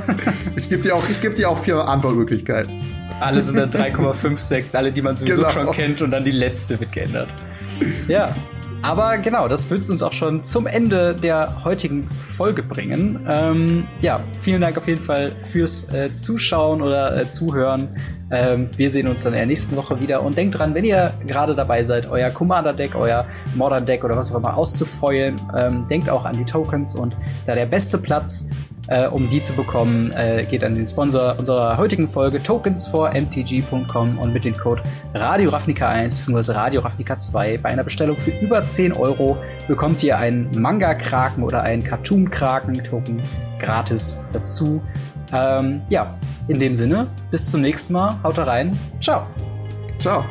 ich 0.55 0.69
gebe 0.69 0.81
dir 0.81 0.95
auch, 0.95 1.07
ich 1.09 1.21
gebe 1.21 1.33
dir 1.33 1.49
auch 1.49 1.57
vier 1.57 1.87
Antwortmöglichkeiten. 1.87 2.81
Alle 3.19 3.41
sind 3.41 3.57
dann 3.57 3.71
3,56, 3.71 4.75
alle, 4.75 4.91
die 4.91 5.01
man 5.01 5.15
sowieso 5.15 5.43
genau. 5.43 5.49
schon 5.51 5.71
kennt 5.71 6.01
und 6.01 6.11
dann 6.11 6.25
die 6.25 6.31
letzte 6.31 6.79
wird 6.79 6.91
geändert. 6.91 7.29
Ja. 8.07 8.35
Aber 8.83 9.17
genau, 9.17 9.47
das 9.47 9.69
wird 9.69 9.89
uns 9.89 10.03
auch 10.03 10.11
schon 10.11 10.43
zum 10.43 10.67
Ende 10.67 11.15
der 11.15 11.63
heutigen 11.63 12.05
Folge 12.05 12.61
bringen. 12.61 13.25
Ähm, 13.29 13.87
ja, 14.01 14.21
vielen 14.41 14.59
Dank 14.59 14.77
auf 14.77 14.89
jeden 14.89 15.01
Fall 15.01 15.31
fürs 15.45 15.93
äh, 15.93 16.13
Zuschauen 16.13 16.81
oder 16.81 17.15
äh, 17.15 17.29
Zuhören. 17.29 17.87
Ähm, 18.29 18.69
wir 18.75 18.89
sehen 18.89 19.07
uns 19.07 19.23
dann 19.23 19.31
in 19.31 19.39
der 19.39 19.45
nächsten 19.45 19.77
Woche 19.77 20.01
wieder. 20.01 20.21
Und 20.21 20.35
denkt 20.35 20.59
dran, 20.59 20.73
wenn 20.73 20.83
ihr 20.83 21.13
gerade 21.25 21.55
dabei 21.55 21.85
seid, 21.85 22.07
euer 22.07 22.29
Commander-Deck, 22.29 22.93
euer 22.95 23.25
Modern-Deck 23.55 24.03
oder 24.03 24.17
was 24.17 24.33
auch 24.33 24.39
immer 24.39 24.57
auszufeuern, 24.57 25.37
ähm, 25.55 25.87
denkt 25.89 26.09
auch 26.09 26.25
an 26.25 26.35
die 26.35 26.45
Tokens. 26.45 26.93
Und 26.93 27.15
da 27.45 27.55
der 27.55 27.67
beste 27.67 27.97
Platz 27.97 28.47
äh, 28.87 29.07
um 29.07 29.29
die 29.29 29.41
zu 29.41 29.53
bekommen, 29.53 30.11
äh, 30.11 30.45
geht 30.49 30.63
an 30.63 30.73
den 30.73 30.85
Sponsor 30.85 31.35
unserer 31.37 31.77
heutigen 31.77 32.09
Folge 32.09 32.39
tokens4mtg.com 32.39 34.17
und 34.17 34.33
mit 34.33 34.45
dem 34.45 34.53
Code 34.53 34.83
Radio 35.13 35.49
Ravnica 35.49 35.87
1 35.87 36.25
bzw. 36.25 36.51
Radio 36.53 36.81
Ravnica 36.81 37.17
2 37.17 37.57
bei 37.59 37.69
einer 37.69 37.83
Bestellung 37.83 38.17
für 38.17 38.31
über 38.31 38.65
10 38.67 38.93
Euro 38.93 39.37
bekommt 39.67 40.03
ihr 40.03 40.17
einen 40.17 40.51
Manga-Kraken 40.55 41.43
oder 41.43 41.63
einen 41.63 41.83
Cartoon-Kraken-Token 41.83 43.21
gratis 43.59 44.17
dazu. 44.33 44.81
Ähm, 45.31 45.81
ja, 45.89 46.15
in 46.47 46.59
dem 46.59 46.73
Sinne, 46.73 47.07
bis 47.31 47.49
zum 47.49 47.61
nächsten 47.61 47.93
Mal. 47.93 48.19
Haut 48.23 48.37
rein. 48.37 48.77
Ciao. 48.99 49.25
Ciao. 49.99 50.25